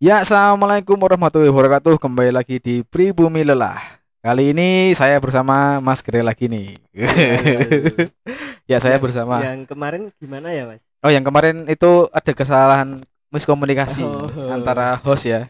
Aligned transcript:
Ya, 0.00 0.24
assalamualaikum 0.24 0.96
warahmatullahi 0.96 1.52
wabarakatuh. 1.52 2.00
Kembali 2.00 2.32
lagi 2.32 2.56
di 2.56 2.80
Pribumi 2.80 3.44
Lelah. 3.44 3.99
Kali 4.20 4.52
ini 4.52 4.92
saya 4.92 5.16
bersama 5.16 5.80
Mas 5.80 6.04
Gere 6.04 6.20
lagi 6.20 6.44
nih. 6.44 6.76
ya, 8.70 8.76
saya 8.76 9.00
Yang- 9.00 9.04
bersama. 9.08 9.40
Yang 9.40 9.60
kemarin 9.64 10.02
gimana 10.20 10.52
ya, 10.52 10.68
Mas? 10.68 10.84
Oh, 11.00 11.08
yang 11.08 11.24
kemarin 11.24 11.64
itu 11.72 12.04
ada 12.12 12.32
kesalahan 12.36 13.00
miskomunikasi 13.32 14.04
Oh. 14.04 14.28
antara 14.52 15.00
host 15.00 15.24
ya. 15.24 15.48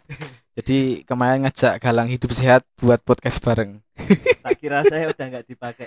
Jadi 0.55 1.03
kemarin 1.03 1.43
ngajak 1.43 1.83
Galang 1.83 2.07
hidup 2.07 2.31
sehat 2.31 2.63
buat 2.79 3.03
podcast 3.03 3.43
bareng. 3.43 3.83
Tak 4.39 4.55
kira 4.63 4.87
saya 4.87 5.11
udah 5.11 5.27
nggak 5.27 5.47
dipakai. 5.51 5.87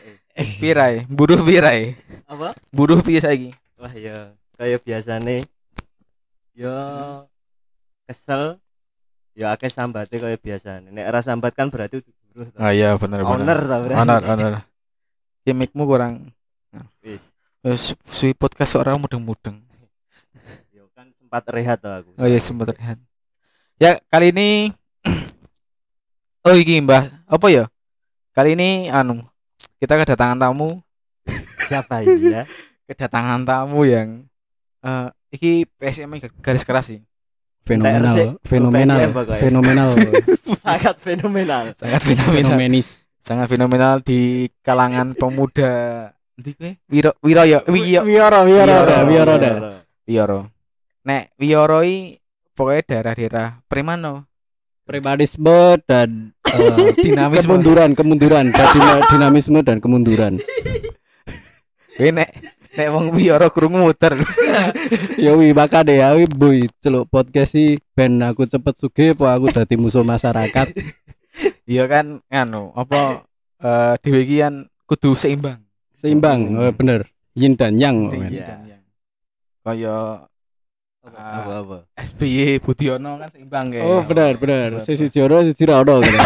Pirai, 0.60 1.08
buruh 1.08 1.40
pirai. 1.40 1.96
Apa? 2.28 2.52
Buruh 2.68 3.00
piye 3.00 3.24
saiki? 3.24 3.50
Wah 3.80 3.96
ya, 3.96 4.36
kayak 4.60 4.84
biasa 4.84 5.24
nih. 5.24 5.48
Yo 6.52 6.76
kesel. 8.04 8.60
Ya 9.34 9.56
akeh 9.56 9.72
sambate 9.72 10.20
kayak 10.20 10.44
biasa. 10.44 10.84
Nek 10.84 11.08
ora 11.08 11.24
sambat 11.24 11.56
kan 11.56 11.72
berarti 11.72 12.04
Oh 12.34 12.72
iya, 12.74 12.98
bener 12.98 13.22
Owner 13.22 13.46
bener. 13.46 13.58
tau 13.70 13.80
berarti. 13.86 14.00
Honor, 14.02 14.22
honor. 14.26 14.54
Ya 15.46 15.54
mic-mu 15.54 15.86
kurang 15.86 16.34
Wis. 17.06 17.22
Wis 17.62 17.94
suwi 18.04 18.34
podcast 18.34 18.74
orang 18.80 18.98
mudeng-mudeng. 18.98 19.62
Yo 20.74 20.90
kan 20.98 21.14
sempat 21.14 21.44
rehat 21.54 21.78
tuh 21.80 21.94
aku. 21.94 22.10
Oh 22.18 22.28
iya 22.28 22.40
sempat 22.42 22.74
rehat. 22.74 22.98
Ya 23.78 24.02
kali 24.10 24.34
ini 24.34 24.74
Oh 26.48 26.56
iki 26.58 26.76
Mbah, 26.84 27.08
apa 27.24 27.48
ya? 27.48 27.66
Kali 28.36 28.58
ini 28.60 28.92
anu 28.92 29.24
kita 29.80 29.96
kedatangan 29.96 30.40
tamu, 30.40 30.82
Siapa 31.70 32.04
ya? 32.04 32.44
kedatangan 32.90 33.48
tamu 33.48 33.88
yang 33.88 34.28
eh 34.84 35.08
iki 35.32 35.64
PSM 35.80 36.20
garis 36.44 36.68
keras 36.68 36.92
sih. 36.92 37.00
Fenomenal 37.64 38.16
TRC, 38.16 38.20
fenomenal 38.44 39.00
pokoknya. 39.12 39.40
fenomenal 39.42 39.90
Sangat 40.64 40.96
fenomenal. 41.00 41.64
Sangat 41.76 42.02
fenomenal. 42.04 42.36
fenomenis 42.56 42.88
Sangat 43.24 43.48
fenomenal 43.48 44.04
di 44.04 44.52
kalangan 44.64 45.16
pemuda 45.16 45.72
Nanti 46.34 46.52
kowe 46.58 46.72
Wiro 46.90 47.12
Wiro 47.24 47.44
ya 47.46 47.60
Wiyo 47.70 48.02
Wioro 48.04 48.40
Wioro, 48.44 48.74
Wioro 48.74 48.96
Wioro 49.08 49.34
dah 49.38 49.56
Wiyoro. 50.04 50.40
Nek 51.06 51.32
Wiyoro 51.38 51.80
i 51.86 52.18
pokoknya 52.52 52.84
daerah-daerah 52.90 53.48
Primano 53.70 54.28
pribadisme 54.84 55.80
dan 55.88 56.36
eh, 56.52 56.92
dinamisme. 57.06 57.48
kemunduran 57.48 57.96
kemunduran 57.96 58.46
dinamisme 59.12 59.60
dan 59.64 59.80
kemunduran 59.80 60.36
Kowe 61.94 62.10
nek 62.10 62.30
nek 62.74 62.90
wong 62.90 63.14
Wiyoro 63.14 63.54
krungu 63.54 63.86
muter. 63.86 64.18
ya 65.24 65.38
wi 65.38 65.54
deh 65.54 65.98
ya 66.02 66.18
wi 66.18 66.26
boy 66.26 66.66
celuk 66.82 67.06
podcast 67.10 67.54
sih 67.54 67.78
ben 67.94 68.18
aku 68.26 68.50
cepet 68.50 68.74
sugih 68.82 69.10
apa 69.14 69.38
aku 69.38 69.54
dadi 69.54 69.78
musuh 69.78 70.02
masyarakat 70.02 70.74
Iya 71.70 71.86
kan 71.94 72.22
anu 72.34 72.74
apa 72.74 73.26
eh 73.62 73.94
dhewe 74.02 74.26
iki 74.26 74.42
kan 74.42 74.66
kudu 74.90 75.14
seimbang. 75.14 75.62
seimbang 75.98 76.58
oh, 76.60 76.74
bener 76.74 77.08
yin 77.38 77.54
dan 77.54 77.78
yang 77.78 78.10
oh. 78.10 78.18
Iya. 78.18 78.46
Dan 78.58 78.62
yang 78.68 78.82
Kaya 79.64 80.28
Apa 81.04 81.20
apa? 81.20 81.52
apa? 81.64 81.78
SBY 82.00 82.60
Budiono 82.64 83.22
kan 83.22 83.30
seimbang 83.32 83.70
kayak. 83.70 83.86
oh 83.86 84.02
bener 84.04 84.34
bener 84.42 84.70
sisi 84.82 85.08
joro 85.14 85.46
sisi 85.46 85.64
rado 85.70 86.02
gitu. 86.04 86.20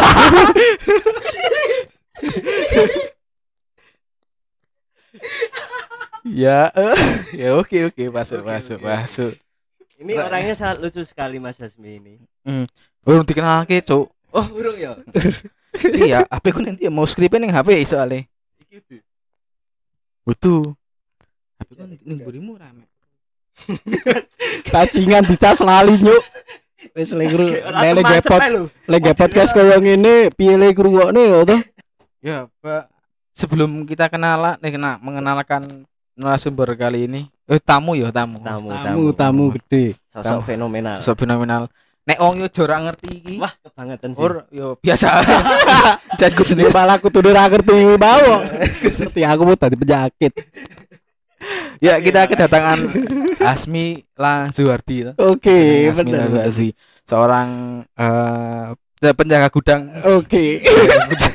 Ya, 6.28 6.72
eh, 6.76 6.98
ya 7.48 7.50
oke 7.56 7.92
oke 7.92 8.04
masuk 8.12 8.44
Oke, 8.44 8.48
masuk 8.52 8.78
oke. 8.80 8.88
masuk. 8.88 9.34
Ini 9.98 10.14
orangnya 10.22 10.54
sangat 10.54 10.78
lucu 10.84 11.02
sekali 11.02 11.42
Mas 11.42 11.58
Hasmi 11.58 11.98
ini. 11.98 12.14
Urung 13.08 13.26
dikenalke, 13.26 13.82
Cuk. 13.82 14.12
Oh, 14.30 14.46
burung 14.52 14.78
ya. 14.78 14.94
iya, 16.06 16.22
HP 16.30 16.46
ku 16.54 16.60
nanti 16.62 16.86
mau 16.92 17.08
skripnya 17.08 17.42
ning 17.42 17.54
HP 17.56 17.82
soalnya. 17.88 18.28
Iki. 18.62 19.02
Butuh. 20.28 20.76
HP 21.64 21.70
ku 21.74 21.84
ning 21.88 22.20
burimu 22.22 22.60
rame. 22.60 22.86
Bajingan 24.74 25.26
dicas 25.26 25.58
lali 25.66 25.98
nyuk 25.98 26.24
wis 26.94 27.10
lek 27.10 27.34
gru 27.34 27.46
lek 27.58 28.06
gepot 28.06 28.42
lek 28.86 29.02
ge 29.02 29.12
podcast 29.18 29.50
koyo 29.50 29.82
ngene 29.82 30.30
piye 30.30 30.54
lek 30.62 30.78
ngrungokne 30.78 31.22
ya 31.26 31.42
toh 31.42 31.62
Ya, 32.22 32.50
Pak. 32.62 32.90
Sebelum 33.38 33.86
kita 33.86 34.10
kenalan, 34.10 34.58
eh, 34.62 34.72
kena 34.74 34.98
mengenalkan 35.02 35.86
narasumber 36.18 36.74
kali 36.74 37.06
ini, 37.06 37.22
eh 37.46 37.62
tamu 37.62 37.94
ya 37.94 38.10
tamu. 38.10 38.42
Tamu, 38.42 38.68
tamu 38.74 39.04
tamu 39.14 39.44
gede 39.54 39.94
Sosok 40.10 40.42
Tamu. 40.42 40.42
fenomenal. 40.44 40.98
Sosok 41.00 41.24
fenomenal. 41.24 41.64
Nek 42.08 42.18
wong 42.18 42.40
yo 42.40 42.48
ora 42.64 42.78
ngerti 42.82 43.10
iki. 43.20 43.36
Wah, 43.38 43.52
kebangetan 43.62 44.16
sih. 44.16 44.24
Or 44.24 44.48
yo 44.50 44.80
biasa. 44.80 45.08
Jangan 46.20 46.34
kudu 46.34 46.66
malah 46.72 46.98
aku 46.98 47.12
tuh 47.12 47.20
udah 47.20 47.46
ngerti 47.52 47.78
bau. 48.00 48.42
Ngerti 48.82 49.22
aku 49.22 49.42
mau 49.44 49.60
tadi 49.60 49.76
penyakit. 49.76 50.34
Ya, 51.78 52.02
kita 52.02 52.26
kedatangan 52.26 52.90
Asmi 53.44 54.02
Lazuardi. 54.18 55.14
Oke, 55.22 55.92
Jenenge 55.94 56.42
Asmi 56.42 56.72
seorang 57.08 57.48
eh 57.96 58.74
penjaga 59.14 59.48
gudang 59.54 59.94
Oke. 60.18 60.64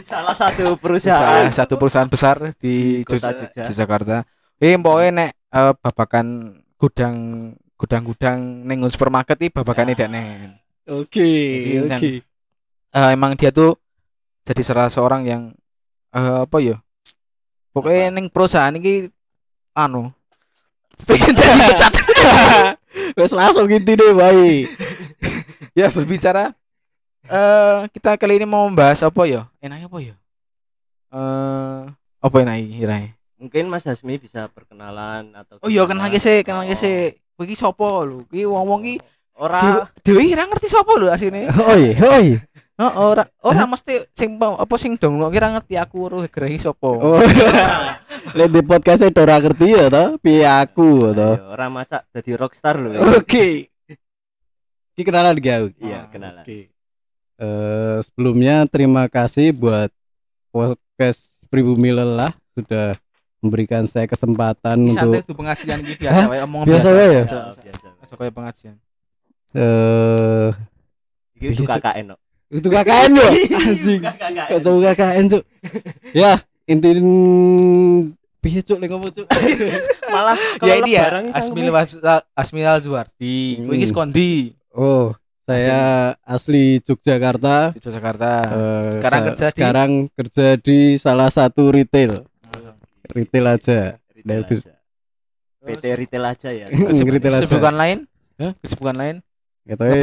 Salah 0.02 0.34
satu 0.34 0.74
salah 0.74 0.76
perusahaan. 0.76 1.46
satu 1.48 1.74
perusahaan 1.78 2.10
besar 2.10 2.56
di, 2.58 3.00
Di 3.00 3.06
kota 3.06 3.30
Jogja- 3.32 3.62
Jogja. 3.62 4.18
Yogyakarta. 4.62 4.70
Eh, 4.70 4.78
pokoknya 4.78 5.10
nek 5.10 5.30
eh, 5.50 5.72
babakan 5.82 6.26
gudang 6.78 7.16
gudang-gudang 7.74 8.38
ning 8.62 8.78
supermarket 8.86 9.34
iki 9.42 9.50
babakane 9.50 9.98
Ya. 9.98 10.06
dak 10.06 10.10
nen. 10.14 10.50
Oke, 10.86 11.26
Jadi, 11.82 11.82
oke. 11.82 12.08
Eh, 12.94 13.10
emang 13.14 13.34
dia 13.34 13.50
tuh 13.50 13.74
jadi 14.46 14.62
salah 14.62 14.86
seorang 14.86 15.26
yang 15.26 15.42
eh, 16.14 16.38
apa 16.46 16.58
ya? 16.62 16.78
Pokoknya 17.74 18.10
Apa? 18.10 18.14
ning 18.14 18.26
perusahaan 18.30 18.74
ini 18.74 19.10
anu 19.74 20.12
pengen 21.08 21.34
dipecat. 21.34 21.92
Wes 23.18 23.32
langsung 23.32 23.66
gitu 23.66 23.96
deh, 23.96 24.12
baik. 24.14 24.68
ya 25.78 25.88
berbicara 25.88 26.52
eh 27.22 27.86
kita 27.94 28.18
kali 28.18 28.36
ini 28.42 28.46
mau 28.46 28.66
membahas 28.68 29.02
apa 29.02 29.22
ya? 29.26 29.46
Enaknya 29.62 29.86
apa 29.90 29.98
ya? 30.02 30.14
Eh 31.14 31.80
apa 32.22 32.36
enaknya 32.38 32.78
kira 32.78 32.96
Mungkin 33.42 33.66
Mas 33.66 33.82
Hasmi 33.82 34.22
bisa 34.22 34.46
perkenalan 34.48 35.34
atau 35.34 35.58
Oh 35.58 35.66
iya 35.66 35.82
kenal 35.82 36.06
sih, 36.14 36.46
kenal 36.46 36.62
Oh. 36.62 36.78
sih. 36.78 37.18
Kowe 37.34 37.42
iki 37.42 37.58
sapa 37.58 38.06
lho? 38.06 38.22
Iki 38.30 38.46
wong-wong 38.46 38.82
iki 38.86 38.96
Ora 39.32 39.88
dhewe 40.04 40.28
ora 40.30 40.44
ngerti 40.46 40.68
sapa 40.70 40.92
lho 40.94 41.08
asine. 41.10 41.48
Oi, 41.50 41.96
oi. 41.98 42.26
Heeh, 42.78 42.92
ora 42.94 43.24
ora 43.42 43.64
mesti 43.66 44.04
sing 44.14 44.38
pa- 44.38 44.60
apa 44.60 44.74
sing 44.78 44.94
dong 44.94 45.18
kira 45.32 45.50
ngerti 45.50 45.74
aku 45.74 46.06
ora 46.06 46.22
gerehi 46.30 46.62
sapa. 46.62 46.86
Oh. 46.86 47.18
Lek 48.38 48.48
di 48.48 48.62
podcast 48.62 49.02
itu 49.02 49.18
ora 49.18 49.42
ngerti 49.42 49.66
ya 49.74 49.90
toh, 49.90 50.14
piye 50.22 50.46
aku 50.46 51.10
toh. 51.10 51.34
Iya, 51.34 51.48
ora 51.50 51.66
macak 51.66 52.06
jadi 52.14 52.30
rockstar 52.38 52.78
lho. 52.78 52.94
Oke. 53.18 53.72
Iki 54.94 55.02
kenalan 55.02 55.40
gak? 55.40 55.74
Iya, 55.80 56.06
kenalan. 56.12 56.44
Oke. 56.44 56.70
Eh, 57.42 57.98
sebelumnya 58.06 58.68
terima 58.70 59.08
kasih 59.10 59.50
buat 59.50 59.90
podcast 60.54 61.26
Pribumi 61.48 61.90
Lelah 61.90 62.30
sudah 62.54 62.94
memberikan 63.42 63.82
saya 63.84 64.06
kesempatan 64.06 64.78
santai 64.88 65.18
untuk 65.18 65.26
tuh 65.26 65.36
pengajian 65.36 65.78
biasa 65.82 66.14
Hah? 66.14 66.26
wae 66.26 66.40
omong 66.40 66.62
Biasa 66.62 66.78
biasa. 66.80 66.90
wae 66.92 67.02
ya? 67.02 67.10
Biasa, 67.12 67.34
Biasa. 67.34 67.60
biasa. 67.60 67.86
Biasa 67.92 68.14
kayak 68.16 68.32
pengajian. 68.32 68.74
eh 69.52 70.48
Iki 71.34 71.46
itu 71.50 71.62
Biasa. 71.62 71.76
KKN 71.76 72.04
no. 72.06 72.16
itu 72.48 72.68
KKN 72.68 73.10
yo 73.18 73.26
anjing 73.58 74.00
kacau 74.04 74.74
KKN 74.78 75.24
cuk 75.26 75.42
ya 76.12 76.32
intin 76.64 76.98
piye 78.38 78.60
cuk 78.60 78.76
lek 78.76 78.88
ngomong 78.88 79.10
cuk 79.10 79.26
Malah 80.12 80.36
Ya 80.60 80.76
ini 80.76 80.92
ya 80.92 81.08
Asmil 81.32 81.72
Asmil 82.32 82.68
Zuardi. 82.78 83.56
Hmm. 83.58 83.82
skondi 83.82 84.52
oh 84.70 85.16
saya 85.42 86.14
asli 86.22 86.78
Yogyakarta 86.78 87.74
di 87.74 87.80
Jakarta. 87.82 88.30
Eh, 88.46 88.88
Sekarang 88.94 89.20
kerja 89.26 89.46
di- 89.48 89.52
sekarang 89.52 89.90
kerja 90.14 90.46
di 90.54 90.78
salah 90.96 91.28
satu 91.28 91.68
retail 91.68 92.22
retail 93.12 93.46
aja 93.48 93.78
Retail 94.12 94.42
Dari- 94.42 94.58
aja. 94.58 94.74
PT 95.62 95.84
retail 95.94 96.24
aja 96.26 96.48
ya. 96.50 96.66
Retail 96.66 97.32
aja 97.32 97.44
Kesibukan 97.46 97.74
lain? 97.74 97.98
Hah? 98.36 98.52
Kesibukan 98.58 98.96
lain? 98.96 99.16
gitu 99.62 99.78
ya 99.78 99.94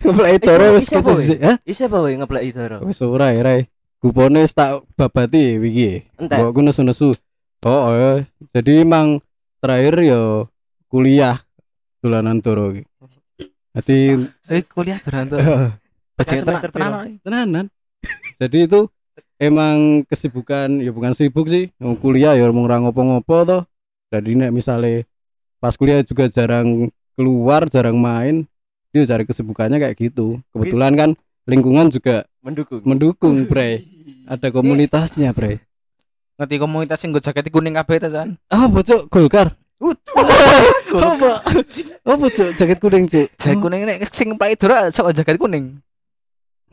ngeplek 0.00 0.32
Eh, 0.32 0.36
itu 0.40 0.48
hah? 0.48 1.56
Isi 1.62 1.82
apa 1.84 1.98
wae 2.00 2.16
ngeplek 2.16 2.42
itu 2.48 2.60
ro? 2.64 2.78
wis 2.88 2.96
ora 3.04 3.36
ya 3.36 3.44
rai 3.44 3.68
gupone 4.00 4.40
wis 4.40 4.56
tak 4.56 4.80
babati. 4.96 5.60
Entek. 6.16 6.38
Mbok 6.40 6.48
aku 6.48 6.60
nesu-nesu. 6.64 7.12
Oh, 7.60 7.92
oh, 7.92 8.16
jadi 8.56 8.80
emang 8.80 9.20
terakhir 9.60 10.00
yo 10.00 10.48
kuliah 10.88 11.44
dolanan 12.00 12.40
toro 12.40 12.72
iki. 12.72 12.88
Jadi 13.76 13.98
Eh 14.48 14.64
kuliah. 14.64 14.96
Bajingan 15.04 15.76
tenan 16.16 16.40
semester 16.40 16.70
tenan. 16.72 16.88
piro? 16.88 16.98
oi. 16.98 17.12
tenanan. 17.20 17.66
Jadi 18.40 18.58
itu 18.64 18.80
emang 19.40 20.04
kesibukan 20.04 20.68
ya 20.84 20.92
bukan 20.92 21.16
sibuk 21.16 21.48
sih. 21.48 21.72
Mau 21.80 21.96
kuliah 21.96 22.36
ya 22.36 22.44
mau 22.52 22.68
ra 22.68 22.76
ngopo-ngopo 22.78 23.36
toh. 23.48 23.62
Jadi 24.12 24.36
nek 24.36 24.52
misale 24.52 25.08
pas 25.56 25.72
kuliah 25.74 26.04
juga 26.04 26.28
jarang 26.28 26.92
keluar, 27.16 27.66
jarang 27.72 27.96
main, 27.96 28.44
dia 28.92 29.08
cari 29.08 29.24
kesibukannya 29.24 29.80
kayak 29.80 29.96
gitu. 29.96 30.38
Kebetulan 30.52 30.92
kan 30.94 31.10
lingkungan 31.48 31.88
juga 31.88 32.28
Mendukung. 32.40 32.80
mendukung, 32.84 33.36
Bre. 33.48 33.84
Ada 34.32 34.48
komunitasnya, 34.48 35.32
Bre. 35.36 35.60
Ngerti 36.40 36.56
komunitas 36.56 36.96
sing 37.00 37.12
nggo 37.12 37.20
jaket 37.20 37.52
kuning 37.52 37.76
kabeh 37.76 38.00
ta, 38.00 38.08
San? 38.08 38.40
Ah, 38.48 38.64
bocok 38.64 39.12
Golkar. 39.12 39.56
Apa? 40.90 41.40
Apa, 42.04 42.26
Cuk? 42.28 42.48
Jaket 42.56 42.78
kuning, 42.80 43.04
Cuk. 43.08 43.28
Jaket 43.36 43.58
kuning 43.60 43.84
nek 43.84 44.08
sing 44.12 44.32
play 44.36 44.56
dora 44.56 44.88
sok 44.88 45.12
jaket 45.12 45.36
kuning. 45.36 45.80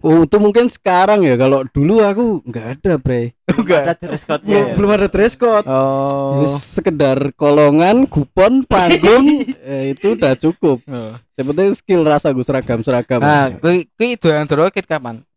Oh, 0.07 0.24
itu 0.24 0.38
mungkin 0.39 0.71
sekarang 0.71 1.27
ya. 1.27 1.36
Kalau 1.36 1.68
dulu 1.68 2.00
aku 2.00 2.39
nggak 2.48 2.80
ada, 2.80 2.95
Bre. 2.95 3.36
Ada 3.68 3.95
dress 4.00 4.24
code-nya. 4.24 4.48
Belum, 4.48 4.63
ya? 4.63 4.75
belum 4.80 4.92
ada 4.95 5.07
dress 5.12 5.36
code. 5.36 5.68
Oh. 5.68 6.44
Wis 6.48 6.63
sekedar 6.71 7.36
kolongan, 7.36 8.07
kupon, 8.07 8.63
panggung, 8.63 9.44
eh, 9.68 9.92
itu 9.92 10.15
udah 10.15 10.39
cukup. 10.39 10.80
Oh. 10.88 11.19
Yang 11.36 11.45
penting 11.51 11.71
skill 11.75 12.01
rasa 12.07 12.31
gue 12.31 12.44
seragam-seragam. 12.44 13.19
Nah, 13.19 13.51
kuwi 13.59 13.92
kuwi 14.00 14.15
dolan 14.15 14.48
doro 14.48 14.71
ket 14.71 14.88
kapan? 14.88 15.27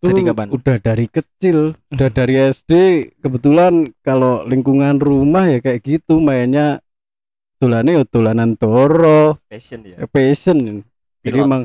Itu 0.00 0.12
jadi 0.12 0.32
kapan? 0.32 0.46
Udah 0.52 0.76
dari 0.76 1.06
kecil, 1.08 1.72
udah 1.92 2.08
dari 2.12 2.34
SD. 2.52 2.72
Kebetulan 3.24 3.88
kalau 4.04 4.44
lingkungan 4.44 5.00
rumah 5.00 5.48
ya 5.48 5.58
kayak 5.64 5.80
gitu 5.84 6.20
mainnya 6.20 6.84
tulannya 7.56 8.00
ya 8.00 8.04
tulanan 8.04 8.60
toro, 8.60 9.40
Fashion 9.48 9.80
ya. 9.88 9.96
eh, 10.04 10.08
passion. 10.08 10.84
Jadi 11.24 11.36
Pilot. 11.40 11.48
emang 11.48 11.62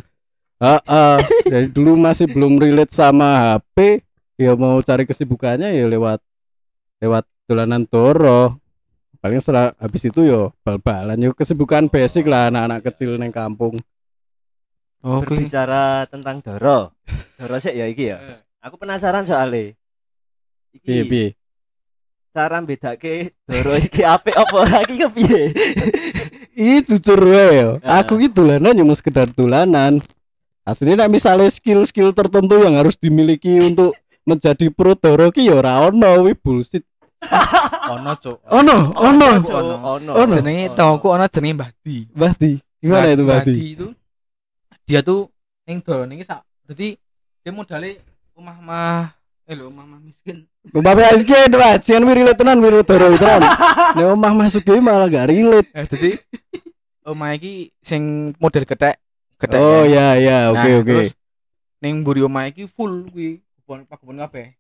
ah, 0.61 0.81
ah, 0.85 1.17
dari 1.49 1.67
dulu 1.67 1.97
masih 1.97 2.29
belum 2.29 2.61
relate 2.61 2.93
sama 2.93 3.57
HP, 3.57 4.05
ya 4.37 4.53
mau 4.53 4.77
cari 4.85 5.09
kesibukannya 5.09 5.73
ya 5.73 5.85
lewat 5.89 6.21
lewat 7.01 7.25
tulanan 7.49 7.89
toro. 7.89 8.61
Paling 9.21 9.37
setelah 9.37 9.73
habis 9.77 10.01
itu 10.05 10.25
yo 10.25 10.53
bal-balan 10.65 11.17
yo 11.21 11.33
kesibukan 11.33 11.89
basic 11.89 12.25
lah 12.25 12.49
anak-anak 12.49 12.89
kecil 12.89 13.17
neng 13.17 13.33
kampung. 13.33 13.77
Oh, 15.01 15.25
kuwi. 15.25 15.49
Berbicara 15.49 16.05
tentang 16.09 16.45
Doro. 16.45 16.93
Doro 17.37 17.57
sih 17.57 17.73
ya 17.73 17.89
iki 17.89 18.13
ya. 18.13 18.21
Aku 18.61 18.77
penasaran 18.77 19.25
soalnya. 19.25 19.73
Iki 20.77 21.09
piye. 21.09 21.27
cara 22.31 22.63
bedake 22.63 23.35
Doro 23.43 23.75
iki 23.75 24.07
apik 24.07 24.31
apa 24.37 24.55
ora 24.55 24.77
iki 24.87 25.03
kepiye? 25.03 25.41
Ih 26.55 26.79
jujur 26.85 27.17
wae 27.17 27.49
yo. 27.59 27.69
Ah. 27.81 28.05
Aku 28.05 28.21
ki 28.21 28.29
dolanan 28.29 28.77
cuma 28.77 28.93
sekedar 28.93 29.27
dolanan. 29.33 29.99
Aslinya 30.61 31.05
nek 31.05 31.09
misalnya 31.17 31.49
skill-skill 31.49 32.13
tertentu 32.13 32.61
yang 32.61 32.77
harus 32.77 32.93
dimiliki 32.93 33.57
untuk 33.65 33.97
menjadi 34.21 34.69
pro 34.69 34.93
Doro 34.93 35.33
ki 35.33 35.49
ya 35.49 35.57
ora 35.57 35.89
ono 35.89 36.29
wi 36.29 36.37
bullshit. 36.37 36.85
Ono, 37.89 38.13
Cuk. 38.17 38.37
Ono, 38.49 38.77
ono. 38.93 39.29
Ono. 39.41 39.75
Ono. 39.97 40.11
Ono. 40.13 40.29
Jenenge 40.29 40.73
tongku 40.77 41.09
ono 41.09 41.25
jenenge 41.25 41.55
Mbahdi. 41.57 41.97
Basti. 42.13 42.51
Gimana 42.81 43.13
itu 43.13 43.25
Basti? 43.25 43.61
itu 43.77 43.87
dia 44.85 45.01
tuh 45.05 45.29
ning 45.65 45.81
doro 45.81 46.05
niki 46.05 46.25
sak. 46.25 46.45
Dadi 46.65 46.93
dia 47.41 47.51
modalnya 47.53 47.97
omah-omah 48.37 49.17
eh 49.49 49.53
lho 49.57 49.69
omah-omah 49.69 49.99
miskin. 50.01 50.45
Bapak 50.69 51.17
miskin, 51.17 51.49
Pak. 51.57 51.81
Jangan 51.81 52.05
wi 52.05 52.13
relate 52.21 52.37
tenan 52.37 52.61
wi 52.61 52.69
Doro 52.85 53.07
tenan. 53.17 53.41
Nek 53.97 54.05
omah 54.13 54.31
masuk 54.37 54.61
malah 54.77 55.09
gak 55.09 55.29
relate. 55.29 55.69
Eh 55.73 55.85
dadi 55.89 56.11
omah 57.01 57.33
iki 57.33 57.73
sing 57.81 58.33
model 58.37 58.65
gethek. 58.65 59.01
Gethek. 59.41 59.57
Oh 59.57 59.83
ya. 59.89 60.13
ya 60.15 60.21
ya, 60.21 60.38
oke 60.53 60.61
Nah, 60.69 60.79
oke. 60.79 60.91
Terus 60.93 61.11
ning 61.81 62.05
mburi 62.05 62.21
omah 62.21 62.45
iki 62.45 62.69
full 62.69 63.09
kuwi 63.09 63.41
kebon 63.57 63.89
kebon 63.89 64.17
kabeh. 64.21 64.53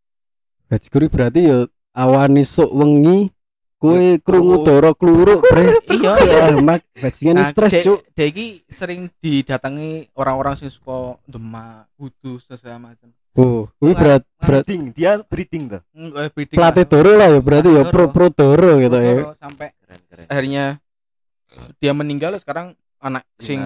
Bajkuri 0.65 1.05
berarti 1.05 1.39
ya 1.45 1.57
awan 1.93 2.33
isuk 2.41 2.71
wengi 2.73 3.29
kowe 3.77 4.01
krungu 4.21 4.61
Oh. 4.61 4.65
Doro 4.65 4.93
kluruk, 4.93 5.41
Bre. 5.45 5.73
Iya, 5.89 6.13
iya. 6.25 6.39
Ya, 6.53 6.57
mak 6.61 6.85
bajingan 6.97 7.35
Nah, 7.37 7.49
stres, 7.49 7.81
Cuk. 7.81 8.05
dek 8.13 8.29
iki 8.33 8.47
sering 8.69 9.09
didatangi 9.21 10.09
orang-orang 10.13 10.53
sing 10.57 10.69
suka 10.69 11.17
Demak, 11.25 11.89
Kudus, 11.97 12.45
segala 12.45 12.93
macam. 12.93 13.09
Oh, 13.31 13.71
kuwi 13.79 13.95
berat 13.95 14.27
berat 14.43 14.67
breeding, 14.67 14.91
dia 14.91 15.17
breeding 15.23 15.63
tuh. 15.71 15.81
Mm, 15.95 16.11
eh, 16.19 16.29
breeding 16.35 16.57
pelatih 16.59 16.83
lah. 16.83 16.91
Doro 16.91 17.11
lah 17.15 17.27
ya 17.31 17.39
berarti 17.39 17.69
ya 17.71 17.83
pro 17.87 18.05
pro 18.11 18.27
Doro 18.27 18.75
gitu 18.75 18.97
ya. 18.99 19.13
Sampai 19.39 19.71
akhirnya 20.27 20.65
dia 21.79 21.91
meninggal 21.95 22.35
sekarang 22.43 22.75
anak 22.99 23.23
sing 23.39 23.63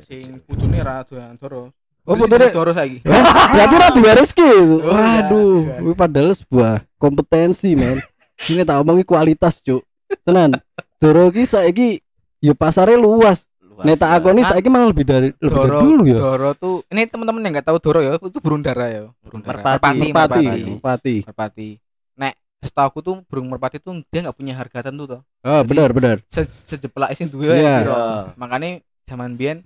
Inna 0.00 0.08
ilaihi 0.08 0.24
sing 0.24 0.40
putune 0.42 0.78
ra 0.80 1.04
doyan 1.04 1.36
Doro. 1.36 1.70
Oh, 2.02 2.16
putune- 2.16 2.48
iki 2.48 2.56
Doro 2.56 2.72
saiki. 2.72 2.98
Hah? 3.10 3.48
Berarti 3.52 3.74
ora 3.76 3.88
dua 3.92 4.10
rezeki 4.16 4.48
itu. 4.48 4.76
Iya, 4.80 4.88
Waduh, 4.88 5.58
iya. 5.60 5.76
kuwi 5.78 5.94
padahal 5.94 6.30
sebuah 6.32 6.72
kompetensi, 6.96 7.76
men. 7.76 8.00
Ini 8.40 8.64
tak 8.64 8.80
omongi 8.80 9.04
kualitas, 9.04 9.60
Cuk. 9.60 9.84
Tenan. 10.24 10.56
Doro 10.96 11.28
ki 11.28 11.44
saiki 11.44 12.00
ya 12.40 12.56
pasarnya 12.56 12.96
luas. 12.96 13.44
Luas, 13.60 13.84
Nek 13.84 13.96
tak 13.96 14.08
luas. 14.10 14.18
akoni 14.20 14.42
saiki 14.42 14.68
malah 14.68 14.88
lebih 14.90 15.04
dari 15.04 15.28
lebih 15.38 15.48
dari 15.54 15.68
Doro, 15.70 15.78
dulu 15.80 16.02
ya. 16.04 16.18
Doro 16.18 16.50
tuh 16.52 16.74
ini 16.88 17.04
teman-teman 17.04 17.40
yang 17.44 17.52
nggak 17.56 17.68
tahu 17.68 17.78
Doro 17.80 18.00
ya, 18.00 18.12
itu 18.16 18.38
burung 18.40 18.60
dara 18.60 18.86
ya, 18.88 19.02
burung 19.20 19.40
dara. 19.40 19.60
Merpati. 19.60 19.80
Merpati, 19.80 20.08
merpati. 20.12 20.44
merpati. 20.66 21.16
merpati. 21.24 21.68
Nek 22.16 22.34
setahu 22.60 22.86
aku 22.90 22.98
tuh 23.00 23.16
burung 23.24 23.48
merpati 23.48 23.76
tuh 23.78 24.00
dia 24.08 24.20
nggak 24.20 24.36
punya 24.36 24.52
harga 24.56 24.88
tentu 24.88 25.04
tuh. 25.08 25.20
Oh, 25.40 25.60
Jadi- 25.62 25.68
benar 25.68 25.90
benar. 25.94 26.16
Se 26.28 26.44
sejeplak 26.44 27.12
duwe 27.28 27.48
Iya. 27.48 27.56
yeah. 27.56 27.78
Iya. 27.84 28.02
Makanya 28.36 28.70
zaman 29.08 29.36
biyen 29.36 29.64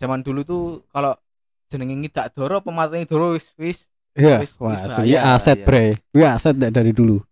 zaman 0.00 0.24
dulu 0.24 0.40
tuh 0.42 0.62
kalau 0.88 1.12
jenenge 1.68 1.94
ngidak 1.94 2.32
Doro 2.32 2.64
pematane 2.64 3.04
Doro 3.04 3.36
wis 3.36 3.52
wis 3.60 3.84
Iya. 4.18 4.42
Wis- 4.42 4.58
Wah, 4.58 4.74
bahaya, 4.74 5.38
aset. 5.38 5.62
Bre. 5.62 5.94
Kuwi 6.10 6.26
aset 6.26 6.58
dari 6.58 6.90
dulu. 6.90 7.22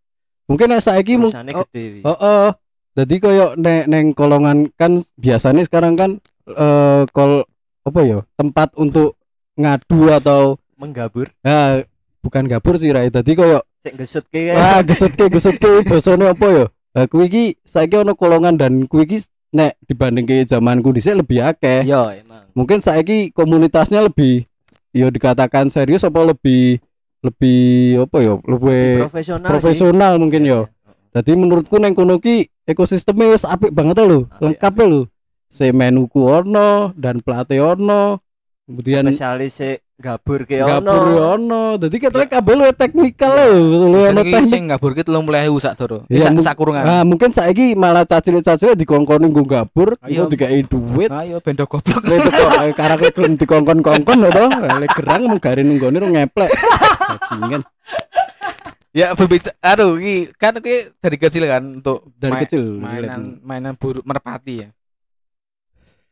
Mungkin 0.46 0.70
nek 0.70 0.80
saiki 0.80 1.18
mung 1.18 1.34
oh. 1.34 2.08
Oh. 2.14 2.48
Jadi 2.94 3.14
koyo 3.18 3.58
nek 3.58 3.90
neng 3.90 4.14
kolongan 4.14 4.70
kan 4.78 5.02
biasanya 5.18 5.66
sekarang 5.66 5.98
kan 5.98 6.10
eh 6.46 7.02
kol 7.10 7.44
apa 7.82 8.00
ya 8.06 8.18
tempat 8.38 8.72
untuk 8.78 9.18
ngadu 9.58 10.08
atau 10.14 10.42
Menggabur. 10.78 11.26
ya 11.42 11.82
bukan 12.22 12.46
gabur 12.46 12.78
sih 12.78 12.94
Rai. 12.94 13.10
Tadi 13.10 13.34
koyo 13.34 13.58
Sik 13.82 13.94
gesut 13.98 14.24
ke 14.30 14.54
wah 14.54 14.78
gesutke 14.82 15.24
gesutke 15.30 15.70
basane 15.90 16.30
apa 16.30 16.46
ya? 16.46 16.64
Lah 16.94 17.04
kuwi 17.10 17.26
iki 17.26 17.44
saiki 17.66 17.98
ono 17.98 18.14
kolongan 18.14 18.54
dan 18.54 18.86
kuwi 18.86 19.02
iki 19.04 19.18
nek 19.52 19.80
dibandingke 19.88 20.44
zamanku 20.44 20.92
dhisik 20.92 21.18
lebih 21.18 21.44
akeh. 21.44 21.84
Iya 21.84 22.20
emang. 22.20 22.44
Mungkin 22.52 22.82
saiki 22.84 23.30
komunitasnya 23.32 24.04
lebih 24.04 24.44
ya 24.92 25.08
dikatakan 25.12 25.68
serius 25.68 26.04
apa 26.04 26.24
lebih 26.24 26.80
lebih 27.24 28.04
apa 28.06 28.18
ya? 28.22 28.34
Lebih 28.44 29.08
Profesional 29.08 29.48
profesional 29.48 30.12
sih. 30.16 30.20
mungkin 30.20 30.42
ya. 30.44 30.60
Jadi 31.16 31.32
menurutku 31.34 31.80
neng 31.80 31.96
kono 31.96 32.20
ki 32.20 32.52
ekosistemnya 32.68 33.32
wis 33.32 33.48
apik 33.48 33.72
banget 33.72 34.04
lho, 34.04 34.28
Apik, 34.28 34.40
lengkap 34.44 34.74
lho. 34.84 35.00
Se 35.48 35.72
menuku 35.72 36.20
ono 36.20 36.92
dan 36.94 37.24
pelatih 37.24 37.64
ono. 37.64 38.20
Kemudian 38.68 39.00
spesialis 39.02 39.56
sik 39.56 39.80
gabur 39.96 40.44
ke 40.44 40.60
gabur 40.60 41.08
ono. 41.08 41.24
ono. 41.34 41.62
Dadi 41.74 41.96
katanya 41.96 42.28
kabeh 42.30 42.52
lu 42.52 42.64
teknikal 42.70 43.32
lho, 43.32 43.46
lu 43.88 43.98
ono 44.04 44.20
teknik. 44.20 44.44
sing 44.44 44.68
gabur 44.68 44.92
ki 44.92 45.00
30.000 45.02 45.24
sak 45.56 45.74
Doro. 45.74 46.04
Iya, 46.06 46.20
Sak 46.20 46.30
mung- 46.30 46.44
sak 46.44 46.54
kurungan. 46.54 46.84
Ah, 46.84 47.00
mungkin 47.00 47.32
saiki 47.32 47.72
malah 47.72 48.04
cacile-cacile 48.04 48.76
dikongkoni 48.76 49.24
nggo 49.24 49.42
gabur, 49.42 49.96
Ayo. 49.98 50.28
iku 50.28 50.36
dikai 50.36 50.60
duit. 50.62 51.08
Ayo 51.08 51.40
bendo 51.40 51.64
goblok. 51.64 52.04
Lha 52.04 52.14
itu 52.14 52.28
kok 52.28 52.50
karakter 52.78 53.10
gelem 53.10 53.34
dikongkon-kongkon 53.34 54.18
to. 54.22 54.44
Lek 54.76 54.90
gerang 54.94 55.22
mung 55.26 55.40
gare 55.40 55.62
nunggone 55.62 55.96
ro 55.96 56.06
ngeplek. 56.06 56.50
Bajingan 57.08 57.62
Ya 58.88 59.12
berbicara 59.12 59.52
aduh 59.62 59.96
ki 59.96 60.32
kan 60.34 60.56
ki 60.58 60.96
dari 60.98 61.16
kecil 61.16 61.44
kan 61.44 61.62
untuk 61.78 62.08
dari 62.14 62.32
main- 62.34 62.44
kecil. 62.44 62.62
mainan 62.76 63.20
mainan 63.40 63.74
buruk 63.74 64.02
merpati 64.02 64.60
ya. 64.60 64.68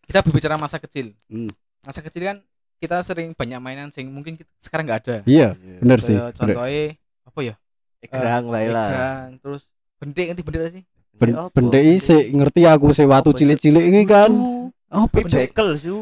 Kita 0.02 0.22
berbicara 0.22 0.54
masa 0.54 0.78
kecil. 0.78 1.12
Hmm. 1.26 1.50
Masa 1.86 2.02
kecil 2.02 2.22
kan 2.26 2.36
kita 2.76 2.98
sering 3.06 3.32
banyak 3.32 3.62
mainan 3.62 3.88
sing 3.94 4.10
mungkin 4.10 4.34
kita, 4.36 4.50
sekarang 4.58 4.84
nggak 4.90 5.00
ada. 5.06 5.16
Iya, 5.24 5.54
bener 5.80 5.98
sih. 6.02 6.18
Kayak 6.18 6.34
bener. 6.34 6.56
contohnya 6.58 6.84
apa 7.24 7.40
ya? 7.40 7.54
Egrang 8.02 8.44
wae 8.50 8.66
lah. 8.68 8.88
Egrang, 8.90 9.28
terus 9.40 9.62
bendik 9.96 10.24
ngerti 10.28 10.42
bendik 10.42 10.60
gak 10.60 10.72
sih? 10.74 10.82
Ben, 11.16 11.32
Apa? 11.32 11.48
benda 11.48 11.80
sik 11.80 12.24
ngerti 12.28 12.60
aku 12.68 12.92
se 12.92 13.08
watu 13.08 13.32
Apa, 13.32 13.32
Cuk? 13.32 13.38
cilik-cilik 13.40 13.84
iki 13.88 14.02
kan. 14.04 14.30
Oh, 14.92 15.06
bekel 15.08 15.68
su. 15.80 15.96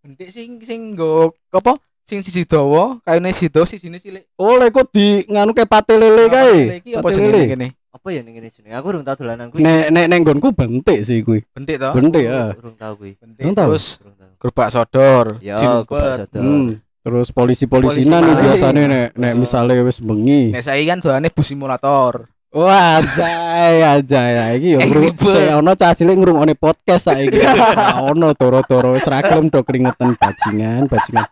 bendik 0.00 0.32
sing 0.32 0.58
sing 0.64 0.96
nggo 0.96 1.36
apa? 1.52 1.76
Sing 2.08 2.26
sisi 2.26 2.42
dawa, 2.42 2.98
kayune 3.06 3.30
sido 3.30 3.62
sisine 3.62 4.02
cilik. 4.02 4.26
Oh, 4.34 4.58
lek 4.58 4.74
kok 4.74 4.90
di 4.90 5.22
nganu 5.30 5.54
ke 5.54 5.62
pate 5.62 5.94
lele 5.94 6.26
Apa 6.26 6.34
kae. 6.34 6.58
Iki 6.82 6.90
apa 6.98 7.06
Pate 7.06 7.14
jenenge 7.20 7.54
lele. 7.54 7.68
Apa 7.90 8.06
ya 8.14 8.22
ning 8.22 8.38
kene 8.38 8.48
jenenge? 8.48 8.74
Aku 8.78 8.86
urung 8.94 9.02
tau 9.02 9.18
dolanan 9.18 9.50
kuwi. 9.50 9.66
Nek 9.66 9.90
nek 9.90 10.06
nek 10.06 10.18
nggonku 10.22 10.54
bentik 10.54 11.02
sih 11.02 11.26
kuwi. 11.26 11.42
Bentik 11.50 11.76
to? 11.76 11.90
Bentik 11.90 12.22
ya. 12.22 12.54
Urung 12.54 12.76
tau 12.78 12.94
kuwi. 12.94 13.18
Bentik. 13.18 13.50
Terus 13.50 13.98
gerobak 14.38 14.68
sodor, 14.70 15.36
Ya, 15.42 15.58
sadar. 15.58 16.40
Hmm. 16.40 16.80
terus 17.00 17.28
polisi-polisinan 17.28 18.20
Polisi 18.20 18.32
nih 18.32 18.44
biasanya 18.44 18.82
nek 18.86 19.06
nek 19.16 19.32
misalnya 19.34 19.80
wis 19.80 20.00
bengi 20.00 20.52
Nek 20.52 20.60
saya 20.60 20.80
kan 20.84 21.00
doane 21.00 21.28
bus 21.28 21.48
simulator. 21.48 22.28
wah 22.52 23.00
ajay 23.00 23.76
ajay 23.96 24.30
Nah, 24.36 24.48
iki 24.52 24.68
yo 24.74 24.78
Eh, 24.80 24.88
ngru 24.88 25.08
saya 25.16 25.56
ono 25.56 25.72
cah 25.72 25.96
cilik 25.96 26.16
ngrungokne 26.16 26.54
podcast 26.54 27.08
saiki 27.08 27.40
ono 28.12 28.32
toro-toro 28.34 28.92
wis 28.92 29.06
ra 29.06 29.20
gelem 29.20 29.48
do 29.48 29.60
keringetan 29.60 30.12
bajingan 30.12 30.88
bajingan 30.88 31.24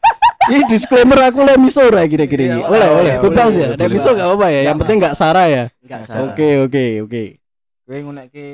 ini 0.52 0.62
disclaimer 0.66 1.18
aku 1.20 1.40
le 1.44 1.54
miso 1.56 1.80
ora 1.80 2.02
kira-kira 2.04 2.42
Iya, 2.42 2.54
iki 2.56 2.64
oleh 2.66 2.88
oleh 2.88 2.88
boleh, 2.88 3.14
bebas 3.22 3.52
ya 3.52 3.68
nek 3.74 3.88
miso 3.88 4.10
gak 4.12 4.28
apa 4.34 4.46
ya 4.48 4.60
yang 4.66 4.76
penting 4.80 4.96
gak 4.98 5.14
sarah 5.14 5.46
ya 5.46 5.64
Enggak 5.84 6.00
Oke, 6.24 6.48
oke 6.64 6.84
oke 7.04 7.24
Kowe 7.88 7.98
ngunekke 8.04 8.46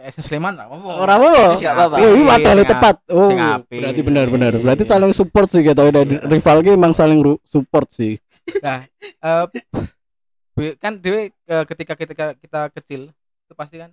PS 0.00 0.16
Sleman 0.24 0.56
ra 0.56 0.64
apa-apa. 0.64 0.90
ora 0.96 1.14
apa-apa. 1.20 1.96
Oh, 2.00 2.10
ini 2.16 2.24
wadahnya 2.24 2.64
sing 2.64 2.72
tepat. 2.72 2.96
Oh, 3.12 3.28
berarti 3.68 4.00
benar 4.00 4.26
benar. 4.32 4.52
Berarti 4.56 4.88
saling 4.88 5.12
support 5.12 5.52
sih 5.52 5.60
gitu. 5.60 5.76
Rival 6.24 6.64
ki 6.64 6.72
emang 6.72 6.96
saling 6.96 7.20
support 7.44 7.92
sih. 7.92 8.16
Nah, 8.64 8.88
eh 8.96 9.44
kan 10.80 10.96
dewe 10.96 11.28
eh, 11.30 11.64
ketika 11.68 11.92
ketika 11.94 12.32
kita 12.32 12.72
kecil 12.72 13.00
itu 13.12 13.52
pasti 13.52 13.76
kan 13.76 13.92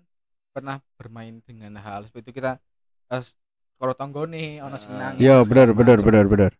pernah 0.55 0.79
bermain 0.95 1.43
dengan 1.43 1.75
hal 1.75 2.07
seperti 2.07 2.31
itu 2.31 2.39
kita 2.39 2.55
eh, 3.11 3.21
karo 3.75 3.91
tonggone 3.91 4.63
ono 4.63 4.79
sing 4.79 4.95
Ah. 4.95 5.11
nangis. 5.11 5.19
Iya, 5.21 5.43
segala 5.43 5.45
benar 5.45 5.67
benar 5.75 5.97
benar 5.99 6.25
benar. 6.25 6.51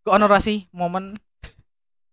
Kok 0.00 0.12
ono 0.16 0.26
sih 0.40 0.64
momen 0.72 1.12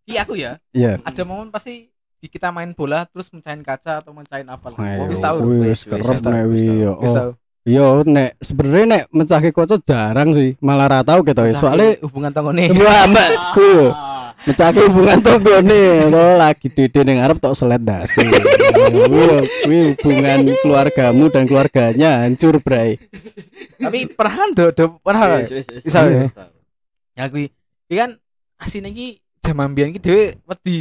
Iya 0.08 0.24
aku 0.24 0.40
ya, 0.40 0.56
Iya. 0.72 1.04
ada 1.04 1.22
momen 1.28 1.52
pasti 1.52 1.92
di 2.18 2.28
kita 2.32 2.48
main 2.48 2.72
bola 2.72 3.04
terus 3.12 3.28
mencahin 3.30 3.60
kaca 3.60 4.00
atau 4.00 4.16
mencahin 4.16 4.48
apa 4.48 4.72
lah. 4.72 5.04
Wis 5.12 5.20
tahu. 5.20 5.38
wis 5.68 5.84
kerep 5.84 6.24
nek 6.24 6.44
wis 6.48 6.64
wi 6.64 6.68
tahu. 6.72 6.80
yo. 6.80 6.92
Oh. 6.96 7.32
Yo 7.68 7.86
nek 8.08 8.40
sebenarnya 8.40 8.86
nek 8.88 9.04
mencake 9.12 9.52
kocok 9.52 9.84
jarang 9.84 10.32
sih, 10.32 10.56
malah 10.64 10.88
ra 10.88 11.00
tau 11.04 11.20
gitu. 11.28 11.36
Mencari 11.36 11.60
Soalnya 11.60 11.90
hubungan 12.00 12.32
tonggone. 12.32 12.72
Wah, 12.80 13.04
mbak, 13.12 13.30
tuh. 13.52 13.92
Mencake 14.48 14.80
hubungan 14.88 15.20
nih, 15.68 16.08
lo 16.08 16.40
lagi 16.40 16.68
dede 16.72 17.04
ning 17.04 17.20
arep 17.20 17.44
tok 17.44 17.52
selet 17.52 17.84
dasi. 17.84 18.24
Kuwi 18.24 19.44
kuwi 19.68 19.80
hubungan 20.00 20.40
keluargamu 20.64 21.28
dan 21.28 21.44
keluarganya 21.44 22.24
hancur, 22.24 22.64
Bray. 22.64 22.96
Tapi 23.76 24.08
pernah 24.08 24.34
kan 24.40 24.50
do, 24.56 24.66
do 24.72 24.86
pernah. 25.04 25.44
Wis. 25.44 25.68
Bisa, 25.68 26.08
tahu. 26.08 26.56
Ya 27.20 27.28
kuwi 27.28 27.52
iki 27.88 27.96
kan 27.96 28.12
asine 28.60 28.92
iki 28.92 29.24
jaman 29.40 29.72
biyen 29.72 29.96
iki 29.96 30.04
dhewe 30.04 30.36
wedi. 30.44 30.78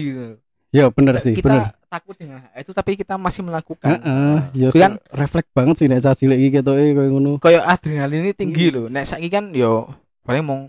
Yo 0.74 0.90
bener 0.90 1.16
sih, 1.22 1.32
kita 1.32 1.46
bener. 1.48 1.72
takut 1.86 2.18
dengan 2.18 2.42
hal 2.42 2.52
itu 2.60 2.74
tapi 2.74 2.98
kita 2.98 3.14
masih 3.16 3.46
melakukan. 3.46 3.86
Heeh, 3.96 4.36
yo 4.58 4.68
Kuwi 4.74 4.82
kan 4.82 4.98
refleks 5.14 5.48
banget 5.54 5.74
sih 5.78 5.86
nek 5.86 6.02
cah 6.02 6.12
cilik 6.18 6.36
iki 6.36 6.50
ketoke 6.60 6.82
koyo 6.92 7.08
ngono. 7.14 7.32
Kayak 7.38 7.64
adrenalin 7.64 8.26
ini 8.26 8.32
tinggi 8.34 8.74
loh. 8.74 8.90
Nek 8.90 9.06
saiki 9.06 9.30
kan 9.30 9.54
yo 9.54 9.86
paling 10.26 10.42
mau 10.42 10.66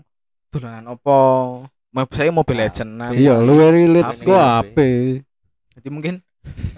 dolanan 0.48 0.94
opo, 0.94 1.18
mau 1.66 2.06
saya 2.14 2.30
Mobile 2.30 2.70
Legend 2.70 2.90
nah. 2.94 3.10
Iya, 3.12 3.42
lu 3.42 3.58
Ape, 3.58 4.24
ku 4.24 4.32
ape. 4.32 4.46
ape. 4.72 4.88
Jadi 5.76 5.88
mungkin 5.90 6.14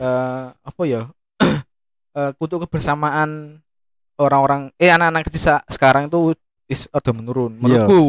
eh 0.01 0.45
apa 0.51 0.83
ya? 0.89 1.07
eh 2.19 2.31
kutu 2.41 2.57
kebersamaan 2.65 3.61
orang-orang 4.19 4.73
eh 4.81 4.91
anak-anak 4.91 5.29
kecil 5.29 5.61
sekarang 5.69 6.09
itu 6.09 6.35
is 6.67 6.89
ada 6.91 7.13
menurun 7.13 7.55
Iya. 7.55 7.61
menurutku. 7.61 8.03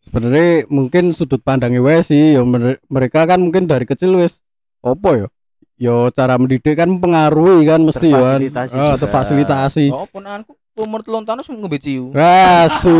Sebenarnya 0.00 0.64
mungkin 0.66 1.12
sudut 1.12 1.38
pandangnya 1.38 1.78
wes 1.78 2.08
sih, 2.08 2.34
yo 2.34 2.42
mere- 2.42 2.80
mereka 2.86 3.24
kan 3.24 3.36
mungkin 3.36 3.64
dari 3.64 3.84
kecil 3.84 4.16
wes 4.16 4.40
opo 4.80 5.12
yo. 5.14 5.28
Yo 5.76 6.08
cara 6.10 6.36
mendidik 6.36 6.72
kan 6.74 6.88
mempengaruhi 6.88 7.64
kan 7.64 7.80
mesti 7.80 8.08
yo 8.08 8.16
kan. 8.16 8.40
Terfasilitasi 8.40 8.74
Ah, 8.74 8.96
terfasilitasi. 8.96 9.84
Oh, 9.88 10.04
ponanku 10.04 10.52
umur 10.74 11.00
telung 11.00 11.24
tahun 11.24 11.40
wis 11.40 11.48
ngombe 11.48 11.76
ciu. 11.76 12.12
Asu, 12.12 12.96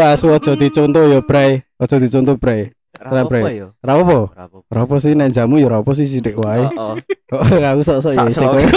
asu 0.00 0.26
aja 0.28 0.52
dicontoh 0.52 1.02
yo, 1.04 1.22
Bray. 1.22 1.62
Aja 1.76 1.96
dicontoh, 1.96 2.34
Bray. 2.34 2.74
Ra 2.96 3.22
Bre. 3.24 3.40
apa 3.40 3.50
ya? 3.52 3.68
Ra 3.78 3.92
opo? 3.96 4.32
Ra 4.32 4.48
apa. 4.48 4.58
Ra 4.66 4.80
opo 4.82 4.96
sih 4.96 5.12
nek 5.12 5.28
jamu 5.28 5.60
yo 5.60 5.68
ra 5.68 5.78
opo 5.78 5.92
sih 5.92 6.08
sithik 6.08 6.34
wae. 6.34 6.64
Oh, 6.74 6.92
oh. 6.92 6.94
Kok 7.28 7.42
aku 7.44 7.80
sok-sok 7.82 8.08
ya 8.08 8.16
Sak 8.18 8.26
isek 8.26 8.40
slogan. 8.40 8.66
kowe. 8.66 8.72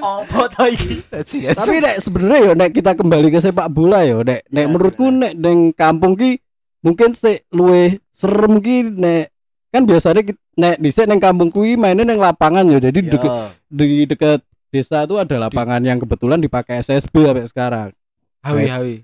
Apa 0.00 0.48
to 0.48 0.64
iki? 0.66 1.04
Tapi 1.50 1.76
nek 1.78 1.96
sebenarnya 2.00 2.40
yo 2.40 2.52
nek 2.54 2.70
kita 2.72 2.92
kembali 2.92 3.28
ke 3.28 3.38
sepak 3.38 3.68
bola 3.68 4.00
yo 4.02 4.20
nek 4.20 4.44
nek 4.46 4.64
Ya, 4.64 4.68
menurutku 4.68 5.06
nek 5.06 5.32
neng 5.34 5.70
kampung 5.70 6.14
ki 6.14 6.40
mungkin 6.80 7.12
se 7.12 7.44
luwe 7.48 8.00
serem 8.10 8.58
ki 8.58 8.76
nek 8.90 9.28
kan 9.68 9.82
biasanya 9.82 10.22
ki- 10.22 10.40
nek 10.54 10.78
dhisik 10.78 11.04
neng 11.04 11.18
kampung 11.18 11.50
kuwi 11.50 11.74
mainnya 11.74 12.04
neng 12.04 12.16
lapangan 12.16 12.64
yo 12.64 12.78
jadi 12.78 12.96
deket 12.96 13.28
Yo, 13.28 13.50
di 13.68 14.06
dekat 14.06 14.40
desa 14.70 15.02
itu 15.02 15.14
ada 15.14 15.36
lapangan 15.38 15.78
yang 15.80 15.98
kebetulan 15.98 16.38
dipakai 16.38 16.80
SSB 16.80 17.14
sampai 17.14 17.46
sekarang. 17.46 17.88
Hawi 18.42 18.66
hawi. 18.66 18.96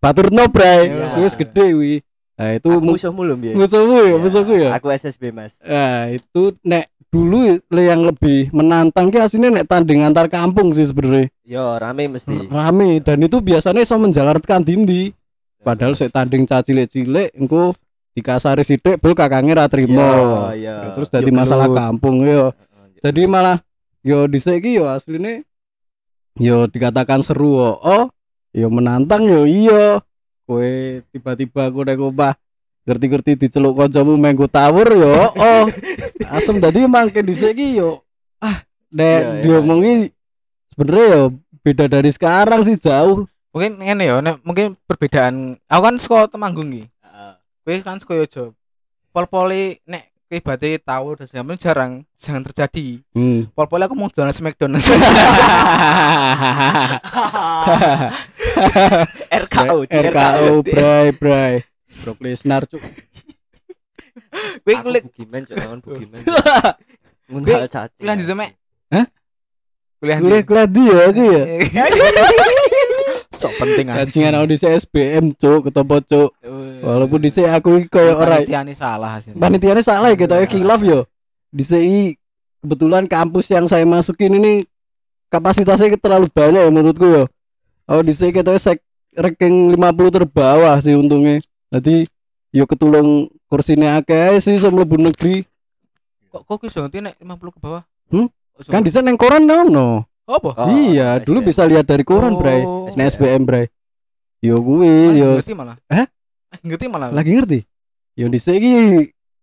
Batur 0.00 0.28
no 0.28 0.44
bray, 0.46 0.88
Iya. 0.88 1.16
wis 1.18 1.32
gede 1.32 1.66
wi. 1.72 1.92
Nah 2.34 2.50
itu 2.52 2.66
musuhmu 2.66 3.22
lho 3.22 3.36
musuhmu 3.54 3.94
ya, 3.94 4.10
Ya, 4.10 4.16
musuhku 4.18 4.52
ya. 4.58 4.70
Aku 4.74 4.90
SSB, 4.90 5.30
Mas. 5.30 5.54
Nah 5.62 6.10
itu 6.10 6.56
nek 6.60 6.90
dulu 7.14 7.62
le 7.62 7.82
yang 7.86 8.02
lebih 8.02 8.50
menantang 8.50 9.14
ki 9.14 9.22
aslinya 9.22 9.62
nek 9.62 9.70
tanding 9.70 10.02
antar 10.02 10.26
kampung 10.26 10.74
sih 10.74 10.82
sebenarnya. 10.82 11.30
Yo, 11.46 11.78
rame 11.78 12.10
mesti. 12.10 12.50
rame. 12.50 12.98
Dan 12.98 13.22
itu 13.22 13.38
biasanya 13.38 13.86
so 13.86 13.94
menjalarkan 13.94 14.66
dindi. 14.66 15.14
Padahal 15.62 15.94
saya 15.94 16.10
tanding 16.10 16.44
cilik-cilik 16.44 17.30
engko 17.38 17.78
dikasari 18.18 18.66
sithik 18.66 18.98
bel 18.98 19.14
kakangnya 19.14 19.64
ra 19.64 19.66
trimo. 19.70 20.02
Yo, 20.02 20.58
yo. 20.58 20.74
Ya, 20.82 20.90
terus 20.90 21.06
dadi 21.08 21.30
Yo, 21.30 21.38
masalah 21.38 21.70
gelut. 21.70 21.78
kampung 21.78 22.16
yo. 22.26 22.50
Jadi 22.98 23.22
malah 23.30 23.62
yo 24.02 24.26
dhisik 24.26 24.58
iki 24.58 24.76
yo 24.82 24.90
asline 24.90 25.46
yo 26.36 26.66
dikatakan 26.66 27.22
seru 27.22 27.62
oh, 27.62 27.78
oh 27.78 28.04
yo 28.50 28.66
menantang 28.68 29.30
yo 29.30 29.46
iya. 29.46 30.02
Kowe 30.44 31.00
tiba-tiba 31.08 31.72
aku 31.72 31.88
nek 31.88 31.96
omah 32.84 32.92
ngerti-ngerti 32.92 33.40
diceluk 33.40 33.80
kancamu 33.80 34.12
menggo 34.20 34.44
tawur 34.44 34.84
yo 34.92 35.32
oh 35.32 35.64
asem 36.28 36.60
dadi 36.60 36.84
mangke 36.84 37.24
dhisik 37.24 37.56
iki 37.56 37.80
yo 37.80 38.04
ah 38.44 38.60
nek 38.92 39.00
Iya, 39.00 39.24
iya, 39.24 39.40
diomongi 39.40 40.12
sebenarnya 40.76 41.06
yo 41.08 41.22
beda 41.64 41.88
dari 41.88 42.12
sekarang 42.12 42.60
sih 42.68 42.76
jauh 42.76 43.24
Mungkin 43.54 43.78
ngene 43.78 44.02
ya, 44.02 44.18
nek 44.18 44.42
mungkin 44.42 44.74
perbedaan. 44.82 45.54
Aku 45.70 45.78
kan 45.86 45.94
sekolah 45.94 46.26
Temanggung 46.26 46.74
iki. 46.74 46.90
Heeh. 47.06 47.38
Kowe 47.62 47.86
kan 47.86 48.02
sekolah 48.02 48.26
Yojo. 48.26 48.50
Pol-poli 49.14 49.78
nek 49.86 50.10
berarti 50.42 50.74
tahu 50.82 51.14
dan 51.14 51.30
segala 51.30 51.46
macam 51.46 51.62
jarang 51.62 52.02
jangan 52.18 52.42
terjadi. 52.50 52.98
hmm. 53.14 53.54
Pol-poli 53.54 53.86
aku 53.86 53.94
mau 53.94 54.10
dolan 54.10 54.34
Smackdown. 54.34 54.74
RKO, 59.46 59.86
RKO 59.86 60.66
bray 60.66 61.14
bray 61.14 61.62
Brock 62.02 62.18
Lesnar 62.24 62.64
cuk 62.66 62.82
Kowe 64.34 64.72
Aku 64.74 64.90
kulit 64.90 65.02
bugiman, 65.06 65.40
cok, 65.46 65.56
lawan 65.58 65.78
bugiman. 65.84 66.22
Ngundal 67.30 67.66
cacing. 67.70 67.98
kuliah 68.02 68.16
di 68.18 68.24
Demek. 68.26 68.50
Hah? 68.90 69.06
Kuliah 70.02 70.18
kuliah 70.18 70.40
di. 70.42 70.46
kuliah 70.46 70.68
dia 70.68 70.98
aku 71.08 71.22
ya 71.22 71.42
Sok 73.40 73.52
penting 73.58 73.86
Bajingan 73.90 74.32
aku 74.38 74.46
di 74.54 74.56
SBM 74.58 75.24
cuk 75.38 75.70
ketopo 75.70 75.96
cuk 76.02 76.30
walaupun 76.84 77.18
di 77.22 77.30
aku 77.32 77.82
iki 77.82 77.88
koyo 77.88 78.12
ora 78.20 78.44
ini 78.44 78.76
salah 78.76 79.18
hasilnya. 79.18 79.40
panitianya 79.40 79.82
salah 79.82 80.08
ya 80.12 80.16
kita 80.20 80.44
kilaf 80.46 80.80
yo 80.84 81.08
di 81.48 81.64
CI 81.64 82.20
kebetulan 82.60 83.08
kampus 83.08 83.48
yang 83.48 83.64
saya 83.64 83.88
masukin 83.88 84.36
ini 84.36 84.68
kapasitasnya 85.32 85.96
terlalu 85.96 86.28
banyak 86.28 86.60
ya 86.60 86.70
menurutku 86.70 87.06
yo 87.08 87.24
oh 87.88 88.00
di 88.04 88.12
CI 88.12 88.36
kita 88.36 88.52
sek 88.60 88.84
ranking 89.16 89.72
50 89.72 90.14
terbawah 90.14 90.76
sih 90.84 90.92
untungnya 90.92 91.40
jadi 91.74 92.06
yo 92.50 92.64
ketulung 92.64 93.08
kursinya 93.44 93.98
akeh 93.98 94.38
sih 94.38 94.56
sama 94.56 94.80
mlebu 94.80 94.96
negeri 95.02 95.42
Kok 96.28 96.42
kok 96.44 96.62
iso 96.64 96.82
ngerti 96.82 96.98
nek 97.00 97.14
50 97.16 97.54
ke 97.54 97.58
bawah? 97.58 97.82
Hmm? 98.08 98.26
Iso 98.56 98.66
kan 98.66 98.82
sana 98.84 99.02
neng 99.04 99.14
koran 99.14 99.46
no 99.46 100.02
apa? 100.24 100.50
Oh, 100.52 100.66
iya 100.82 101.18
dulu 101.18 101.38
SBM. 101.38 101.46
bisa 101.46 101.62
lihat 101.64 101.84
dari 101.84 102.02
koran 102.02 102.34
bray 102.34 102.62
Oh. 102.62 102.88
Nah, 102.88 103.04
SBM 103.04 103.42
bray 103.42 103.66
yo 104.40 104.54
Malah 104.54 104.64
kuwi 104.64 104.90
yo 105.14 105.30
ngerti 105.36 105.54
malah. 105.54 105.76
Hah? 105.86 106.06
Eh, 106.50 106.58
Ngerti 106.60 106.86
malah. 106.86 107.08
lagi 107.10 107.30
ngerti 107.32 107.60
yo 108.14 108.26
di 108.26 108.38
iki 108.38 108.74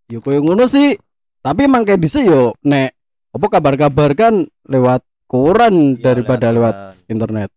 yo 0.07 0.19
koyo 0.19 0.39
ngono 0.39 0.65
sih 0.65 0.95
tapi 1.39 1.63
emang 1.63 1.83
kayak 1.83 1.99
dhisik 1.99 2.23
yo 2.23 2.55
nek 2.61 2.91
apa 3.29 3.45
kabar-kabar 3.47 4.11
kan 4.11 4.33
lewat 4.63 4.99
koran 5.25 5.95
Iya, 5.95 6.03
daripada 6.03 6.49
lewat 6.49 6.75
koran. 6.75 7.07
internet 7.07 7.49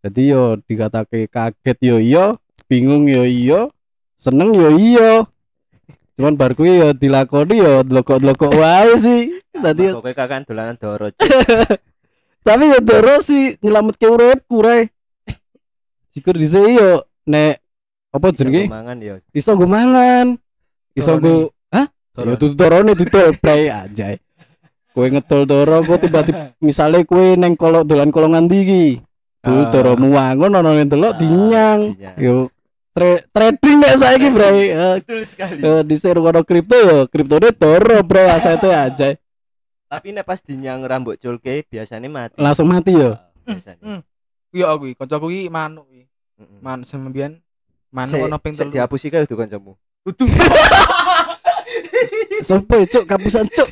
jadi 0.00 0.22
yo 0.26 0.42
dikatake 0.58 1.26
kaget 1.26 1.78
yo 1.80 1.96
iya 1.98 2.24
bingung 2.64 3.04
yo 3.04 3.22
iya 3.22 3.68
seneng 4.18 4.50
yo 4.52 4.68
iya. 4.76 5.12
Cuman 6.18 6.34
bar 6.34 6.58
kuwi 6.58 6.82
yo 6.82 6.90
dilakoni 6.92 7.62
yo 7.62 7.86
delokok-delokok 7.86 8.50
wae 8.52 8.92
sih. 8.98 9.22
Tadi 9.54 9.94
Pokoknya 9.94 10.14
kakan 10.18 10.42
dolanan 10.42 10.76
doro. 10.76 11.06
tapi 12.46 12.64
yo 12.66 12.78
doro 12.82 13.22
sih 13.22 13.54
nyelametke 13.62 14.06
uripku 14.06 14.58
re. 14.58 14.90
Jikur 16.10 16.34
dhisik 16.34 16.74
yo 16.74 17.06
nek 17.24 17.62
apa 18.10 18.26
jenenge? 18.34 18.66
Mangan 18.66 18.98
yo. 18.98 19.14
iso 19.30 19.54
gue 19.54 19.68
mangan. 19.70 20.34
Iso 20.98 21.14
gue 21.16 21.54
hah? 21.70 21.86
Ya 22.18 22.34
tuh 22.34 22.50
dorone 22.58 22.98
didol 22.98 23.30
play 23.38 23.70
aja. 23.70 24.18
Kue 24.90 25.06
ngetol 25.14 25.46
doro 25.46 25.86
kue 25.86 26.02
tiba-tiba 26.02 26.50
misalnya 26.66 27.06
kue 27.06 27.38
neng 27.38 27.54
kolok 27.54 27.86
dolan 27.86 28.10
kolongan 28.10 28.50
tinggi 28.50 28.98
jebul 29.38 29.64
Ah. 29.64 29.70
doromu 29.70 30.10
wangun 30.18 30.50
ono 30.50 30.70
ning 30.74 30.90
delok 30.90 31.14
Ah, 31.14 31.18
dinyang. 31.22 31.80
Yo 32.18 32.50
tra- 32.98 33.22
trading 33.30 33.74
nek 33.78 33.92
saiki 33.96 34.28
bre. 34.28 34.48
Eh, 34.50 34.94
betul 34.98 35.18
sekali 35.22 35.58
eh, 35.58 35.80
di 35.82 35.94
share 35.94 36.18
kono 36.18 36.40
kripto 36.42 36.74
yo 36.74 36.96
kriptone 37.06 37.48
doro 37.52 37.96
bre 38.02 38.22
asete 38.26 38.68
aja. 38.68 39.08
tapi 39.88 40.10
nek 40.10 40.22
pas 40.22 40.36
dinyang 40.36 40.82
rambut 40.82 41.16
culke 41.16 41.64
biasanya 41.64 42.06
mati 42.06 42.34
Langsung 42.36 42.66
mati 42.66 42.92
yo. 42.92 43.14
Ah, 43.14 43.18
biasanya 43.46 44.02
Iya 44.48 44.64
aku 44.68 44.86
iki, 44.86 44.94
kancaku 44.96 45.26
iki 45.30 45.46
manuk 45.46 45.86
iki. 45.88 46.02
Mm-mm. 46.38 46.58
Man 46.60 46.82
sembian 46.82 47.30
manuk 47.88 48.20
ono 48.20 48.36
ping 48.36 48.52
telu. 48.52 48.68
dihapusi 48.68 49.08
kae 49.08 49.24
tuh 49.24 49.34
kancamu 49.34 49.72
Utuh. 50.04 50.24
Sopo 52.48 52.76
cuk 52.82 53.04
kapusan 53.04 53.44
cuk. 53.48 53.68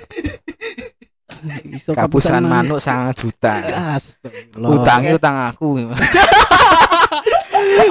Iso 1.70 1.92
Kapusan 1.92 2.42
manuk 2.44 2.76
9 2.76 3.12
juta. 3.14 3.54
Astagfirullah. 3.96 4.68
Utangnya 4.72 5.10
utang 5.14 5.36
aku. 5.48 5.80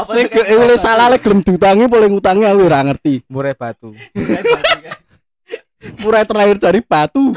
Sing 0.09 0.25
oleh 0.33 0.77
salah 0.79 1.07
lek 1.13 1.21
gelem 1.21 1.41
diutangi 1.45 1.85
paling 1.85 2.13
utangi 2.15 2.45
aku 2.45 2.61
ora 2.65 2.79
ngerti. 2.85 3.21
Murai 3.29 3.55
batu. 3.55 3.93
Murai 6.01 6.25
terakhir 6.25 6.57
dari 6.57 6.81
batu. 6.81 7.33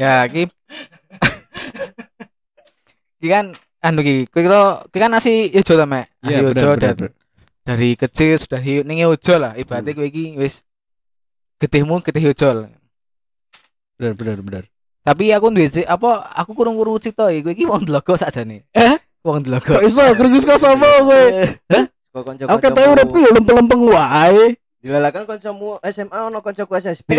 Ya, 0.00 0.24
ki 0.26 0.48
Ki 3.22 3.30
kan 3.30 3.54
anu 3.78 4.02
ki, 4.02 4.26
kowe 4.26 4.42
ki 4.90 4.98
kan 4.98 5.14
nasi 5.14 5.46
ijo 5.54 5.78
ta, 5.78 5.86
Mek? 5.86 6.10
Nasi 6.26 6.42
Iya, 6.42 6.50
ijo 6.50 6.74
dan 6.74 6.96
dari 7.62 7.94
kecil 7.94 8.34
sudah 8.38 8.58
hidup 8.58 8.84
ning 8.86 9.06
ojo 9.06 9.34
lah. 9.38 9.54
Ibaratnya 9.54 9.94
kowe 9.94 10.06
iki 10.06 10.34
wis 10.34 10.66
getihmu 11.62 12.02
getih 12.02 12.34
ojol. 12.34 12.70
bener 14.02 14.18
bener 14.18 14.38
bener. 14.42 14.64
Tapi 15.06 15.30
aku 15.30 15.54
duwe 15.54 15.86
apa 15.86 16.10
aku 16.34 16.50
kurung-kurung 16.58 16.98
cerita 16.98 17.30
iki 17.30 17.46
kowe 17.46 17.54
iki 17.54 17.64
wong 17.66 17.86
dlogo 17.86 18.18
sakjane. 18.18 18.66
Eh? 18.74 18.98
Wong 19.22 19.38
Kok 19.38 19.44
dlogo. 19.46 19.74
iso 19.82 20.02
krungus 20.18 20.42
kok 20.42 20.58
sapa 20.58 20.86
kowe? 21.00 21.22
kok 22.12 22.22
kanca 22.26 22.42
Aku 22.44 22.58
ketoke 22.58 22.88
uripku 22.90 23.18
ya 23.18 23.30
lempeng-lempeng 23.32 23.82
wae. 23.88 24.58
dilalakan 24.82 25.22
kancamu 25.24 25.78
SMA 25.86 26.18
ono 26.26 26.42
kancaku 26.42 26.74
SSB 26.74 27.06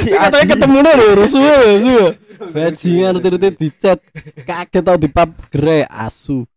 si 0.00 0.08
Katanya 0.08 0.46
ketemu 0.48 0.78
lho 0.80 1.06
rusuh 1.20 1.36
ya 1.36 1.56
ya. 1.76 2.08
Bajingan 2.40 3.20
rute-rute 3.20 3.52
dicat. 3.52 4.00
Kaget 4.48 4.80
tau 4.80 4.96
di 4.96 5.06
pub 5.06 5.28
gere 5.52 5.84
asu. 5.84 6.48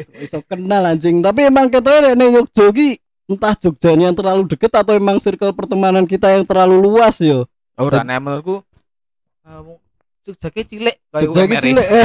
Kok 0.00 0.16
Iso 0.16 0.40
kenal 0.40 0.88
anjing, 0.88 1.20
tapi 1.20 1.44
emang 1.44 1.68
ketoke 1.68 2.00
nek 2.00 2.16
ning 2.16 2.32
Jogja 2.32 2.72
ki 2.72 2.96
entah 3.28 3.52
Jogjanya 3.52 4.08
yang 4.08 4.16
terlalu 4.16 4.48
deket 4.48 4.72
atau 4.72 4.96
emang 4.96 5.20
circle 5.20 5.52
pertemanan 5.52 6.08
kita 6.08 6.32
yang 6.32 6.42
terlalu 6.42 6.80
luas 6.80 7.20
yo. 7.20 7.44
Ora 7.76 8.00
nek 8.00 8.18
menurutku 8.18 8.64
wong 10.20 10.36
Jogja 10.36 10.48
ki 10.52 10.62
cilik 10.68 10.96
kaya 11.08 11.24
Jogja 11.24 11.48
ki 11.48 11.56
UMR. 11.56 11.64
cilik. 11.64 11.88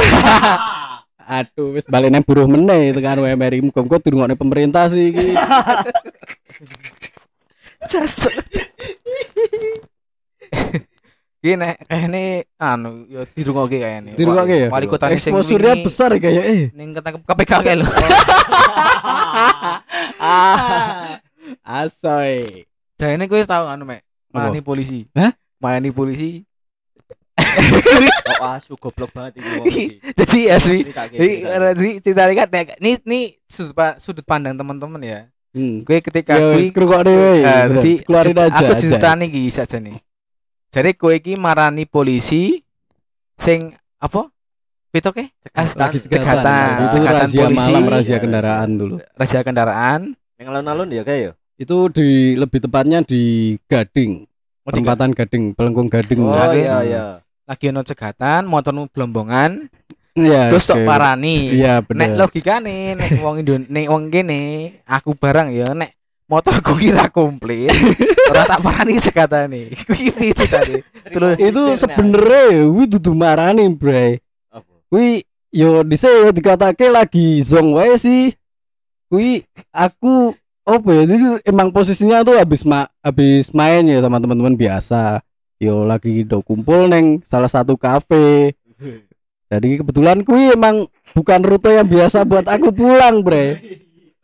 Aduh, 1.26 1.74
wis 1.74 1.82
balik 1.90 2.14
nang 2.14 2.22
buruh 2.22 2.46
meneh 2.46 2.94
tekan 2.94 3.18
UMR 3.18 3.58
muga-muga 3.58 3.98
dirungokne 3.98 4.38
pemerintah 4.38 4.86
sih 4.88 5.10
iki. 5.10 5.34
Ki 11.42 11.54
nek 11.54 11.82
kayane 11.86 12.46
anu 12.58 13.06
ya 13.10 13.26
dirungokke 13.26 13.78
kayane. 13.82 14.14
Dirungokke 14.14 14.66
ya? 14.66 14.68
Wali 14.70 14.86
kota 14.86 15.10
sing 15.18 15.34
Exposure-nya 15.34 15.74
wingi 15.78 15.86
besar 15.86 16.10
ya 16.14 16.18
kayak 16.22 16.44
eh. 16.46 16.70
ning 16.74 16.94
ketangkep 16.94 17.22
KPK 17.26 17.52
kae 17.62 17.74
lho. 17.78 17.86
ah. 20.22 21.18
Asoy. 21.62 22.66
Jane 22.98 23.26
kowe 23.26 23.38
wis 23.38 23.50
tau 23.50 23.66
anu 23.66 23.82
mek. 23.86 24.02
Mayani 24.30 24.62
polisi. 24.62 25.06
Hah? 25.14 25.34
Mayani 25.58 25.90
polisi. 25.94 26.46
oh 28.42 28.50
asu 28.52 28.76
goblok 28.76 29.10
banget 29.10 29.40
iki 29.40 30.00
Jadi 30.14 30.38
asli 30.48 30.78
Ceritake, 30.84 31.16
Jadi 31.16 31.88
cerita 32.00 32.22
nek 32.28 32.68
ini 32.78 32.90
ini 33.00 33.20
sudut, 33.44 33.74
sudut 33.96 34.24
pandang 34.24 34.54
teman-teman 34.54 35.00
ya. 35.00 35.20
Hmm. 35.56 35.82
Gue 35.82 36.04
ketika 36.04 36.36
Ya 36.36 36.52
gue. 36.52 36.68
Eh, 36.68 37.40
Bener. 37.40 37.80
jadi 37.80 37.92
keluarin 38.04 38.28
cerita- 38.30 38.44
aja. 38.46 38.58
Aku 38.60 38.72
aja. 38.72 38.80
ceritane 38.80 39.24
iki 39.26 39.42
saja 39.48 39.76
nih. 39.80 39.96
Jadi 40.68 40.90
kowe 40.92 41.12
iki 41.12 41.32
marani 41.34 41.88
polisi 41.88 42.60
sing 43.34 43.72
apa? 43.96 44.28
Cekatan, 44.92 45.92
Itu 45.92 46.08
Cekatan 46.08 47.28
razia 47.28 47.40
polisi. 47.42 47.72
malam 47.72 47.84
razia 47.86 48.18
kendaraan 48.18 48.68
dulu. 48.74 48.94
Rahasia 49.12 49.40
kendaraan. 49.40 50.00
yang 50.36 50.52
alun-alun 50.52 50.88
ya 50.88 51.00
kayak 51.00 51.20
ya 51.22 51.32
Itu 51.56 51.88
di 51.88 52.36
lebih 52.36 52.60
tepatnya 52.60 53.00
di 53.00 53.56
Gading, 53.64 54.28
Oh, 54.64 54.68
tiga. 54.68 54.92
perempatan 54.92 55.10
Gading, 55.12 55.44
Pelengkung 55.52 55.88
Gading. 55.88 56.20
oh 56.20 56.52
iya 56.52 56.76
iya 56.82 57.04
Lagi 57.46 57.70
ono 57.70 57.82
cegatan, 57.82 58.42
motormu 58.44 58.90
blombongan, 58.90 59.70
Iya. 60.16 60.48
terus 60.48 60.66
tok 60.66 60.82
oke. 60.82 60.88
parani. 60.88 61.52
Iya 61.54 61.78
Nek 61.78 61.86
bener. 61.86 62.08
logikane 62.16 62.96
nek 62.96 63.10
wong 63.24 63.36
Indon 63.38 63.62
nek 63.68 63.86
wong 63.86 64.08
kene 64.08 64.40
aku 64.82 65.12
barang 65.12 65.52
ya 65.52 65.76
nek 65.76 65.92
motorku 66.26 66.72
kira 66.80 67.06
komplit 67.12 67.68
ora 68.26 68.48
tak 68.48 68.64
parani 68.64 68.96
cekatane. 68.96 69.62
Kuwi 69.86 70.08
piye 70.10 70.32
tadi? 70.32 70.80
Terus 71.06 71.36
itu 71.36 71.62
sebenarnya 71.76 72.64
wi 72.66 72.84
dudu 72.88 73.12
marani, 73.12 73.68
Bre. 73.70 74.18
Wi 74.88 75.20
yo 75.52 75.84
dise 75.84 76.08
yo 76.08 76.32
dikatake 76.32 76.88
lagi 76.88 77.44
zong 77.44 77.76
wae 77.76 77.94
sih. 77.94 78.32
Wi 79.06 79.44
aku 79.70 80.34
apa 80.66 80.88
ya 80.90 81.02
jadi 81.06 81.46
emang 81.46 81.70
posisinya 81.70 82.26
tuh 82.26 82.34
habis 82.34 82.66
ma 82.66 82.90
habis 82.98 83.54
main 83.54 83.86
ya 83.86 84.02
sama 84.02 84.18
teman-teman 84.18 84.58
biasa. 84.58 85.20
Yo 85.56 85.82
lagi 85.82 86.20
do 86.20 86.40
kumpul 86.40 86.86
neng 86.86 87.24
salah 87.24 87.48
satu 87.48 87.74
kafe. 87.74 88.52
Jadi 89.50 89.78
kebetulan 89.78 90.20
kui 90.20 90.50
emang 90.50 90.90
bukan 91.14 91.40
rute 91.40 91.70
yang 91.70 91.86
biasa 91.86 92.24
buat 92.28 92.44
aku 92.44 92.74
pulang, 92.74 93.22
Bre. 93.22 93.56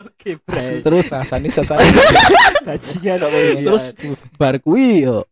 oke 0.03 0.31
Terus 0.85 1.07
rasane 1.09 1.47
sasane 1.47 1.79
bajingan 2.61 3.23
kok 3.23 3.31
Terus 3.63 3.85
bar 4.35 4.59
kui 4.59 5.07
yo 5.07 5.23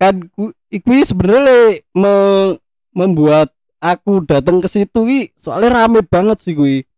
kan 0.00 0.24
ku, 0.32 0.48
kui 0.72 1.04
sebenarnya 1.04 1.84
me- 1.92 2.56
membuat 2.90 3.52
aku 3.76 4.24
datang 4.24 4.56
ke 4.56 4.66
situ 4.66 5.04
ki 5.04 5.20
soalnya 5.36 5.84
rame 5.84 6.00
banget 6.00 6.40
sih 6.40 6.56
kui. 6.56 6.88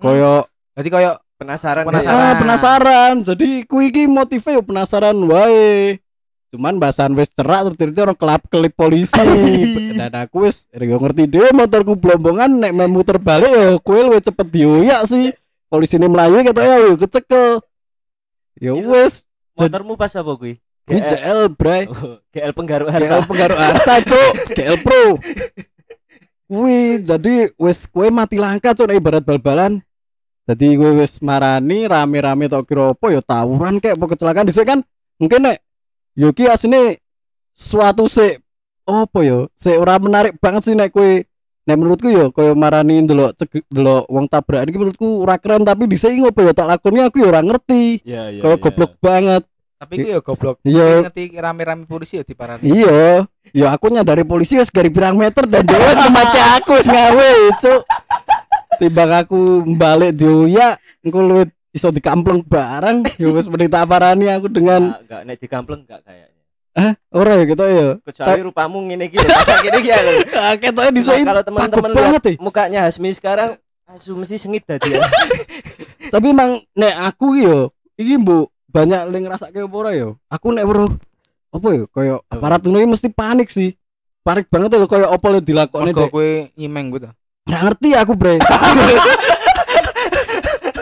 Koyo 0.00 0.48
Jadi 0.74 0.88
koyo 0.88 1.12
penasaran 1.36 1.84
Penasaran. 1.84 2.16
ah, 2.16 2.34
penasaran. 2.40 3.14
Jadi 3.20 3.68
kui 3.68 3.92
ki 3.92 4.08
motifnya 4.08 4.56
yo 4.56 4.62
penasaran 4.64 5.20
wae. 5.28 6.00
Cuman 6.54 6.78
bahasan 6.78 7.18
wis 7.18 7.26
cerak 7.34 7.74
terus 7.74 7.98
orang 7.98 8.14
kelap 8.14 8.46
kelip 8.46 8.70
polisi. 8.78 9.10
Dan 9.98 10.14
aku 10.14 10.46
wis 10.46 10.70
yo 10.70 11.02
ngerti 11.02 11.26
dhewe 11.26 11.50
motorku 11.50 11.98
blombongan 11.98 12.62
nek 12.62 12.70
mau 12.70 12.86
muter 12.86 13.18
balik 13.18 13.50
yo 13.50 13.82
kowe 13.82 13.98
luwih 13.98 14.22
cepet 14.22 14.46
dioyak 14.54 15.02
sih. 15.10 15.34
Polisi 15.66 15.98
ini 15.98 16.06
melayu 16.06 16.46
kata 16.46 16.62
ya 16.62 16.76
yo 16.86 16.94
kecekel. 16.94 17.58
Ya 18.62 18.70
Iya. 18.70 18.86
wis, 18.86 19.26
motormu 19.58 19.98
pas 19.98 20.14
apa 20.14 20.30
kuwi 20.38 20.62
kuwi 20.86 21.02
GL 21.02 21.50
bray. 21.58 21.90
Oh, 21.90 22.22
GL 22.30 22.54
penggaruk 22.54 22.86
GL 22.86 23.02
harta 23.02 23.26
pengaruh 23.26 23.58
harta 23.58 23.94
cuk, 24.06 24.32
GL 24.54 24.76
Pro. 24.78 25.02
Kuwi 26.46 27.02
jadi 27.02 27.50
wis 27.58 27.82
kowe 27.90 28.06
mati 28.14 28.38
langka 28.38 28.78
cuk 28.78 28.94
nek 28.94 29.02
ibarat 29.02 29.26
bal-balan. 29.26 29.82
Jadi 30.46 30.78
kowe 30.78 31.02
wis 31.02 31.18
marani 31.18 31.90
rame-rame 31.90 32.46
tok 32.46 32.62
kira 32.62 32.94
apa 32.94 33.06
ya 33.10 33.18
tawuran 33.26 33.82
kayak 33.82 33.98
apa 33.98 34.06
kecelakaan 34.06 34.46
dhisik 34.46 34.70
kan 34.70 34.86
mungkin 35.18 35.50
nek 35.50 35.58
yo 36.14 36.30
ki 36.30 36.46
asline 36.46 36.98
suatu 37.54 38.06
se 38.06 38.38
apa 38.86 39.18
yo 39.22 39.50
se 39.58 39.74
ora 39.74 39.98
menarik 39.98 40.38
banget 40.38 40.70
sih 40.70 40.74
nek 40.78 40.94
kowe 40.94 41.22
nek 41.64 41.76
menurutku 41.78 42.08
yo 42.10 42.30
koyo 42.30 42.54
marani 42.54 43.02
ndelok 43.02 43.34
ceg- 43.38 43.66
ndelok 43.70 44.04
wong 44.06 44.26
tabrakan 44.30 44.70
iki 44.70 44.78
menurutku 44.78 45.08
ora 45.22 45.36
keren 45.38 45.66
tapi 45.66 45.90
dhisik 45.90 46.14
ngopo 46.14 46.44
yo 46.44 46.52
tak 46.54 46.70
lakoni 46.70 47.02
aku 47.02 47.22
yo 47.24 47.28
ora 47.32 47.42
ngerti 47.42 48.04
iya 48.06 48.30
iya 48.30 48.42
koyo 48.42 48.56
goblok 48.60 48.94
banget 49.02 49.42
tapi 49.74 50.00
ku 50.00 50.08
ya 50.08 50.20
goblok. 50.24 50.56
Iya. 50.64 51.04
Ngerti 51.04 51.24
rame-rame 51.36 51.84
polisi 51.84 52.16
ya 52.16 52.24
diparani. 52.24 52.64
Iya, 52.64 53.28
ya 53.52 53.68
aku 53.74 53.92
nyadari 53.92 54.24
polisi 54.24 54.56
wis 54.56 54.72
gari 54.72 54.88
pirang 54.88 55.12
meter 55.18 55.44
dan 55.44 55.60
dia 55.60 55.76
wis 55.76 56.08
mati 56.08 56.40
aku 56.40 56.72
ngawe, 56.80 57.30
cuk. 57.60 57.82
Timbang 58.80 59.12
aku 59.12 59.40
balik 59.76 60.16
engko 61.04 61.20
luwih 61.20 61.52
iso 61.74 61.90
dikampleng 61.90 62.46
barang, 62.46 63.02
ya 63.18 63.28
wis 63.34 63.50
mending 63.50 63.66
tak 63.66 63.90
parani 63.90 64.30
aku 64.30 64.46
dengan 64.46 64.94
enggak 64.94 65.20
nek 65.26 65.36
dikampleng 65.42 65.82
enggak 65.82 66.06
kayaknya 66.06 66.34
ah 66.74 66.92
ora 67.14 67.38
ya 67.38 67.44
gitu 67.46 67.62
ya. 67.62 67.88
kecuali 68.02 68.40
rupamu 68.42 68.78
ngene 68.90 69.06
iki 69.06 69.18
lho, 69.22 69.30
masa 69.30 69.62
gini 69.62 69.78
iki 69.78 69.90
ya 69.94 69.98
lho. 70.02 70.12
Ah, 70.42 70.54
Ketoke 70.58 70.90
disain 70.90 71.22
kalau 71.22 71.42
teman-teman 71.46 71.90
lihat 71.94 72.24
eh. 72.26 72.36
mukanya 72.42 72.90
Hasmi 72.90 73.14
sekarang 73.14 73.54
asu 73.86 74.18
mesti 74.18 74.34
sengit 74.38 74.66
tadi 74.66 74.90
ya. 74.90 75.02
Tapi 76.14 76.26
emang 76.34 76.62
nek 76.74 76.94
aku 77.14 77.38
yo 77.38 77.70
iki 77.94 78.18
mbok 78.18 78.50
banyak 78.74 79.06
yang 79.06 79.22
ngerasa 79.30 79.54
kayak 79.54 79.70
apa 79.70 79.76
ora 79.78 79.90
yo. 79.94 80.18
Aku 80.26 80.50
nek 80.50 80.66
weruh 80.66 80.90
apa 81.54 81.68
yo 81.70 81.84
koyo 81.86 82.26
aparat 82.26 82.66
ngono 82.66 82.82
iki 82.82 82.90
mesti 82.90 83.08
panik 83.10 83.54
sih. 83.54 83.70
Panik 84.26 84.50
banget 84.50 84.74
lho 84.74 84.90
koyo 84.90 85.14
apa 85.14 85.26
le 85.30 85.38
dilakoni 85.46 85.94
Mergo 85.94 86.06
dek. 86.06 86.10
kowe 86.10 86.30
nyimeng 86.58 86.90
gitu. 86.90 87.08
Nggak 87.44 87.62
ngerti 87.70 87.88
aku, 87.94 88.12
Bre. 88.18 88.34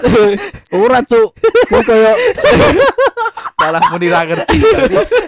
Ora, 0.82 1.00
Cuk. 1.04 1.28
Kowe 1.70 1.82
koyo 1.84 2.12
Malah 3.62 3.82
muni 3.94 4.06
ra 4.10 4.26
ngerti. 4.26 4.56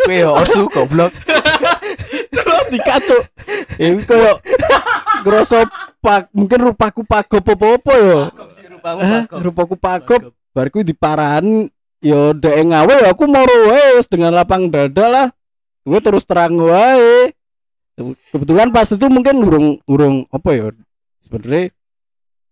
Kowe 0.05 0.15
ya 0.15 0.31
osu 0.35 0.67
goblok. 0.71 1.13
dikacuk. 2.73 3.23
Ini 3.79 4.03
koyo 4.09 4.41
ngerasa 5.25 5.59
pak 6.05 6.29
mungkin 6.37 6.69
rupaku 6.69 7.01
pagop 7.09 7.41
apa-apa 7.41 7.93
yo 7.97 8.19
pagop. 8.85 9.41
rupaku 9.41 9.75
pagop 9.81 10.23
bar 10.53 10.69
kuwi 10.69 10.85
diparahan 10.85 11.73
yo 12.05 12.37
dek 12.37 12.61
ngawe 12.61 12.95
ya 13.01 13.09
aku 13.09 13.25
moro 13.25 13.73
wae 13.73 13.97
wis 13.97 14.05
dengan 14.13 14.37
lapang 14.37 14.69
dada 14.69 15.09
lah 15.09 15.27
gue 15.89 16.01
terus 16.05 16.29
terang 16.29 16.61
wae 16.61 17.33
kebetulan 18.29 18.69
pas 18.69 18.85
itu 18.93 19.07
mungkin 19.09 19.41
urung 19.41 19.69
urung 19.89 20.29
apa 20.29 20.49
ya 20.53 20.67
sebenarnya 21.25 21.73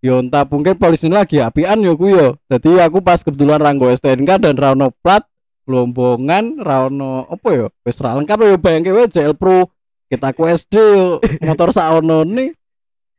yo 0.03 0.19
entah 0.19 0.43
mungkin 0.43 0.75
polisi 0.75 1.07
lagi 1.07 1.38
apian 1.38 1.79
yo 1.79 1.95
ku 1.95 2.11
yo 2.11 2.35
jadi 2.51 2.91
aku 2.91 2.99
pas 2.99 3.23
kebetulan 3.23 3.62
ranggo 3.62 3.87
STNK 3.87 4.43
dan 4.43 4.59
rano 4.59 4.91
plat 4.91 5.23
lombongan 5.71 6.59
rano 6.59 7.31
apa 7.31 7.49
yo 7.55 7.67
wis 7.87 8.03
ra 8.03 8.19
lengkap 8.19 8.43
yo 8.43 8.59
bayangke 8.59 8.91
wae 8.91 9.07
JL 9.07 9.38
Pro 9.38 9.71
kita 10.11 10.35
ku 10.35 10.51
SD 10.51 10.75
yo 10.75 11.23
motor 11.47 11.71
saono 11.71 12.27
nih 12.27 12.51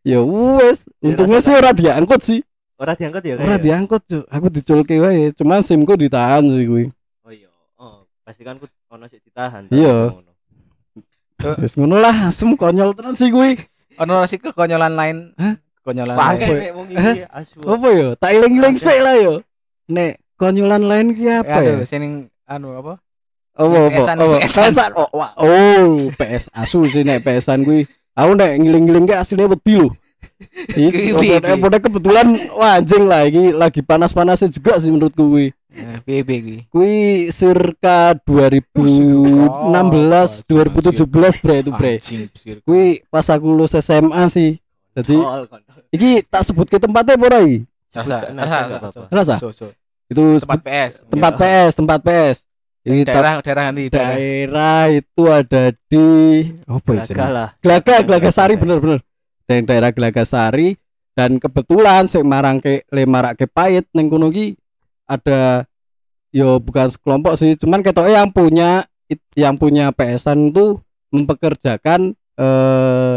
yo 0.03 0.27
wes 0.59 0.83
Ya, 1.03 1.11
untungnya 1.11 1.39
sih 1.43 1.55
ora 1.55 1.71
diangkut 1.71 2.21
sih 2.23 2.39
Ora 2.79 2.99
diangkat 2.99 3.23
ya 3.23 3.35
Ora 3.39 3.55
diangkut, 3.55 4.01
Cuk. 4.03 4.25
Aku 4.27 4.47
diculke 4.49 4.97
wae. 4.99 5.31
Cuman 5.37 5.63
SIMku 5.63 5.93
ditahan 5.93 6.43
sih 6.51 6.65
kuwi. 6.67 6.89
Oh 7.23 7.31
iya. 7.31 7.47
Oh, 7.79 8.03
pasti 8.25 8.43
kan 8.43 8.59
ku 8.59 8.67
ono 8.91 9.05
sik 9.07 9.23
ditahan. 9.23 9.69
Iya. 9.71 10.11
Ngono. 10.11 10.31
Wis 11.63 11.77
ngono 11.79 11.95
lah, 12.01 12.33
asem 12.33 12.57
konyol 12.59 12.91
tenan 12.97 13.15
sih 13.15 13.29
kuwi. 13.29 13.55
ono 13.97 14.25
sih 14.25 14.41
kekonyolan 14.41 14.93
lain 14.97 15.17
Hah? 15.37 15.53
Kekonyolan 15.83 16.15
Bangke 16.15 16.47
lain 16.47 16.59
nek 16.63 16.71
wong 16.71 16.87
iki 16.87 17.27
asu. 17.27 17.59
Apa 17.67 17.87
yo? 17.91 18.07
Tak 18.15 18.31
iling-iling 18.31 18.75
sik 18.79 18.99
lah 19.03 19.15
yo. 19.19 19.33
Nek 19.91 20.23
konyolan 20.39 20.87
lain 20.87 21.11
ki 21.11 21.27
apa 21.27 21.59
ya? 21.59 21.75
aduh 21.75 21.83
sini 21.83 22.31
anu 22.47 22.79
apa 22.79 23.03
Apa 23.53 23.69
apa? 23.69 23.89
PS-an, 23.93 24.17
apa? 24.17 24.35
PS-an. 24.41 24.91
Oh, 24.97 25.09
wah. 25.13 25.31
oh, 25.37 26.09
PS 26.17 26.49
asu 26.55 26.89
sih 26.89 27.05
nek 27.05 27.21
PS-an 27.21 27.61
kuwi. 27.67 27.85
Aku 28.15 28.31
nek 28.33 28.57
ngiling-ngiling 28.57 29.05
ki 29.05 29.13
asline 29.13 29.45
wedi 29.45 29.77
lho. 29.77 29.93
Iki 30.73 31.13
kebetulan 31.83 32.27
wah 32.55 32.79
anjing 32.79 33.03
lah 33.05 33.27
iki 33.27 33.51
lagi 33.53 33.85
panas-panasnya 33.85 34.49
juga 34.49 34.79
sih 34.79 34.89
menurutku 34.89 35.29
kuwi. 35.29 35.53
Eh, 35.73 35.97
piye 36.05 36.21
piye 36.25 36.41
kuwi 36.41 36.59
Kuwi 36.69 36.93
circa 37.33 38.13
2016 38.25 40.43
2017 40.49 41.41
bre 41.43 41.55
itu 41.61 41.71
bre. 41.75 41.99
Kuwi 42.65 43.03
pas 43.11 43.29
aku 43.29 43.45
lulus 43.53 43.75
SMA 43.77 44.29
sih. 44.33 44.57
Jadi 44.93 45.15
kontol. 45.17 45.59
iki 45.89 46.21
tak 46.29 46.45
sebut 46.45 46.67
ke 46.69 46.77
tempatnya 46.77 47.17
iki? 47.17 47.65
Rasa, 47.93 48.17
rasa, 48.33 48.57
rasa. 49.09 49.35
Itu 50.09 50.37
tempat 50.41 50.59
PS 50.61 50.91
tempat 51.09 51.31
Iya. 51.33 51.41
PS, 51.41 51.71
tempat 51.77 51.99
PS. 52.01 52.37
Ini 52.83 52.99
daerah 53.07 53.39
daerah 53.39 53.63
nanti 53.71 53.83
daerah 53.87 54.15
daerah 54.19 54.81
itu 54.91 55.23
ada 55.31 55.63
di 55.87 56.07
apa 56.67 56.89
ya? 56.99 57.03
Jenenge? 57.07 57.31
lah. 57.31 57.49
Gelaga, 57.63 57.95
Gelaga 58.03 58.29
Sari 58.35 58.53
bener-bener. 58.59 58.99
Dan 59.47 59.63
daerah 59.63 59.89
Gelaga 59.95 60.23
Sari 60.27 60.75
dan 61.15 61.39
kebetulan 61.39 62.11
sing 62.11 62.27
marang 62.27 62.59
ke 62.59 62.83
le 62.91 63.03
marak 63.07 63.39
ke 63.39 63.45
pait 63.47 63.85
ning 63.95 64.11
kono 64.11 64.27
ki 64.33 64.57
ada 65.07 65.63
yo 66.33 66.57
bukan 66.59 66.89
sekelompok 66.89 67.37
sih, 67.37 67.53
cuman 67.55 67.85
ketoke 67.85 68.09
yang 68.09 68.33
punya 68.33 68.83
yang 69.37 69.55
punya 69.55 69.93
PS-an 69.93 70.49
itu 70.49 70.81
mempekerjakan 71.13 72.17
eh 72.35 73.15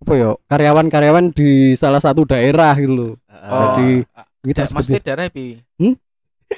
apa 0.00 0.12
yo 0.14 0.30
karyawan-karyawan 0.46 1.30
di 1.30 1.50
salah 1.74 1.98
satu 1.98 2.24
daerah 2.24 2.72
gitu 2.74 2.92
loh. 2.92 3.12
Heeh. 3.26 3.46
oh 3.46 3.66
Jadi 3.70 3.88
ah, 4.10 4.24
kita 4.42 4.60
mesti 4.66 4.90
sebut 4.90 5.02
daerah 5.02 5.26
piye 5.28 5.56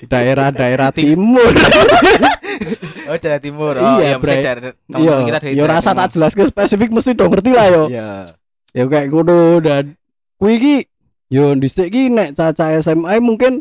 daerah-daerah 0.02 0.88
Tim- 0.90 1.14
timur. 1.14 1.52
oh 3.09 3.16
daerah 3.18 3.40
timur 3.40 3.74
oh 3.76 3.83
Iya, 3.98 4.00
iya 4.00 4.16
mesti 4.16 4.24
Bre. 4.24 4.40
daerah 4.40 4.61
Iya, 4.90 5.14
kita 5.20 5.38
dari 5.38 5.52
yo 5.52 5.62
daerah 5.62 5.76
rasa 5.78 5.90
tak 5.92 6.09
jelas 6.11 6.33
ke 6.33 6.42
spesifik 6.44 6.88
mesti 6.90 7.12
dong 7.12 7.28
ngerti 7.28 7.50
lah 7.50 7.66
yo. 7.68 7.83
Iya. 7.87 8.09
ya 8.72 8.85
kayak 8.87 9.07
ngono 9.07 9.37
dan 9.61 9.85
kuwi 10.38 10.52
iki 10.57 10.74
yo 11.28 11.52
dhisik 11.52 11.88
ki 11.88 12.09
nek 12.09 12.33
caca 12.33 12.72
SMA 12.78 13.20
mungkin 13.20 13.61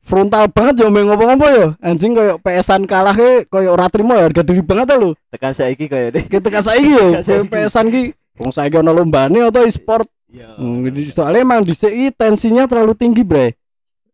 frontal 0.00 0.46
banget 0.46 0.78
yo 0.78 0.88
main 0.88 1.04
ngopo-ngopo 1.04 1.46
yo 1.48 1.66
anjing 1.80 2.14
koyo 2.14 2.38
PS-an 2.38 2.86
kalah 2.86 3.12
ke 3.12 3.44
koyo 3.44 3.72
ora 3.72 3.88
trimo 3.88 4.14
ya 4.14 4.24
harga 4.24 4.40
diri 4.42 4.62
banget 4.62 4.88
ya 4.88 4.96
lho 4.96 5.10
Tekan 5.28 5.52
saiki 5.52 5.84
kaya 5.84 6.08
deh. 6.10 6.22
ketika 6.24 6.62
saiki 6.62 6.90
yo 6.92 7.06
Tekan 7.12 7.24
koyo. 7.24 7.42
PS-an 7.46 7.86
ki 7.88 8.02
wong 8.38 8.50
saiki 8.50 8.76
ono 8.76 8.90
lombane 8.90 9.42
atau 9.44 9.62
e-sport 9.62 10.06
Iya. 10.28 10.60
Hmm, 10.60 10.84
soalnya 11.08 11.40
emang 11.40 11.64
dhisik 11.64 11.88
iki 11.88 12.12
tensinya 12.12 12.68
terlalu 12.68 12.92
tinggi 12.92 13.24
bre 13.24 13.56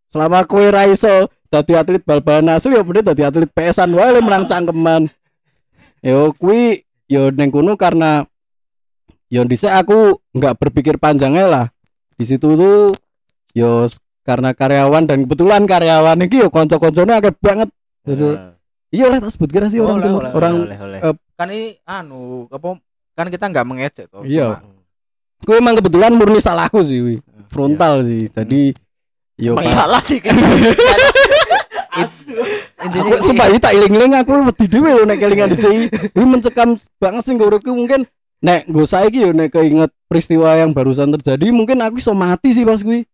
selama 0.06 0.46
kowe 0.46 0.62
ra 0.64 0.87
iso 0.87 1.26
dadi 1.50 1.74
atlet 1.74 1.98
bal-balan 2.00 2.54
asli 2.54 2.70
ya 2.70 2.87
bener 2.87 3.02
dadi 3.02 3.22
atlet 3.22 3.50
PS-an 3.50 3.90
wae 3.90 4.14
le 4.14 4.22
menang 4.22 4.46
cangkeman 4.46 5.10
yo 6.06 6.30
kuwi 6.32 6.87
yo 7.10 7.34
neng 7.34 7.50
kono 7.50 7.74
karena 7.74 8.22
yo 9.26 9.42
dhisik 9.42 9.66
aku 9.68 10.22
nggak 10.30 10.54
berpikir 10.54 11.02
panjangnya 11.02 11.46
lah 11.46 11.66
di 12.14 12.24
situ 12.24 12.54
tuh 12.54 12.94
yo 13.50 13.90
karena 14.22 14.54
karyawan 14.54 15.04
dan 15.04 15.26
kebetulan 15.26 15.66
karyawan 15.66 16.22
iki 16.22 16.40
yo 16.40 16.48
kanca-kancane 16.48 17.10
akeh 17.12 17.34
banget 17.34 17.74
Jadi, 18.06 18.22
Heeh. 18.22 18.50
iya 18.92 19.04
oleh 19.10 19.18
tak 19.18 19.34
sebut 19.34 19.50
kira 19.50 19.66
sih 19.66 19.82
Oh, 19.82 19.90
orang 19.90 19.98
oleh, 19.98 20.10
oleh, 20.14 20.30
orang 20.30 20.54
oleh 20.62 20.78
oleh. 20.78 20.98
eh, 21.02 21.14
kan 21.34 21.48
ini 21.50 21.74
anu 21.82 22.46
apa 22.46 22.78
kan 23.14 23.27
kita 23.29 23.46
nggak 23.46 23.64
mengejek 23.64 24.07
toh 24.07 24.22
Iya. 24.22 24.59
cuma- 24.59 24.74
gue 25.40 25.57
emang 25.57 25.74
kebetulan 25.77 26.12
murni 26.12 26.38
salahku 26.38 26.83
sih 26.83 27.00
wi. 27.00 27.16
frontal 27.46 28.03
sih 28.03 28.27
jadi 28.29 28.74
yo 29.37 29.55
Emang 29.55 29.66
pas- 29.66 29.74
salah 29.77 30.03
sih 30.03 30.18
kan. 30.18 30.35
Aku 31.94 32.98
sumpah 33.22 33.46
tak 33.57 33.72
iling-iling 33.72 34.18
aku 34.18 34.35
wedi 34.44 34.66
dhewe 34.66 34.90
lho 34.92 35.05
nek 35.07 35.16
kelingan 35.16 35.48
dhisik. 35.48 35.88
Kuwi 36.11 36.27
mencekam 36.33 36.68
banget 36.98 37.22
sing 37.22 37.38
uripku 37.38 37.70
mungkin 37.70 38.03
nek 38.42 38.66
nggo 38.66 38.85
saiki 38.85 39.22
yo 39.22 39.31
nek 39.31 39.55
keinget 39.55 39.94
peristiwa 40.05 40.53
yang 40.53 40.74
barusan 40.74 41.14
terjadi 41.14 41.48
mungkin 41.48 41.81
aku 41.81 41.96
iso 41.96 42.12
mati 42.12 42.50
sih 42.50 42.66
pas 42.66 42.83
kuwi. 42.83 43.07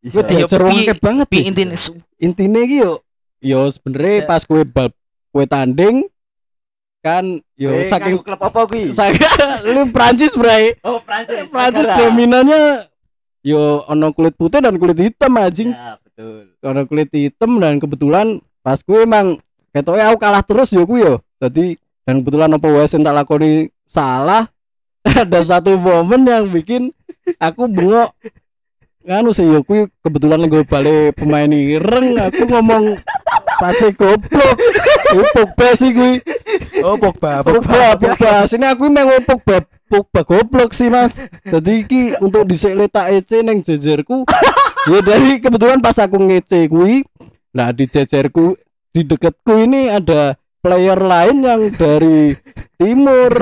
Gue. 0.00 0.20
Iya, 0.28 0.46
pi- 0.46 0.84
akeh 0.84 0.96
banget. 0.96 1.26
pi 1.28 1.38
sih. 1.42 1.66
su- 1.76 2.00
Intine 2.16 2.60
iki 2.62 2.84
yo 2.84 3.00
yo 3.40 3.68
sebenarnya 3.68 4.20
Ja- 4.20 4.28
pas 4.28 4.42
kue 4.44 4.62
bal 4.62 4.92
kue 5.32 5.44
tanding 5.44 6.04
kan 7.00 7.24
yo 7.54 7.72
Eh, 7.72 7.88
saking 7.88 8.20
nganggo 8.20 8.24
klub 8.26 8.40
apa 8.42 8.60
kuwi? 8.64 8.92
saya 8.98 9.16
lu 9.64 9.88
Prancis 9.88 10.32
bray 10.32 10.76
Oh, 10.80 11.00
Prancis. 11.00 11.48
Prancis 11.48 11.82
Sagara. 11.82 11.96
dominannya 11.98 12.62
yo 13.40 13.84
ono 13.84 14.12
kulit 14.12 14.34
putih 14.34 14.60
dan 14.60 14.76
kulit 14.76 14.96
hitam 14.96 15.32
anjing 15.34 15.72
Ya, 15.72 15.96
betul. 15.98 16.52
ono 16.60 16.82
kulit 16.84 17.08
hitam 17.10 17.56
dan 17.56 17.76
kebetulan 17.76 18.26
pas 18.60 18.76
gue 18.78 19.00
emang 19.00 19.40
ketoknya 19.70 20.12
aku 20.12 20.18
kalah 20.18 20.42
terus 20.42 20.68
yo 20.68 20.84
gue 20.84 21.00
yo 21.00 21.14
jadi 21.38 21.74
dan 22.02 22.20
kebetulan 22.20 22.52
apa 22.52 22.68
sing 22.84 23.00
tak 23.00 23.14
lakoni 23.14 23.50
salah 23.82 24.44
ada 25.24 25.40
satu 25.40 25.74
momen 25.74 26.22
yang 26.22 26.44
bikin 26.46 26.92
aku 27.40 27.64
bengok 27.64 28.12
nganu 29.00 29.32
sih 29.32 29.48
yo 29.48 29.64
kuwi 29.64 29.88
kebetulan 29.98 30.44
gue 30.44 30.60
balik 30.62 31.16
pemain 31.16 31.48
ireng 31.48 32.20
aku 32.20 32.44
ngomong 32.44 33.00
pace 33.56 33.88
goblok 33.90 34.56
Iku 35.10 35.24
Pogba 35.34 35.68
sih 35.74 35.90
gue 35.90 36.22
oh 36.86 36.96
Pogba 36.96 37.42
Pogba. 37.42 37.98
Pogba 37.98 38.46
sini 38.46 38.66
aku 38.66 38.86
emang 38.86 39.10
ngomong 39.10 39.26
Pogba. 39.26 39.56
Pogba 39.90 40.22
goblok 40.22 40.70
sih 40.70 40.86
mas. 40.86 41.18
Jadi 41.42 41.82
iki 41.82 42.14
untuk 42.22 42.46
disek 42.46 42.78
letak 42.78 43.10
EC 43.10 43.42
neng 43.42 43.58
jejerku. 43.58 44.22
Ya 44.86 45.02
dari 45.02 45.42
kebetulan 45.42 45.82
pas 45.82 45.98
aku 45.98 46.16
ngece 46.30 46.70
kui 46.70 47.02
nah 47.50 47.74
di 47.74 47.90
jejerku 47.90 48.54
di 48.94 49.02
deketku 49.02 49.66
ini 49.66 49.90
ada 49.90 50.38
player 50.62 50.96
lain 50.96 51.42
yang 51.42 51.62
dari 51.74 52.38
timur. 52.78 53.34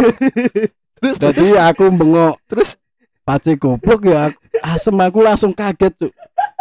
Terus 0.98 1.14
terus. 1.20 1.36
jadi 1.36 1.68
aku 1.68 1.92
bengok. 1.92 2.42
Terus? 2.48 2.80
Pace 3.28 3.52
goblok 3.60 4.08
ya 4.08 4.32
asem 4.64 4.96
aku 4.96 5.20
langsung 5.20 5.52
kaget 5.52 5.92
tuh 5.94 6.12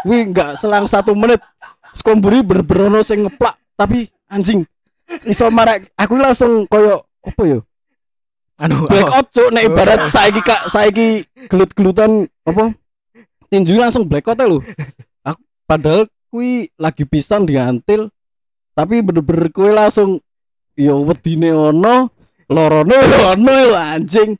wih 0.04 0.28
nggak 0.30 0.60
selang 0.60 0.84
satu 0.86 1.16
menit 1.16 1.40
skomburi 1.96 2.44
berberono 2.44 3.00
sing 3.08 3.24
ngeplak. 3.24 3.56
Tapi 3.80 4.12
anjing 4.28 4.68
iso 5.28 5.48
marek 5.52 5.92
aku 5.96 6.16
langsung 6.20 6.68
koyo 6.68 7.08
apa 7.24 7.44
yo? 7.48 7.60
Anu 8.58 8.90
black 8.90 9.10
oh, 9.14 9.18
out 9.22 9.28
cuk 9.30 9.50
nek 9.54 9.64
ibarat 9.70 10.02
saiki 10.10 10.42
kak 10.42 10.62
saiki 10.72 11.28
gelut-gelutan 11.46 12.26
apa? 12.48 12.74
Tinju 13.54 13.78
langsung 13.78 14.10
black 14.10 14.26
out 14.28 14.42
lho. 14.42 14.60
Aku 15.22 15.42
padahal 15.70 16.10
kui 16.28 16.68
lagi 16.76 17.06
pisan 17.06 17.46
diantil 17.46 18.10
tapi 18.74 19.02
bener-bener 19.02 19.50
kui 19.54 19.70
langsung 19.70 20.20
yo 20.74 21.06
wedine 21.06 21.54
ono 21.54 22.10
lorone 22.50 22.98
ono 23.34 23.56
anjing. 23.78 24.36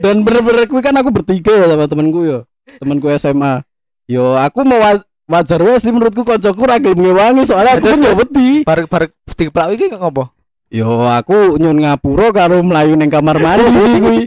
Dan 0.00 0.24
bener-bener 0.24 0.64
kui 0.64 0.80
kan 0.80 0.96
aku 0.96 1.12
bertiga 1.12 1.52
ya 1.52 1.68
sama 1.68 1.88
temenku 1.88 2.24
yo 2.24 2.38
temenku 2.80 3.08
SMA 3.16 3.64
yo 4.08 4.36
aku 4.36 4.64
mau 4.64 4.80
wajar 5.30 5.62
wae 5.62 5.78
sih 5.78 5.94
menurutku 5.94 6.26
koncoku 6.26 6.62
ra 6.66 6.82
gelem 6.82 6.98
ngewangi 6.98 7.46
soalnya 7.46 7.78
aku 7.78 7.86
kan 7.86 8.02
yo 8.02 8.12
wedi 8.18 8.66
bar 8.66 8.82
bar 8.90 9.06
diplak 9.38 9.78
iki 9.78 9.94
ngopo 9.94 10.34
Yo 10.70 10.86
aku 11.02 11.58
nyun 11.58 11.82
ngapura 11.82 12.30
karo 12.30 12.62
mlayu 12.62 12.94
ning 12.94 13.10
kamar 13.10 13.42
mandi 13.42 13.66
sih 13.74 13.98
kuwi. 14.06 14.22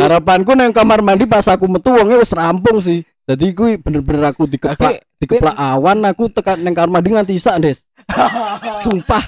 Harapanku 0.00 0.56
ning 0.56 0.72
kamar 0.72 1.04
mandi 1.04 1.28
pas 1.28 1.44
aku 1.44 1.68
metu 1.68 1.92
wonge 1.92 2.16
wis 2.16 2.32
rampung 2.32 2.80
sih. 2.80 3.04
Jadi 3.28 3.52
kuwi 3.52 3.76
bener-bener 3.76 4.32
aku 4.32 4.48
dikeplak 4.48 5.04
dikeplak 5.20 5.52
awan 5.52 6.00
aku 6.08 6.32
tekan 6.32 6.64
ning 6.64 6.72
kamar 6.72 7.04
mandi 7.04 7.12
nganti 7.12 7.36
isak, 7.36 7.60
Des. 7.60 7.84
Sumpah. 8.80 9.20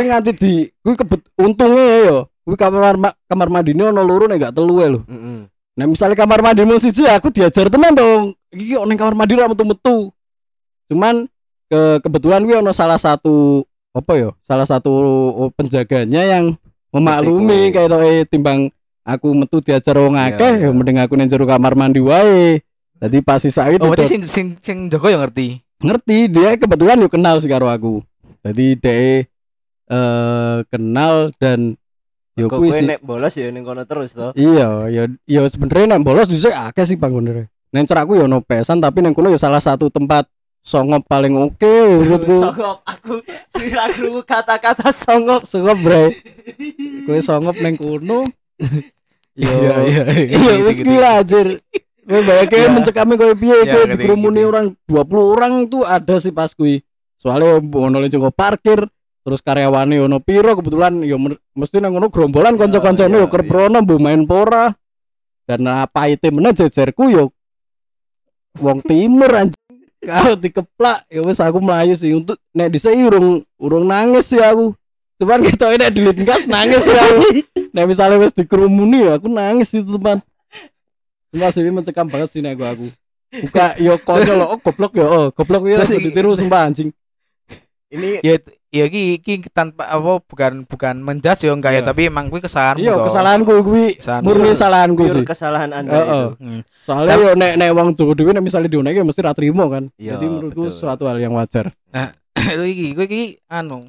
Kuwi 0.00 0.08
nganti 0.08 0.30
di 0.40 0.52
kuwi 0.80 0.96
kebet 0.96 1.20
untunge 1.44 1.84
ya 1.84 1.98
yo. 2.08 2.18
Kuwi 2.48 2.56
kamar 2.56 2.96
ma- 2.96 3.16
kamar 3.28 3.48
mandine 3.52 3.92
ono 3.92 4.00
loro 4.00 4.24
nek 4.32 4.48
gak 4.48 4.56
telu 4.56 4.80
lho. 4.80 5.00
Heeh. 5.04 5.44
Nah 5.76 5.84
misalnya 5.84 6.16
kamar 6.16 6.40
mandi 6.40 6.64
mau 6.64 6.80
siji 6.80 7.04
aku 7.04 7.28
diajar 7.28 7.68
teman 7.68 7.92
dong. 7.92 8.32
Iki 8.48 8.80
ning 8.80 8.96
kamar 8.96 9.12
mandi 9.12 9.36
ra 9.36 9.44
metu-metu. 9.44 10.08
Cuman 10.86 11.26
ke 11.66 11.98
kebetulan 12.00 12.42
gue 12.42 12.56
ono 12.56 12.70
salah 12.70 12.96
satu 12.96 13.66
apa 13.90 14.12
ya? 14.14 14.30
Salah 14.44 14.66
satu 14.66 14.90
penjaganya 15.54 16.22
yang 16.22 16.54
memaklumi 16.90 17.70
kayak 17.70 17.90
to 17.90 17.98
eh, 18.00 18.22
timbang 18.24 18.70
aku 19.02 19.34
metu 19.34 19.58
diajar 19.60 19.94
wong 19.98 20.14
Iya, 20.14 20.34
akeh 20.34 20.52
ya 20.58 20.66
iya. 20.66 20.70
mending 20.70 20.98
aku 20.98 21.12
ning 21.14 21.28
jero 21.28 21.44
kamar 21.44 21.74
mandi 21.74 22.00
wae. 22.00 22.62
Jadi 22.96 23.18
pas 23.20 23.38
sisa 23.38 23.68
itu 23.68 23.84
Oh, 23.84 23.92
berarti 23.92 24.08
sing 24.08 24.22
sing 24.24 24.46
sing 24.58 24.78
jaga 24.88 25.12
ya 25.12 25.18
ngerti. 25.20 25.60
ngerti 25.76 26.32
dia 26.32 26.56
kebetulan 26.56 26.96
yuk 27.04 27.12
kenal 27.12 27.36
sih 27.36 27.46
karo 27.46 27.68
aku. 27.68 28.00
Jadi 28.40 28.66
dia 28.80 29.28
eh 29.86 30.56
kenal 30.72 31.30
dan 31.38 31.76
yo 32.34 32.48
kuwi 32.48 32.72
sih 32.72 32.84
nek 32.84 33.00
bolos 33.04 33.32
ya 33.36 33.52
ning 33.52 33.62
kono 33.62 33.84
terus 33.84 34.16
to. 34.16 34.32
Iya, 34.32 34.88
ya 34.88 35.02
ya 35.28 35.42
sebenarnya 35.46 35.96
nek 35.96 36.02
bolos 36.02 36.26
dhisik 36.26 36.50
akeh 36.52 36.84
sih 36.84 36.96
panggonane. 36.96 37.52
Neng 37.70 37.84
cerakku 37.84 38.16
ya 38.16 38.24
ono 38.24 38.40
pesan 38.40 38.80
tapi 38.80 39.04
neng 39.04 39.12
kono 39.12 39.28
ya 39.28 39.38
salah 39.38 39.60
satu 39.60 39.92
tempat 39.92 40.24
songop 40.66 41.06
paling 41.06 41.38
oke 41.38 41.74
menurutku. 42.02 42.34
Songop 42.50 42.82
aku 42.82 43.22
sing 43.54 43.70
aku 43.70 44.18
kata-kata 44.26 44.90
songop. 44.90 45.46
Songop, 45.46 45.78
Bre. 45.78 46.10
Kowe 47.06 47.18
songop 47.22 47.54
neng 47.62 47.78
kono. 47.78 48.26
Yo. 49.38 49.46
iya. 49.86 50.02
Iya, 50.26 50.52
wis 50.66 50.82
kuwi 50.82 50.98
lah 50.98 51.22
anjir. 51.22 51.62
Kowe 52.02 52.20
bayake 52.20 52.56
Iya. 52.56 52.68
mencekame 52.74 53.14
kowe 53.14 53.30
piye 53.32 53.56
Iya, 53.62 53.70
kowe 53.70 53.82
ngerti, 53.84 53.94
dikerumuni 53.94 54.42
ngerti. 54.42 54.50
orang 54.50 54.66
20 54.90 55.32
orang 55.38 55.52
tuh 55.66 55.82
ada 55.84 56.16
sih 56.18 56.34
pas 56.34 56.50
kuwi. 56.50 56.82
Soalnya 57.14 57.62
ono 57.62 58.02
joko 58.10 58.34
parkir 58.34 58.90
terus 59.22 59.42
karyawane 59.42 59.98
ono 59.98 60.18
piro 60.18 60.54
kebetulan 60.54 61.02
yo 61.02 61.18
mer- 61.18 61.42
mesti 61.52 61.78
nang 61.78 61.98
ngono 61.98 62.10
gerombolan 62.10 62.54
kanca-kancane 62.54 63.10
iya, 63.12 63.22
yo 63.22 63.30
kerep 63.30 63.50
rono 63.50 63.78
mbok 63.82 63.98
main 64.02 64.26
pora. 64.26 64.74
Dan 65.46 65.62
apa 65.66 66.10
itu 66.10 66.26
meneh 66.34 66.50
jejerku 66.50 67.06
yo 67.06 67.30
wong 68.58 68.82
timur 68.82 69.30
anjing. 69.30 69.54
Kalau 70.06 70.38
dikeplak 70.38 71.02
ya 71.10 71.18
wis 71.26 71.42
aku 71.42 71.58
melayu 71.58 71.98
sih 71.98 72.14
untuk 72.14 72.38
nek 72.54 72.70
dhisik 72.70 72.94
urung 72.94 73.42
urung 73.58 73.90
nangis 73.90 74.30
sih 74.30 74.38
aku. 74.38 74.70
Cuman 75.18 75.42
kita 75.42 75.74
ini 75.74 75.90
dilit 75.90 76.18
gas 76.22 76.46
nangis 76.46 76.86
sih 76.86 76.94
aku. 76.94 77.20
Nek 77.74 77.84
misalnya 77.90 78.22
wis 78.22 78.30
dikerumuni 78.30 79.02
ya 79.02 79.18
aku 79.18 79.26
nangis 79.26 79.74
itu 79.74 79.82
teman. 79.82 80.22
Cuma 81.34 81.50
sih 81.50 81.66
mencekam 81.66 82.06
banget 82.06 82.28
sih 82.30 82.40
nek 82.40 82.54
gua 82.54 82.78
aku. 82.78 82.86
Buka 83.34 83.74
yo 83.82 83.98
konyol 83.98 84.46
oh 84.46 84.58
goblok 84.62 84.92
yo 84.94 85.06
oh 85.10 85.26
goblok 85.34 85.66
yo 85.66 85.82
aku 85.82 85.98
ditiru 85.98 86.38
sumpah 86.38 86.70
anjing. 86.70 86.94
Ini 87.86 88.18
Ya 88.18 88.34
ya 88.68 88.84
ki 88.86 89.22
ki 89.22 89.34
tanpa 89.48 89.86
apa 89.86 90.18
bukan 90.20 90.66
bukan 90.66 90.98
menjudge 90.98 91.46
ya 91.46 91.54
enggak 91.54 91.70
ya, 91.70 91.80
Iya. 91.80 91.86
tapi 91.86 92.02
emang 92.04 92.26
kesalahanmu. 92.28 92.82
Iya 92.82 92.92
toh. 92.92 93.04
kesalahanku 93.06 93.52
kuwi 93.62 93.86
Kesalahanmu. 93.96 94.26
murni 94.26 94.48
kesalahanku 94.50 95.02
sih. 95.06 95.22
kesalahan 95.24 95.70
Anda 95.70 95.92
Heeh. 95.92 96.04
itu. 96.04 96.20
Hmm. 96.36 96.60
Soalnya 96.82 97.14
yo 97.14 97.30
nek 97.32 97.52
nek 97.56 97.70
wong 97.72 97.88
Jawa 97.94 98.12
dhewe 98.12 98.30
nek 98.30 98.42
misalnya 98.42 98.68
dionek 98.68 99.00
mesti 99.00 99.20
ra 99.20 99.32
trimo 99.32 99.64
kan. 99.66 99.84
Iya, 99.96 100.12
Jadi 100.12 100.26
menurutku 100.26 100.62
betul. 100.66 100.76
suatu 100.76 101.06
hal 101.06 101.16
yang 101.16 101.32
wajar. 101.32 101.70
Itu 102.52 102.64
iki 102.64 102.86
kuwi 102.92 103.06
iki 103.06 103.22
anu. 103.46 103.80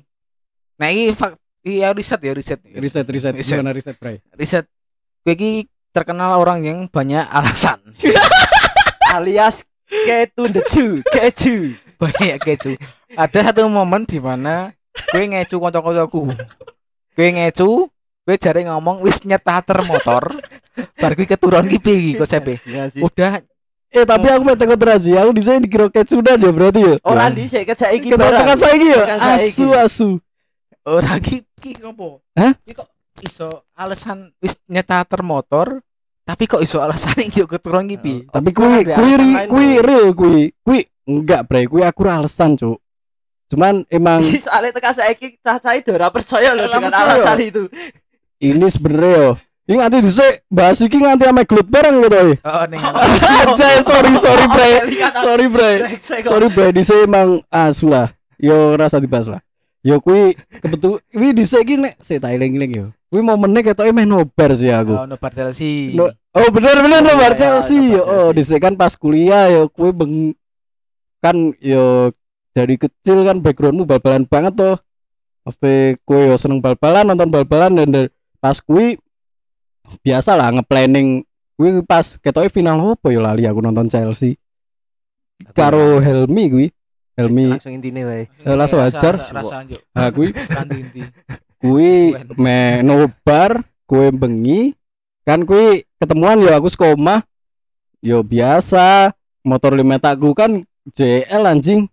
Nah, 0.77 0.87
iki 0.87 1.11
fak 1.11 1.33
iki 1.59 1.81
ya 1.81 1.89
riset 1.91 2.21
ya 2.21 2.31
riset. 2.31 2.59
Riset 2.63 3.03
riset 3.03 3.33
Riset. 3.33 3.57
gimana 3.57 3.73
riset, 3.73 3.97
Bray? 3.97 4.21
Riset. 4.31 4.69
Kuwi 5.21 5.33
iki 5.33 5.51
terkenal 5.89 6.37
orang 6.37 6.61
yang 6.61 6.79
banyak 6.85 7.25
alasan. 7.25 7.81
Alias 9.09 9.65
ketu 9.87 10.45
deju, 10.47 10.85
keju. 11.03 11.73
banyak 11.97 12.37
keju. 12.39 12.77
Ada 13.15 13.51
satu 13.51 13.69
momen 13.71 14.03
di 14.03 14.19
mana 14.19 14.75
gue 15.13 15.23
ngecu 15.23 15.61
kanca-kancaku. 15.61 16.33
Gue 17.15 17.27
ngecu, 17.31 17.87
gue 18.25 18.35
jare 18.35 18.67
ngomong 18.67 18.99
wis 19.05 19.23
nyetater 19.23 19.79
motor. 19.87 20.35
Bar 20.99 21.11
gue 21.15 21.23
keturun 21.23 21.71
ki 21.71 21.79
piye 21.79 21.95
iki 21.95 22.11
kosepe. 22.19 22.59
Iya. 22.67 22.91
Udah 22.99 23.39
Eh 23.87 24.03
tapi 24.03 24.27
aku 24.27 24.43
mau 24.43 24.59
tengok 24.59 24.75
teraji, 24.83 25.15
aku 25.15 25.31
di 25.31 25.41
sini 25.47 25.63
dikira 25.63 25.87
kecudan 25.87 26.35
ya 26.43 26.51
berarti 26.51 26.79
ya. 26.83 26.93
Ora 27.07 27.31
dhisik 27.31 27.63
kejak 27.71 27.95
iki 27.95 28.11
Kita 28.11 28.19
barang. 28.19 28.39
tekan 28.43 28.57
saiki 28.59 28.87
ya. 28.91 29.01
Asu 29.15 29.65
asu. 29.71 30.09
ora 30.83 31.15
ki 31.23 31.47
ki 31.55 31.79
ngopo? 31.79 32.19
Hah? 32.35 32.51
Ki 32.67 32.75
kok 32.75 32.91
iso 33.23 33.63
alasan 33.71 34.35
wis 34.43 34.59
nyetater 34.67 35.23
motor 35.23 35.79
tapi 36.27 36.51
kok 36.51 36.59
iso 36.59 36.83
alasan 36.83 37.15
iki 37.31 37.39
yo 37.39 37.47
keturun 37.47 37.87
ki 37.87 37.97
piye? 37.97 38.19
Tapi 38.27 38.49
Kok 38.51 38.59
kui 38.59 38.83
kui 38.91 39.11
lain, 39.15 39.47
kui 39.47 39.67
kui 40.11 40.35
kui 40.67 40.79
enggak 41.07 41.47
bre 41.47 41.63
kui 41.71 41.79
aku 41.79 42.03
alasan 42.11 42.59
cuk. 42.59 42.83
Cuman 43.47 43.87
emang 43.87 44.19
Soalnya 44.45 44.75
tekan 44.75 44.93
saiki 44.93 45.39
cah-cah 45.39 45.73
itu 45.75 45.95
ora 45.95 46.11
percaya 46.11 46.51
loh 46.51 46.67
dengan 46.67 46.91
alasan 46.91 47.39
itu. 47.39 47.63
ini 48.37 48.67
sebenarnya 48.67 49.11
yo. 49.13 49.31
Ini 49.67 49.83
nganti 49.83 49.97
dhisik 49.99 50.33
bahas 50.47 50.79
iki 50.79 50.95
nganti 50.95 51.27
ame 51.27 51.43
gelut 51.43 51.67
bareng 51.67 51.99
gitu 51.99 52.15
ya. 52.15 52.23
Oh 52.43 52.63
ning 52.67 52.79
Anjay 53.43 53.83
sorry 53.83 54.13
sorry 54.15 54.45
bre. 54.53 54.71
Sorry 55.11 55.45
bre. 55.47 55.71
Sorry. 55.99 56.47
Bre 56.47 56.67
dhisik 56.71 57.03
emang 57.03 57.43
asu 57.47 57.87
lah. 57.87 58.15
Yo 58.39 58.75
rasa 58.75 58.99
dibahas 58.99 59.27
lah. 59.27 59.41
Yo 59.83 59.99
kui 59.99 60.35
kebetul 60.59 61.03
wi 61.11 61.31
dhisik 61.31 61.63
iki 61.63 61.75
nek 61.75 61.99
sik 61.99 62.19
tak 62.19 62.35
eling-eling 62.35 62.71
yo. 62.73 62.85
Kui 63.07 63.19
momennya 63.19 63.63
ketoke 63.63 63.91
meh 63.91 64.03
nobar 64.03 64.55
sih 64.55 64.71
aku. 64.71 64.91
Oh 64.93 65.05
nobar 65.05 65.31
Chelsea. 65.31 65.95
No- 65.95 66.11
Oh 66.37 66.53
bener 66.53 66.77
bener 66.77 67.01
Iya, 67.01 67.07
nobar 67.07 67.31
iya, 67.33 67.39
Chelsea 67.39 67.79
yo. 67.91 68.03
Oh 68.03 68.29
dhisik 68.29 68.59
kan 68.59 68.75
pas 68.75 68.93
kuliah 68.93 69.49
yo 69.49 69.67
kue 69.67 69.89
beng 69.91 70.31
kan 71.17 71.33
yo 71.57 72.13
dari 72.57 72.73
kecil 72.81 73.21
kan 73.21 73.37
backgroundmu 73.37 73.85
bal-balan 73.85 74.25
banget 74.25 74.57
toh. 74.57 74.77
Pasti 75.45 75.93
kue 76.01 76.25
yo 76.25 76.35
seneng 76.41 76.57
bal-balan 76.57 77.05
nonton 77.13 77.29
bal-balan 77.29 77.77
dan 77.77 77.87
dari- 77.93 78.13
pas 78.41 78.57
kui 78.57 78.97
biasa 80.01 80.33
lah 80.33 80.49
nge-planning 80.57 81.21
kui 81.53 81.69
pas 81.85 82.17
ketoke 82.17 82.49
final 82.49 82.97
apa 82.97 83.07
yo 83.13 83.21
lali 83.21 83.45
aku 83.45 83.61
nonton 83.61 83.87
Chelsea 83.87 84.35
karo 85.53 86.01
Helmi 86.01 86.43
kui 86.49 86.67
Helmi 87.17 87.49
langsung 87.57 87.73
intine 87.73 88.05
wae. 88.05 88.29
Eh, 88.45 88.53
langsung 88.57 88.77
ajar. 88.77 89.17
inti. 90.77 91.01
kui 91.57 92.13
Suwen. 92.13 92.27
me 92.37 92.85
nobar 92.85 93.65
kue 93.89 94.13
bengi 94.13 94.77
kan 95.25 95.41
kui 95.47 95.81
ketemuan 95.97 96.37
yo 96.37 96.53
aku 96.53 96.69
sekoma 96.69 97.25
yo 98.05 98.21
biasa 98.21 99.15
motor 99.41 99.73
lima 99.73 99.97
takku 99.97 100.37
kan 100.37 100.61
JL 100.93 101.49
anjing 101.49 101.89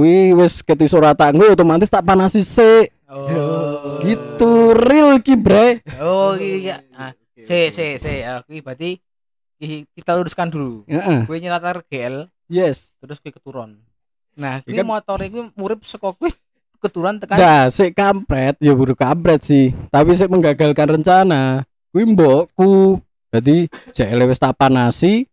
kui 0.00 0.32
wis 0.32 0.64
keti 0.64 0.88
suara 0.88 1.12
tanggo 1.12 1.44
otomatis 1.44 1.92
tak 1.92 2.00
panasi 2.02 2.40
sik 2.40 2.88
Oh. 3.04 3.98
gitu 4.00 4.70
real 4.72 5.18
ki 5.18 5.34
bre 5.34 5.82
Oh 5.98 6.32
iya. 6.32 6.78
Ah, 6.94 7.10
se 7.36 7.68
se 7.68 8.12
aku 8.24 8.56
berarti 8.60 8.96
i- 9.58 9.84
kita 9.84 10.14
luruskan 10.14 10.46
dulu. 10.46 10.86
Heeh. 10.86 11.26
Gue 11.26 11.36
nyelatar 11.36 11.84
GL 11.84 12.30
yes 12.46 12.94
terus 12.96 13.18
gue 13.18 13.28
keturun. 13.28 13.82
Nah, 14.32 14.62
Ya 14.62 14.72
gue 14.72 14.78
kan- 14.78 14.88
motor 14.88 15.18
gue 15.20 15.42
murip 15.52 15.82
saka 15.82 16.14
gue 16.14 16.30
keturun 16.78 17.18
tekan 17.18 17.36
Nah, 17.36 17.66
sik 17.68 17.92
kampret, 17.92 18.56
ya 18.56 18.72
buru 18.72 18.94
kampret 18.94 19.42
sih. 19.42 19.74
Tapi 19.90 20.14
sik 20.14 20.30
menggagalkan 20.30 20.96
rencana. 20.96 21.66
Kuwi 21.90 22.06
mbokku. 22.08 23.02
Jadi 23.28 23.66
JL 23.90 24.22
wis 24.24 24.38
tak 24.38 24.54
panasi. 24.54 25.26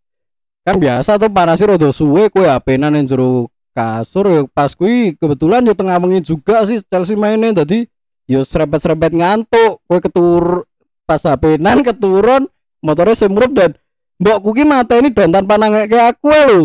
Kan 0.65 0.75
biasa 0.75 1.15
tuh 1.15 1.29
panasi 1.29 1.63
rada 1.63 1.93
suwe 1.93 2.27
kowe 2.27 2.43
HP-nan 2.43 2.99
jero 3.05 3.47
kasur 3.77 4.25
ya 4.33 4.41
pas 4.49 4.73
kuwi 4.73 5.13
kebetulan 5.21 5.61
yo 5.61 5.77
tengah 5.77 6.01
wengi 6.01 6.25
juga 6.25 6.65
sih 6.65 6.81
Chelsea 6.89 7.13
mainnya 7.13 7.61
tadi 7.61 7.85
yo 8.25 8.41
serempet-serempet 8.41 9.13
ngantuk 9.13 9.85
kowe 9.85 9.99
ketur 10.01 10.65
pas 11.05 11.21
HP-nan 11.21 11.85
keturun 11.85 12.49
motornya 12.81 13.13
semrup 13.13 13.53
dan 13.53 13.77
mbokku 14.17 14.57
ki 14.57 14.65
mata 14.65 14.97
ini 14.97 15.13
dan 15.13 15.29
tanpa 15.29 15.61
nangek 15.61 15.93
kayak 15.93 16.17
aku 16.17 16.33
lho 16.33 16.61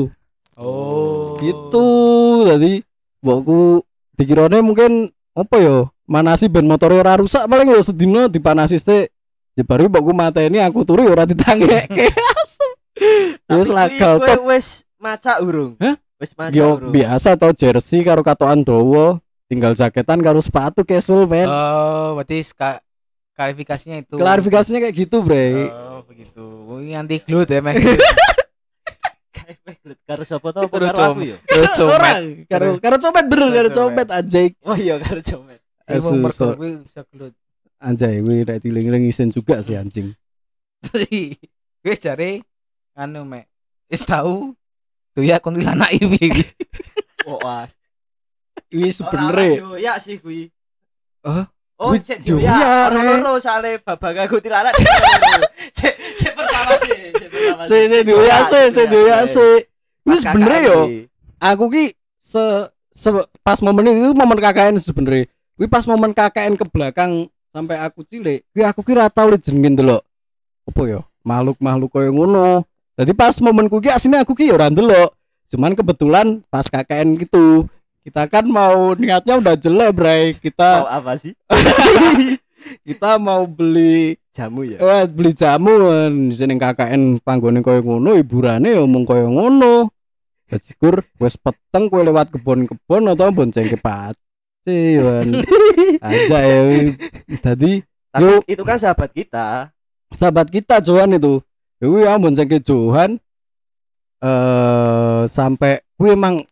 Oh. 0.52 1.34
gitu 1.40 1.88
jadi 2.44 2.84
mbokku 3.24 3.82
dikirane 4.20 4.60
mungkin 4.60 5.08
apa 5.32 5.56
yo 5.58 5.88
manasi 6.04 6.46
ben 6.48 6.68
motornya 6.68 7.00
ora 7.00 7.20
rusak 7.20 7.48
paling 7.48 7.72
yo 7.72 7.80
sedina 7.80 8.28
dipanasi 8.28 8.76
sik 8.76 9.08
ya 9.56 9.62
baru 9.64 9.88
mbokku 9.88 10.12
mata 10.12 10.44
ini 10.44 10.60
aku 10.60 10.84
turu 10.84 11.08
ya 11.08 11.12
ora 11.12 11.24
ditangeke 11.24 12.12
wis 13.58 13.68
lah 13.72 13.88
Kowe 13.88 13.98
galtot 13.98 14.40
wis 14.48 14.84
maca 15.02 15.40
urung? 15.42 15.74
Hah? 15.80 15.96
Wis 16.22 16.32
maca 16.32 16.54
yo 16.54 16.78
biasa 16.78 17.34
tau 17.34 17.50
jersey 17.50 18.00
karo 18.00 18.22
katokan 18.22 18.62
dawa 18.62 19.18
tinggal 19.50 19.74
jaketan 19.74 20.22
karo 20.22 20.38
sepatu 20.38 20.80
casual 20.82 21.26
men 21.26 21.44
Oh, 21.44 22.14
berarti 22.14 22.38
ska- 22.40 22.78
klarifikasinya 23.34 23.98
itu. 23.98 24.14
klarifikasinya 24.14 24.78
kayak 24.80 24.94
gitu 24.96 25.18
bre 25.20 25.66
Oh, 25.66 26.06
begitu. 26.06 26.44
Ini 26.78 26.94
anti 26.96 27.18
glut 27.20 27.46
ya, 27.46 27.58
Mek. 27.58 27.74
Karo 30.02 30.22
sapa 30.22 30.48
to? 30.50 30.60
Apa 30.62 30.70
Karo 30.72 30.86
Karo 30.88 31.04
aku 31.10 31.20
ya? 31.24 31.36
Terus 31.42 31.70
comet. 31.74 32.14
karo 32.46 32.68
karo 32.78 32.96
copet 32.98 33.24
bener 33.26 33.42
Karo 33.44 33.56
karo 33.56 33.68
copet. 33.68 33.82
copet 33.98 34.08
anjay 34.12 34.46
Oh 34.62 34.76
iya 34.76 34.94
karo 34.96 35.20
comet. 35.20 35.60
Asu, 35.82 36.14
mergo 36.14 36.46
gue 36.54 36.70
bisa 36.80 37.02
glut. 37.04 37.34
anjay 37.78 38.22
kuwi 38.22 38.46
nek 38.46 38.62
diling-iling 38.62 39.04
isin 39.04 39.28
juga 39.28 39.58
sih 39.58 39.74
anjing 39.74 40.14
gue 41.82 41.94
cari 41.96 42.38
anu 42.94 43.24
mek. 43.24 43.50
Wis 43.88 44.02
tahu 44.02 44.54
tuh 45.12 45.24
ya 45.24 45.36
kuntilanak 45.38 45.92
iki. 45.92 46.42
Oh 47.22 47.38
wah. 47.38 47.70
sebenernya 48.66 49.62
yo 49.62 49.78
ya 49.78 49.94
sih 50.02 50.18
kuwi. 50.18 50.50
Hah? 51.22 51.46
Oh, 51.78 51.94
sik 51.94 52.22
yo 52.26 52.38
yo 52.38 52.46
ya. 52.46 52.54
ya, 52.58 52.72
Ono 52.90 52.98
Rek. 52.98 53.18
loro 53.22 53.32
sale 53.38 53.78
babak 53.78 54.26
aku 54.26 54.42
tilarak. 54.42 54.74
Sik 55.78 55.94
sik 56.18 56.34
pertama 56.34 56.74
sih, 56.82 57.14
sing 57.14 57.28
pertama 57.30 57.62
Se 57.66 57.78
se 57.86 57.98
duwe 58.02 58.26
AC, 58.26 58.52
se 58.74 58.82
duwe 58.90 59.10
AC. 59.10 59.36
Wis 60.02 60.22
KKN 60.26 60.62
yo. 60.66 60.78
iki. 60.90 60.98
Aku 61.38 61.70
ki 61.70 61.94
se, 62.26 62.42
se- 62.94 63.26
pas 63.46 63.58
momen 63.62 63.86
itu 63.86 64.10
momen 64.14 64.42
KKN 64.42 64.82
sebenarnya. 64.82 65.30
Kuwi 65.54 65.66
pas 65.70 65.86
momen 65.86 66.10
KKN 66.10 66.58
ke 66.58 66.66
belakang 66.66 67.30
sampai 67.54 67.78
aku 67.78 68.02
cilik, 68.02 68.42
kuwi 68.50 68.62
aku 68.66 68.82
kira 68.82 69.06
tau 69.06 69.30
le 69.30 69.38
jenengin 69.38 69.78
delok. 69.78 70.02
Apa 70.66 70.80
ya? 70.86 71.00
Makhluk-makhluk 71.22 71.90
koyo 71.90 72.10
ngono. 72.10 72.66
Jadi 72.92 73.12
pas 73.16 73.34
momenku 73.40 73.80
ki 73.80 73.88
asline 73.88 74.20
aku 74.20 74.36
ki 74.36 74.52
ya 74.52 74.56
ora 74.56 74.68
ndelok. 74.68 75.16
Cuman 75.52 75.72
kebetulan 75.76 76.40
pas 76.48 76.64
KKN 76.68 77.16
gitu 77.20 77.68
kita 78.02 78.26
kan 78.26 78.42
mau 78.50 78.98
niatnya 78.98 79.38
udah 79.38 79.54
jelek, 79.54 79.90
Bray. 79.94 80.34
Mau 80.34 80.42
Kita 80.42 80.68
apa 80.90 81.14
sih? 81.14 81.38
kita 82.86 83.14
mau 83.22 83.46
beli 83.46 84.18
Jamu 84.32 84.64
ya. 84.64 84.80
Eh, 84.80 85.04
beli 85.12 85.36
jamu 85.36 85.76
di 86.08 86.32
sini 86.32 86.56
KKN 86.56 87.20
panggone 87.20 87.60
koyo 87.60 87.84
ngono, 87.84 88.16
hiburane 88.16 88.72
ya 88.72 88.80
omong 88.80 89.04
koyo 89.04 89.28
ngono. 89.28 89.92
Dadi 90.48 90.72
kur 90.80 91.04
wis 91.20 91.36
peteng 91.36 91.92
kowe 91.92 92.00
lewat 92.00 92.32
kebon-kebon 92.32 93.12
atau 93.12 93.28
bonceng 93.28 93.68
ke 93.68 93.76
pace 93.76 94.80
wan. 95.04 95.28
Aja 96.08 96.38
ya. 96.48 96.60
Tadi 97.44 97.84
Tapi 98.12 98.24
Yuk. 98.28 98.44
itu 98.44 98.62
kan 98.64 98.76
sahabat 98.76 99.12
kita. 99.12 99.72
sahabat 100.12 100.48
kita 100.48 100.80
Johan 100.80 101.16
itu. 101.16 101.44
Kuwi 101.82 102.06
ya 102.06 102.14
bonceng 102.14 102.46
ke 102.46 102.62
Johan 102.62 103.18
eh 104.22 105.22
sampai 105.26 105.82
kuwi 105.98 106.14
emang 106.14 106.46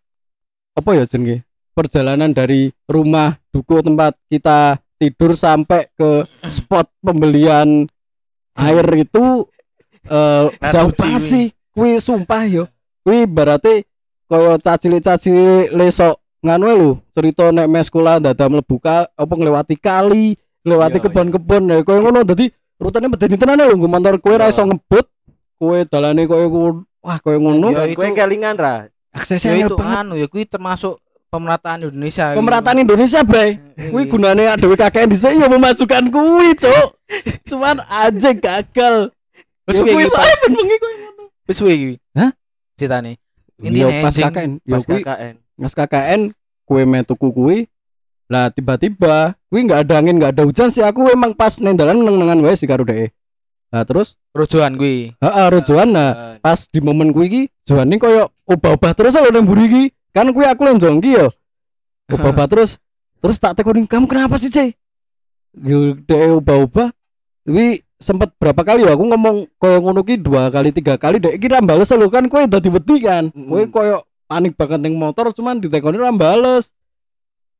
apa 0.74 0.90
ya 0.98 1.06
jenenge? 1.06 1.46
Perjalanan 1.70 2.34
dari 2.34 2.74
rumah 2.90 3.38
duku 3.54 3.78
tempat 3.78 4.18
kita 4.26 4.82
tidur 4.98 5.38
sampai 5.38 5.86
ke 5.94 6.26
spot 6.50 6.90
pembelian 6.98 7.86
air 8.58 8.86
itu 8.98 9.46
eh 10.10 10.50
Nah, 10.50 10.72
jauh 10.74 10.90
banget 10.98 11.22
sih. 11.22 11.46
Kuwi 11.70 12.02
sumpah 12.02 12.42
yo. 12.50 12.64
Kuwi 13.06 13.22
berarti 13.30 13.86
kaya 14.26 14.58
cacile-cacile 14.58 15.70
lesok 15.70 16.18
nganu 16.42 16.66
lho, 16.66 16.90
cerita 17.14 17.54
nek 17.54 17.68
mes 17.68 17.86
sekolah 17.86 18.18
dadah 18.18 18.48
mlebu 18.48 18.80
ka 18.80 19.06
apa 19.12 19.34
nglewati 19.36 19.76
kali, 19.76 20.34
nglewati 20.64 20.98
Iya, 20.98 21.04
kebon-kebon 21.06 21.70
ya 21.70 21.84
koyo 21.84 22.00
ngono 22.00 22.24
dadi 22.24 22.48
rutene 22.80 23.06
medeni 23.08 23.36
tenan 23.36 23.60
lho 23.60 23.76
nggo 23.76 23.88
motor 23.88 24.16
kowe 24.18 24.34
ra 24.40 24.48
Iya. 24.48 24.56
iso 24.56 24.64
ngebut, 24.64 25.06
kowe 25.60 25.78
dalane 25.84 26.24
koyo 26.24 26.48
ngono. 26.48 26.80
Wah, 27.04 27.16
koyo 27.20 27.38
ngono. 27.40 27.68
Ya, 27.72 27.84
Kowe 27.92 28.08
kelingan 28.10 28.56
ra. 28.56 28.88
Aksesnya 29.12 29.52
Ya 29.56 29.66
itu 29.66 29.76
anu 29.76 30.14
ya 30.16 30.26
kuwi 30.30 30.46
termasuk 30.46 30.96
pemerataan 31.30 31.82
Indonesia. 31.86 32.34
Pemerataan 32.34 32.78
Indonesia, 32.78 33.20
Bray. 33.22 33.58
Kuwi 33.74 33.90
Kuwi 33.90 34.04
gunane 34.06 34.42
dhewe 34.58 34.74
KKN 34.74 35.08
dhisik 35.10 35.34
ya 35.38 35.46
memajukan 35.46 36.04
kuwi, 36.10 36.54
Cuk. 36.58 36.88
Cuman 37.46 37.82
aja 37.86 38.30
gagal. 38.34 39.10
Terus 39.66 39.76
Ya, 39.78 39.82
kuwi 39.86 39.92
kuwi 39.94 40.04
soalnya 40.10 40.36
ben 40.42 40.52
bengi 40.58 40.76
koyo 40.78 40.96
ngono. 40.98 41.22
wis 41.46 41.58
kuwi 41.58 41.72
iki. 41.74 41.92
Hah? 42.18 42.30
Ceritane. 42.74 43.12
Yo 43.60 43.66
Intine 43.70 43.92
pas. 44.02 44.14
KKN, 44.16 44.50
Pas 44.64 44.82
kuwi 44.86 45.02
KKN. 45.04 45.34
Mas 45.60 45.72
KKN 45.76 46.20
kue 46.64 46.82
metuku 46.86 47.28
kuwi 47.30 47.56
lah 48.30 48.46
tiba-tiba 48.54 49.34
kuwi 49.50 49.66
nggak 49.66 49.90
ada 49.90 49.94
angin 49.98 50.14
nggak 50.22 50.38
ada 50.38 50.46
hujan 50.46 50.70
sih 50.70 50.86
aku 50.86 51.10
emang 51.10 51.34
pas 51.34 51.58
nendalan 51.58 51.98
neng-nengan 51.98 52.38
wae 52.46 52.54
sih 52.54 52.70
karo 52.70 52.86
dhek. 52.86 53.10
Nah 53.74 53.82
terus 53.82 54.14
Rojoan 54.30 54.78
kuwi. 54.78 55.18
heeh 55.18 55.46
rojoan 55.50 55.90
nah 55.90 56.38
pas 56.38 56.62
di 56.70 56.78
momen 56.78 57.10
kuwi 57.10 57.26
iki 57.26 57.42
Johan 57.66 57.90
ini 57.90 57.98
koyo 57.98 58.30
obah-obah 58.46 58.94
terus 58.94 59.18
lho 59.18 59.34
nang 59.34 59.42
mburi 59.42 59.66
iki. 59.66 59.84
Kan 60.14 60.30
kuwi 60.30 60.46
aku 60.46 60.62
lenjong 60.62 61.02
ki 61.02 61.10
yo. 61.18 61.26
Obah-obah 62.14 62.46
terus 62.46 62.78
terus 63.18 63.38
tak 63.38 63.58
tekoni 63.58 63.86
kamu 63.86 64.10
kenapa 64.10 64.38
sih, 64.38 64.50
Cek? 64.50 64.74
Yo 65.66 65.98
dhek 65.98 66.38
obah-obah. 66.38 66.94
Kuwi 67.42 67.82
sempet 67.98 68.30
berapa 68.38 68.62
kali 68.62 68.86
ya 68.86 68.94
aku 68.94 69.10
ngomong 69.10 69.50
koyo 69.58 69.78
ngono 69.82 70.06
ki 70.06 70.22
dua 70.22 70.50
kali 70.54 70.70
tiga 70.70 70.94
kali 70.98 71.18
dhek 71.18 71.34
iki 71.34 71.46
ra 71.50 71.58
bales 71.58 71.90
lho 71.90 72.06
kan 72.06 72.30
kowe 72.30 72.46
dadi 72.46 72.70
wedi 72.70 72.96
kan. 73.02 73.30
Kowe 73.34 73.62
koyo 73.70 74.06
panik 74.30 74.54
banget 74.54 74.86
ning 74.86 74.94
motor 74.94 75.34
cuman 75.34 75.58
ditekoni 75.58 75.98
ra 75.98 76.14
bales. 76.14 76.70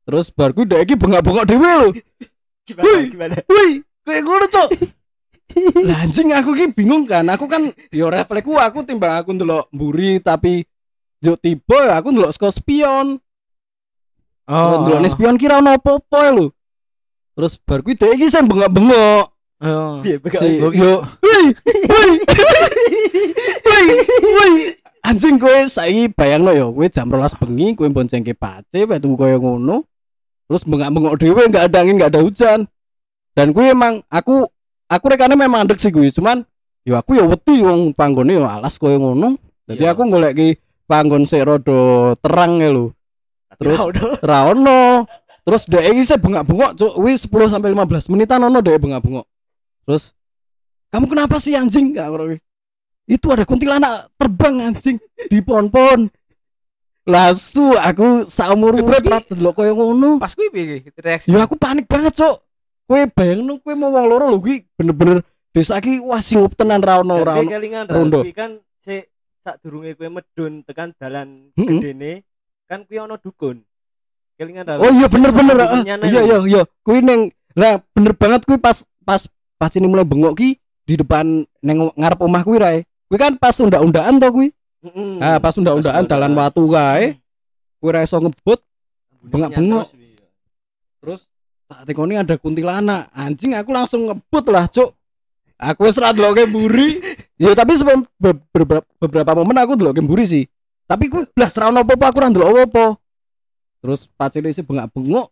Terus 0.01 0.33
bar 0.33 0.51
kuwi 0.51 0.65
dhek 0.65 0.81
iki 0.89 0.95
bengak-bengok 0.97 1.45
dhewe 1.45 1.71
lho. 1.77 1.89
Gimana? 2.67 2.85
Wih. 2.85 3.03
Gimana? 3.13 3.35
Wih, 3.45 3.71
kayak 4.05 4.21
ngono 4.25 4.45
cok. 4.49 4.69
Lah 5.83 6.07
anjing 6.07 6.31
aku 6.31 6.55
ki 6.55 6.65
bingung 6.73 7.03
kan. 7.05 7.27
Aku 7.27 7.45
kan 7.45 7.69
yo 7.91 8.07
refleksku 8.07 8.55
aku 8.55 8.87
timbang 8.87 9.19
aku 9.19 9.35
ndelok 9.35 9.67
mburi 9.75 10.23
tapi 10.23 10.63
yo 11.19 11.35
tiba 11.35 11.99
aku 11.99 12.09
ndelok 12.15 12.31
saka 12.33 12.49
spion. 12.55 13.19
Oh. 14.47 14.83
ndelok 14.83 14.99
ning 15.03 15.11
spion 15.11 15.37
kira 15.37 15.59
ono 15.59 15.75
apa-apa 15.75 16.17
ya 16.23 16.31
lho. 16.33 16.45
Terus 17.35 17.59
bar 17.61 17.79
kuwi 17.83 17.99
dhek 17.99 18.15
iki 18.15 18.31
sing 18.31 18.47
bengak-bengok. 18.47 19.25
Oh. 19.61 20.01
Si- 20.01 20.57
yo 20.57 20.69
wih, 20.73 20.97
wih. 21.21 22.15
Wih, 23.61 23.87
wih. 24.33 24.80
Anjing 25.01 25.41
kowe 25.41 25.59
saiki 25.65 26.13
bayangno 26.13 26.53
yo, 26.53 26.69
kowe 26.69 26.85
jam 26.85 27.09
12 27.09 27.41
bengi 27.41 27.67
kowe 27.73 27.89
boncengke 27.89 28.37
pace 28.37 28.85
wetu 28.85 29.09
koyo 29.17 29.41
ngono. 29.41 29.81
Terus 30.45 30.61
bengak-bengok 30.67 31.15
dhewe 31.17 31.41
enggak 31.47 31.71
ada 31.71 31.77
angin, 31.81 31.95
enggak 31.97 32.11
ada 32.13 32.21
hujan. 32.21 32.59
Dan 33.33 33.55
kuwi 33.55 33.71
emang 33.71 34.03
aku 34.11 34.45
aku 34.85 35.05
rekane 35.07 35.33
memang 35.33 35.63
andek 35.65 35.79
sih 35.79 35.89
kuwi, 35.89 36.11
cuman 36.11 36.43
yo 36.83 36.99
aku 36.99 37.15
yo 37.15 37.25
wedi 37.25 37.63
wong 37.63 37.95
panggone 37.95 38.35
yo 38.35 38.45
alas 38.45 38.75
koyo 38.75 38.99
ngono. 38.99 39.39
Jadi 39.65 39.83
Iya. 39.87 39.95
aku 39.95 40.03
goleki 40.05 40.59
panggon 40.85 41.23
sik 41.23 41.47
rada 41.47 41.81
terang 42.19 42.59
ya 42.59 42.69
lho. 42.69 42.91
Terus 43.55 43.77
Ya 43.79 43.83
udah. 43.87 44.11
ra 44.21 44.37
ono. 44.51 45.07
Terus 45.41 45.63
dhek 45.65 45.85
iki 45.95 46.03
sik 46.05 46.19
bengak-bengok 46.21 46.71
cuk, 46.77 46.93
wis 47.01 47.23
10 47.25 47.49
sampai 47.49 47.71
15 47.73 48.05
menitan 48.11 48.43
ono 48.43 48.59
dhek 48.59 48.77
bengak-bengok. 48.77 49.25
Terus 49.87 50.11
kamu 50.91 51.05
kenapa 51.07 51.39
sih 51.39 51.55
anjing? 51.55 51.95
Gak 51.95 52.11
ngerti. 52.11 52.37
Itu 53.11 53.27
ada 53.27 53.43
kuntilanak 53.43 54.07
terbang 54.15 54.71
anjing 54.71 54.95
di 55.27 55.43
pohon-pohon. 55.43 56.07
Lasu 57.03 57.75
aku 57.75 58.23
saumur 58.29 58.77
Eh, 58.77 58.85
urip 58.87 59.03
ki- 59.03 59.11
ra 59.11 59.19
delok 59.19 59.53
koyo 59.57 59.73
ngono. 59.75 60.21
Pas 60.21 60.31
kuwi 60.31 60.47
piye 60.47 60.85
reaksi? 60.95 61.27
Ya 61.27 61.43
aku 61.43 61.59
panik 61.59 61.89
banget, 61.91 62.15
Cuk. 62.15 62.39
Kowe 62.87 63.01
bayangno 63.11 63.59
kowe 63.59 63.73
mau 63.75 63.91
wong 63.91 64.05
loro 64.07 64.25
lho 64.31 64.39
kuwi 64.39 64.63
bener-bener 64.79 65.19
desa 65.51 65.81
iki 65.81 65.99
wah 65.99 66.23
singup 66.23 66.55
tenan 66.55 66.79
ra 66.79 67.03
ono 67.03 67.19
ra 67.19 67.35
ono. 67.35 67.51
rondo. 67.89 68.19
Kan 68.31 68.61
sik 68.79 69.11
sadurunge 69.43 69.97
kowe 69.97 70.07
medun 70.07 70.63
tekan 70.63 70.93
dalan 70.95 71.51
Mm-mm. 71.57 71.81
gedene 71.83 72.23
kan 72.69 72.85
kuwi 72.87 73.01
ono 73.01 73.17
dukun. 73.17 73.59
Kelingan 74.37 74.63
ra. 74.69 74.79
Oh 74.79 74.91
iya 74.93 75.07
bener-bener. 75.11 75.57
Iya 75.83 76.21
iya 76.21 76.37
iya. 76.47 76.61
Kuwi 76.85 77.01
ning 77.01 77.33
lah 77.57 77.81
bener 77.91 78.13
banget 78.15 78.45
kuwi 78.47 78.55
pas 78.61 78.85
pas 79.03 79.25
pas 79.57 79.71
ini 79.75 79.89
mulai 79.89 80.05
bengok 80.07 80.37
ki 80.37 80.49
di 80.85 80.93
depan 80.95 81.43
neng 81.59 81.91
ngarep 81.97 82.21
omah 82.21 82.45
kuwi 82.45 82.61
rae. 82.61 82.79
Kuwi 83.11 83.19
kan 83.19 83.35
pas 83.35 83.51
unda-undaan 83.59 84.23
to 84.23 84.27
kuwi. 84.31 84.55
Mm-mm. 84.87 85.19
Ah 85.19 85.35
pas 85.35 85.51
unda-undaan 85.51 86.07
Pas 86.07 86.15
dalan 86.15 86.31
watu 86.31 86.63
kae. 86.71 87.19
Kuwi 87.83 87.91
ra 87.91 88.07
iso 88.07 88.15
ngebut 88.23 88.63
bengak-bengok. 89.27 89.83
terus, 91.03 91.27
iya. 91.27 91.67
tak 91.67 91.91
tekoni 91.91 92.15
ada 92.15 92.39
kuntilanak. 92.39 93.11
Anjing 93.11 93.51
aku 93.51 93.75
langsung 93.75 94.07
ngebut 94.07 94.45
lah, 94.47 94.71
Cuk. 94.71 94.95
Aku 95.59 95.91
wis 95.91 95.99
ra 95.99 96.15
ndeloke 96.15 96.47
mburi. 96.47 97.03
ya 97.43 97.51
tapi 97.51 97.75
sebelum 97.75 98.07
be- 98.15 98.47
beberapa 98.55 98.87
beberapa 99.03 99.31
momen 99.43 99.59
aku 99.59 99.75
ndeloke 99.75 99.99
mburi 99.99 100.23
sih. 100.23 100.43
Tapi 100.87 101.11
kuwi 101.11 101.27
blas 101.35 101.51
ra 101.59 101.67
ono 101.67 101.83
apa-apa 101.83 102.15
aku 102.15 102.17
ra 102.23 102.31
ndelok 102.31 102.47
apa-apa. 102.47 102.85
Terus 103.83 104.07
pacile 104.15 104.55
isi 104.55 104.63
bengak-bengok. 104.63 105.27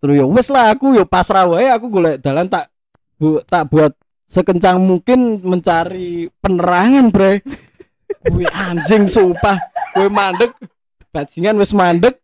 Terus 0.00 0.14
ya 0.16 0.24
wis 0.24 0.48
lah 0.48 0.72
aku 0.72 0.96
ya 0.96 1.04
pasrah 1.04 1.44
wae 1.44 1.68
aku 1.68 1.92
golek 1.92 2.24
dalan 2.24 2.48
tak 2.48 2.72
bu, 3.20 3.44
tak 3.44 3.68
buat 3.68 3.92
sekencang 4.28 4.76
mungkin 4.78 5.40
mencari 5.40 6.28
penerangan, 6.38 7.08
Bre. 7.08 7.40
Kuwi 8.28 8.44
anjing 8.44 9.08
sumpah. 9.08 9.56
Kuwi 9.96 10.08
mandek. 10.12 10.52
Bajingan 11.08 11.56
wis 11.56 11.72
mandek. 11.72 12.20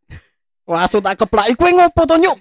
Wasu 0.64 1.00
tak 1.00 1.20
keplaki 1.20 1.56
kowe 1.56 1.68
ngopo 1.68 2.04
to, 2.04 2.16
Nyuk? 2.20 2.36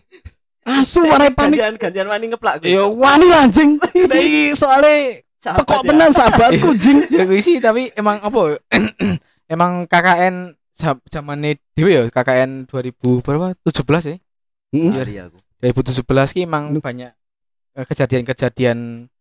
Asu 0.64 1.04
warai 1.04 1.32
panik. 1.32 1.60
Gantian 1.60 1.76
gantian 1.76 2.08
wani 2.08 2.26
ngeplak 2.32 2.64
kowe. 2.64 2.68
Ya 2.68 2.84
wani 2.88 3.28
lah 3.28 3.48
anjing. 3.48 3.80
Nek 3.80 4.20
iki 4.20 4.44
soalé 4.56 5.24
Sahabat 5.44 5.68
pekok 5.68 5.82
ya. 5.84 5.88
tenan 5.92 6.12
sahabatku 6.16 6.70
jing. 6.84 6.98
ya 7.12 7.28
kuwi 7.28 7.44
sih 7.44 7.60
tapi 7.60 7.92
emang 8.00 8.16
apa 8.24 8.64
emang 9.54 9.84
KKN 9.92 10.56
zaman 11.12 11.60
dhewe 11.76 11.92
ya 11.92 12.02
KKN 12.08 12.64
2000 12.72 12.96
berapa 13.20 13.52
17 13.60 14.24
ya 14.72 15.24
aku. 15.28 15.38
2017 15.60 16.00
ki 16.32 16.42
emang 16.48 16.72
banyak 16.80 17.12
eh, 17.76 17.84
kejadian-kejadian 17.84 19.12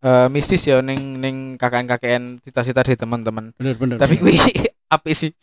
eh, 0.00 0.26
mistis 0.28 0.62
ya 0.62 0.78
ning 0.80 1.18
ning 1.18 1.36
KKN 1.56 1.86
KKN 1.88 2.22
cita-cita 2.42 2.80
dari 2.80 2.94
teman-teman 2.94 3.50
Bener 3.54 3.74
bener. 3.74 3.96
tapi 3.96 4.16
kuwi 4.16 4.38
apik 4.94 5.14
sih 5.14 5.30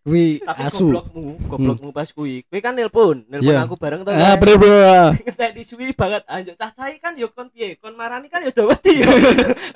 Tapi 0.00 0.40
asu. 0.46 0.88
goblokmu, 0.88 1.50
goblokmu 1.50 1.88
pas 1.92 2.08
kuwi. 2.08 2.46
Kuwi 2.48 2.62
kan 2.62 2.72
nelpon, 2.72 3.26
nelpon 3.28 3.52
Iya. 3.52 3.66
aku 3.68 3.76
bareng 3.76 4.00
to. 4.00 4.14
Ah 4.14 4.32
bener 4.32 4.56
bener. 4.56 5.12
Ngetek 5.26 5.50
disuwi 5.52 5.92
banget 5.92 6.24
anjuk 6.24 6.56
cacai 6.56 6.96
kan 6.96 7.12
yo 7.20 7.28
kon 7.28 7.50
piye? 7.52 7.76
Kon 7.76 7.92
marani 7.98 8.30
kan 8.32 8.40
yo 8.40 8.48
yo. 8.48 8.64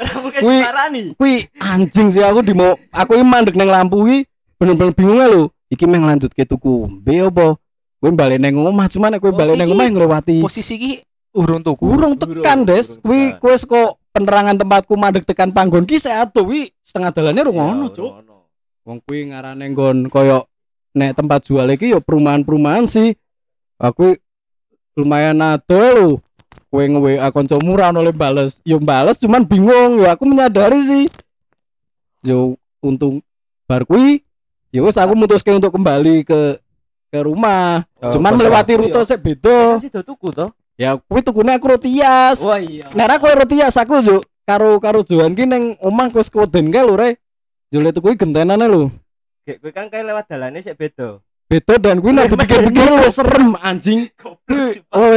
Ora 0.01 0.15
mungkin 0.23 0.41
Kuwi- 0.41 0.65
marani. 0.65 1.03
Kuwi 1.19 1.35
anjing 1.61 2.09
sih 2.09 2.25
aku 2.25 2.41
di 2.41 2.57
mau 2.57 2.73
aku 2.89 3.19
iki 3.19 3.27
mandek 3.27 3.53
nang 3.53 3.69
lampu 3.69 4.01
kuwi 4.01 4.25
bener-bener 4.57 4.95
bingung 4.97 5.19
lho. 5.21 5.43
Iki 5.69 5.85
meh 5.85 6.01
lanjut 6.01 6.31
ke 6.33 6.47
tuku 6.47 6.89
mbe 6.89 7.29
apa? 7.29 7.59
Kowe 8.01 8.11
balik 8.15 8.39
nang 8.39 8.55
omah 8.57 8.87
cuman 8.89 9.13
nek 9.13 9.21
kowe 9.21 9.29
Oh, 9.29 9.37
balik 9.37 9.59
nang 9.59 9.67
iki 9.67 9.77
omah 9.77 9.87
nglewati 9.91 10.37
posisi 10.41 10.75
ki 10.79 10.91
urung 11.35 11.61
tuku 11.67 11.85
urung 11.85 12.15
tekan 12.15 12.63
des. 12.63 12.95
urung 13.03 13.37
kuwi 13.43 13.55
saka 13.59 13.99
penerangan 14.15 14.55
tempatku 14.55 14.95
madeg 14.95 15.27
tekan 15.27 15.51
panggon 15.51 15.83
ki 15.83 15.99
sik 15.99 16.15
ado 16.15 16.47
wi 16.47 16.71
setengah 16.87 17.11
dalane 17.11 17.43
Iya, 17.43 17.47
rungono 17.51 17.91
cuk. 17.91 18.13
wong 18.87 18.99
kuwi 19.03 19.35
ngarane 19.35 19.65
nggon 19.75 20.07
koyo 20.07 20.47
nek 20.95 21.19
tempat 21.19 21.43
jual 21.43 21.67
iki 21.75 21.91
yo 21.91 21.99
perumahan-perumahan 21.99 22.87
sih. 22.87 23.19
Aku 23.83 24.15
lumayan 24.95 25.43
ado 25.43 25.83
lho. 25.99 26.11
Kowe 26.71 26.83
nge-WA 26.83 27.31
kancamu 27.31 27.75
ra 27.75 27.91
ono 27.91 28.03
le 28.03 28.15
bales. 28.15 28.63
Yo 28.63 28.79
bales 28.79 29.19
cuman 29.19 29.43
bingung. 29.43 29.99
Yo 29.99 30.07
aku 30.07 30.23
menyadari 30.27 30.79
sih. 30.87 31.05
Yo 32.23 32.55
untung 32.79 33.19
bar 33.67 33.83
kuwi 33.83 34.23
yo 34.71 34.87
wis 34.87 34.95
aku 34.95 35.19
mutuske 35.19 35.51
untuk 35.51 35.75
kembali 35.75 36.23
ke 36.23 36.63
ke 37.11 37.19
rumah. 37.19 37.83
Oh, 37.99 38.15
cuman 38.15 38.39
melewati 38.39 38.79
rute 38.79 39.01
sik 39.03 39.19
beda. 39.19 39.79
Kan 39.79 39.83
sido 39.83 40.03
tuku 40.07 40.31
to 40.31 40.47
ya 40.75 40.99
kuwi 40.99 41.23
tukune 41.23 41.55
aku 41.55 41.67
rotias 41.79 42.39
wah 42.43 42.59
iya. 42.59 42.91
Nek 42.95 43.19
kowe 43.23 43.33
rotias 43.35 43.75
aku 43.79 44.03
yo 44.03 44.19
karo 44.45 44.77
karo 44.83 45.01
Johan 45.07 45.33
ki 45.33 45.47
ning 45.47 45.79
omah 45.81 46.11
wis 46.13 46.29
keweden 46.29 46.69
kae 46.75 46.83
lho 46.85 46.95
re. 46.99 47.11
Yo 47.73 47.81
le 47.81 47.91
tuku 47.91 48.15
gentenane 48.15 48.67
lho. 48.67 48.91
Kowe 49.45 49.71
kan 49.73 49.89
kayak 49.89 50.05
lewat 50.11 50.25
dalane 50.29 50.59
sik 50.61 50.77
beda. 50.77 51.19
Beda 51.45 51.77
dan 51.77 52.01
kuwi 52.01 52.13
nek 52.17 52.33
dipikir-pikir 52.33 52.89
luwih 52.89 53.13
serem 53.13 53.53
anjing. 53.61 54.09
Goblok 54.17 54.81
Oh, 54.91 55.13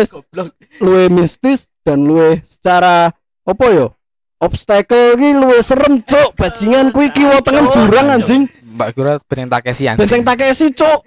luwih 0.84 1.08
mistis 1.08 1.72
dan 1.88 2.04
luwih 2.04 2.44
secara 2.52 3.16
apa 3.48 3.66
yo 3.72 3.96
obstacle 4.38 5.16
ki 5.18 5.30
luwih 5.34 5.64
serem 5.64 6.04
cuk. 6.04 6.36
Bajingan 6.36 6.92
kuwi 6.92 7.10
kiwa 7.12 7.42
tengah 7.42 7.66
Cuk. 7.68 7.76
jurang 7.88 8.08
anjing. 8.14 8.44
Mbak 8.78 8.90
kira 8.94 9.14
pengen 9.26 9.50
Takeshi 9.50 9.84
anjing. 9.90 10.04
benteng 10.06 10.24
Takeshi 10.24 10.68
cuk. 10.72 11.00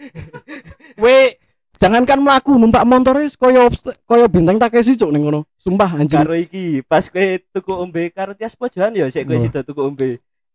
We 1.03 1.39
jangankan 1.81 2.20
mlaku 2.20 2.61
numpak 2.61 2.85
motor 2.85 3.24
wis 3.24 3.35
kaya 3.41 3.64
obsta- 3.64 3.97
kaya 4.05 4.28
bintang 4.28 4.61
Takeshi 4.61 5.01
cuk 5.01 5.09
ning 5.11 5.24
ngono. 5.24 5.49
Sumpah 5.57 5.97
anjing. 5.97 6.20
Karo 6.20 6.37
iki 6.37 6.85
pas 6.85 7.09
kowe 7.09 7.26
tuku 7.51 7.72
ombe 7.72 8.12
karo 8.12 8.37
tias 8.37 8.53
pojokan 8.53 8.93
ya 8.93 9.09
sik 9.09 9.24
kowe 9.24 9.35
Oh. 9.41 9.64
tuku 9.64 9.81
ombe. 9.81 10.09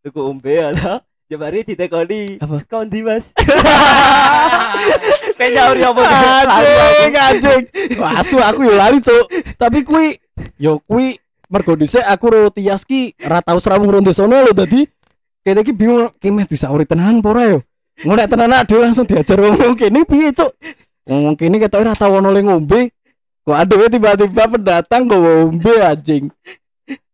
Tuku 0.05 0.19
ombe 0.21 0.53
Jemari 1.25 1.65
ditekoni 1.65 2.37
Apa? 2.37 2.53
sekondi 2.61 3.01
mas? 3.01 3.33
Kayak 5.41 5.51
nyauri 5.57 5.81
apa 5.81 6.01
anjing 6.45 7.13
anjing. 7.17 7.61
Asu 8.13 8.37
aku 8.37 8.61
yo 8.61 8.77
lali 8.77 9.01
cuk. 9.01 9.25
Tapi 9.57 9.81
kuwi 9.81 10.21
yo 10.61 10.77
kuwi 10.85 11.17
mergo 11.49 11.73
dhisik 11.73 12.05
aku 12.05 12.25
ro 12.29 12.41
tias 12.53 12.85
ki 12.85 13.17
ra 13.25 13.41
tau 13.41 13.57
srawung 13.57 13.89
ronde 13.89 14.13
sono 14.13 14.37
lho 14.37 14.53
dadi. 14.53 14.85
Kene 15.41 15.65
iki 15.65 15.73
bingung 15.73 16.13
ki 16.21 16.29
meh 16.29 16.45
disauri 16.45 16.85
tenan 16.85 17.25
apa 17.25 17.29
ora 17.33 17.43
yo? 17.57 17.59
Ngono 18.05 18.21
nek 18.21 18.29
tenan 18.29 18.53
dhewe 18.69 18.81
langsung 18.85 19.09
diajar 19.09 19.41
ngomong 19.41 19.73
kene 19.73 20.05
piye 20.05 20.29
cuk 20.29 20.53
ngomong 21.05 21.37
ketok 21.37 21.81
ora 21.81 21.93
tau 21.93 22.17
ono 22.17 22.29
le 22.33 22.41
ngombe. 22.41 22.89
Kok 23.45 23.53
adewe 23.53 23.85
tiba-tiba 23.93 24.43
pendatang 24.49 25.05
kok 25.05 25.21
ngombe 25.21 25.73
anjing? 25.77 26.33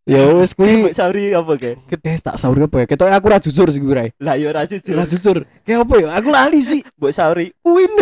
Ya 0.01 0.31
wis 0.41 0.57
kuwi 0.57 0.89
Sauri 0.97 1.29
apa 1.29 1.53
ke 1.61 1.77
gede 1.85 2.17
tak 2.25 2.39
sauri 2.41 2.65
apa 2.65 2.81
ya? 2.81 2.85
Ketok 2.89 3.11
aku 3.11 3.27
ra 3.29 3.37
jujur 3.37 3.67
sih 3.69 3.83
Rai. 3.83 4.09
lah 4.17 4.33
yo 4.39 4.49
ora 4.49 4.65
jujur. 4.65 4.95
Ra 4.97 5.05
jujur. 5.05 5.45
Kayak 5.61 5.85
apa 5.85 5.93
ya? 6.01 6.07
Aku 6.17 6.29
lali 6.33 6.59
sih. 6.65 6.81
Mbok 6.97 7.11
sauri. 7.13 7.53
Win. 7.61 7.91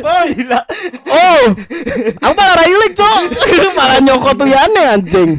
Gila 0.00 0.60
Oh, 1.10 1.42
aku 2.22 2.32
malah 2.32 2.56
railing 2.62 2.94
cok, 2.94 3.20
malah 3.76 3.98
nyokot 4.00 4.38
liyane 4.40 4.82
anjing. 4.86 5.30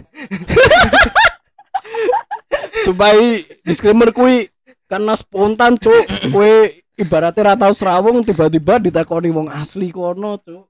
Supaya 2.83 3.41
disclaimer 3.65 4.11
kui 4.11 4.51
karena 4.85 5.15
spontan 5.15 5.79
cok, 5.79 6.29
kue 6.29 6.80
ibaratnya 7.01 7.41
ra 7.43 7.53
tau 7.57 7.73
serawung 7.73 8.21
tiba-tiba 8.21 8.77
ditakoni 8.77 9.33
wong 9.33 9.49
asli 9.49 9.89
kono 9.89 10.37
cok. 10.37 10.63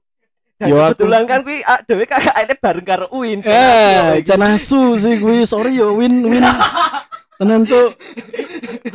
Dan 0.56 0.66
Yo, 0.70 0.78
aku- 0.78 0.94
kebetulan 0.96 1.22
kan 1.26 1.40
kuwi 1.42 1.58
ah, 1.62 1.80
dhewe 1.82 2.04
kakakne 2.06 2.54
bareng 2.54 2.86
karo 2.86 3.06
Uin 3.12 3.42
Eh, 3.42 4.22
canasu 4.22 4.94
sih 4.96 5.18
kui, 5.18 5.42
sorry 5.44 5.76
yo 5.76 5.98
win 5.98 6.22
win. 6.22 6.44
Tenan 7.36 7.66
cok, 7.66 7.88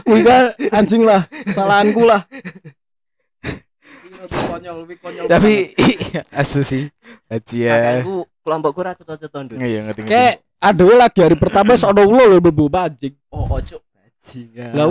kui 0.08 0.24
kan 0.24 0.56
anjing 0.72 1.04
lah, 1.04 1.28
kesalahanku 1.28 2.08
lah. 2.08 2.24
Konyol, 4.28 4.84
konyol 5.00 5.26
Tapi 5.30 5.72
asu 6.34 6.64
sih. 6.66 6.90
Aji 7.30 7.68
ya. 7.68 7.76
Kakakku 8.04 8.16
kelompokku 8.44 8.80
ra 8.84 8.92
ceto-ceto 8.96 9.38
nduk. 9.44 9.56
Iya 9.60 9.80
ngerti 9.88 10.02
ngerti. 10.04 10.12
Kayak 10.12 10.34
adewe 10.58 10.94
lagi 10.96 11.20
hari 11.22 11.36
pertama 11.38 11.76
wis 11.76 11.84
ono 11.84 12.02
ulo 12.04 12.24
lho 12.26 12.38
mlebu 12.40 12.66
anjing. 12.74 13.16
Oh, 13.32 13.46
ojo 13.52 13.78
bajingan. 13.92 14.72
Lah 14.74 14.88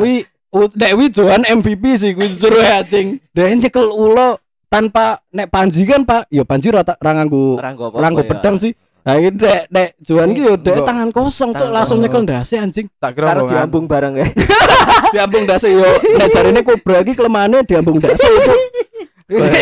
wi 0.97 1.07
Johan 1.13 1.43
MVP 1.45 1.85
sih 2.01 2.11
kuwi 2.17 2.33
jujur 2.37 2.57
wae 2.57 2.81
anjing. 2.81 3.21
Dia 3.37 3.53
nyekel 3.53 3.87
ulo 3.93 4.41
tanpa 4.73 5.21
nek 5.31 5.49
Panji 5.53 5.87
kan 5.87 6.03
Pak, 6.03 6.27
ya 6.33 6.43
Panji 6.43 6.73
ra 6.73 6.83
ra 6.83 7.11
nganggo 7.13 7.61
ora 7.61 7.71
nggo 7.73 7.87
ra 7.95 8.01
nganggo 8.09 8.23
ya. 8.25 8.29
pedang 8.33 8.57
sih. 8.59 8.73
Nah 9.07 9.15
ini 9.23 9.31
nek 9.39 9.63
nek 9.71 9.89
Johan 10.03 10.35
ki 10.35 10.43
yo 10.43 10.55
dek 10.59 10.83
tangan 10.83 11.09
kosong 11.15 11.55
Tangan 11.55 11.71
langsung 11.71 11.99
nyekel 12.03 12.27
ndase 12.27 12.59
anjing. 12.59 12.91
tak 12.99 13.15
kira 13.15 13.31
Karo 13.31 13.47
rombongan. 13.47 13.55
diambung 13.55 13.85
bareng 13.87 14.15
ya. 14.19 14.27
Diambung 15.15 15.43
ndase 15.47 15.69
yo 15.71 15.87
nek 16.19 16.29
jarine 16.35 16.61
kobra 16.67 17.07
iki 17.07 17.15
kelemahane 17.15 17.63
diambung 17.63 18.03
ndase 18.03 18.27
cok. 18.27 18.59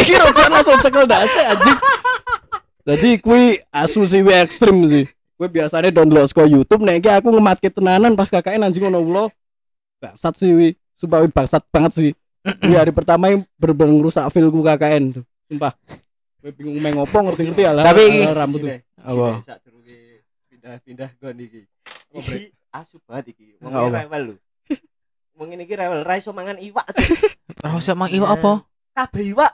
Iki 0.00 0.14
rokok 0.16 0.48
langsung 0.48 0.78
cekel 0.80 1.04
ndase 1.04 1.40
anjing. 1.44 1.78
Jadi 2.84 3.10
kui 3.20 3.60
asu 3.68 4.04
sih 4.08 4.20
ekstrim 4.24 4.84
sih. 4.88 5.04
Gue 5.34 5.48
biasanya 5.50 5.90
download 5.90 6.30
ke 6.30 6.42
YouTube 6.46 6.86
nek 6.86 7.04
aku 7.04 7.28
ngematke 7.28 7.68
tenanan 7.68 8.16
pas 8.16 8.32
kakaknya 8.32 8.70
anjing 8.70 8.88
ono 8.88 9.04
ulo. 9.04 9.24
Bangsat 10.00 10.40
sih 10.40 10.52
wi. 10.56 10.68
Sumpah 10.94 11.26
bangsat 11.26 11.62
banget 11.70 11.92
sih. 11.94 12.10
Di 12.44 12.72
hari 12.76 12.92
pertama 12.92 13.32
yang 13.32 13.42
bener-bener 13.56 13.98
ngerusak 13.98 14.28
filmku 14.30 14.60
KKN 14.60 15.20
tuh. 15.20 15.24
Sumpah. 15.48 15.72
Gue 16.44 16.52
bingung 16.52 16.76
main 16.76 16.92
ngopo 16.92 17.16
ngerti-ngerti 17.24 17.62
lah. 17.64 17.84
Tapi- 17.88 18.28
rambut 18.30 18.60
tuh. 18.60 18.70
Apa? 19.00 19.28
Pindah-pindah 20.52 21.10
gon 21.20 21.36
iki. 21.40 21.60
Asu 22.68 23.00
banget 23.08 23.32
iki. 23.36 23.56
Wong 23.60 23.92
rewel 23.92 24.22
lho. 24.28 24.34
Wong 25.34 25.48
ini 25.50 25.66
iki 25.66 25.74
rewel 25.74 26.06
ra 26.06 26.14
iso 26.16 26.30
mangan 26.30 26.60
iwak. 26.60 26.86
Cuk. 26.94 27.10
Ora 27.64 27.80
usah 27.80 27.96
mang 27.96 28.12
iwak 28.12 28.30
apa? 28.38 28.52
Kabeh 28.94 29.34
iwak. 29.34 29.52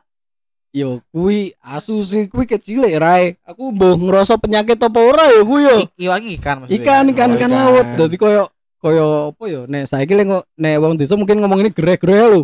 Yo 0.71 1.03
kui 1.11 1.51
asu 1.59 2.07
sih 2.07 2.31
kui 2.31 2.47
kecil 2.47 2.87
rai. 2.99 3.35
Aku 3.43 3.75
mbah 3.75 3.99
ngerasa 3.99 4.39
penyakit 4.39 4.79
apa 4.79 4.99
ora 5.03 5.25
ya 5.31 5.43
kui 5.43 5.63
yo. 5.67 5.77
Iwak 5.99 6.19
iki 6.23 6.31
ikan 6.39 6.57
maksudnya. 6.63 6.79
Ikan 6.79 7.05
ikan 7.11 7.29
Oh, 7.31 7.37
ikan 7.39 7.51
laut. 7.51 7.87
Jadi 7.99 8.17
koyo 8.19 8.45
koyo 8.81 9.37
apa 9.37 9.45
yo 9.47 9.61
nek 9.69 9.85
saiki 9.87 10.17
lek 10.17 10.27
nek 10.57 10.75
wong 10.81 10.97
desa 10.97 11.15
mungkin 11.15 11.37
ngomong 11.39 11.61
ini 11.61 11.71
gereh-gereh 11.71 12.27
lho. 12.33 12.43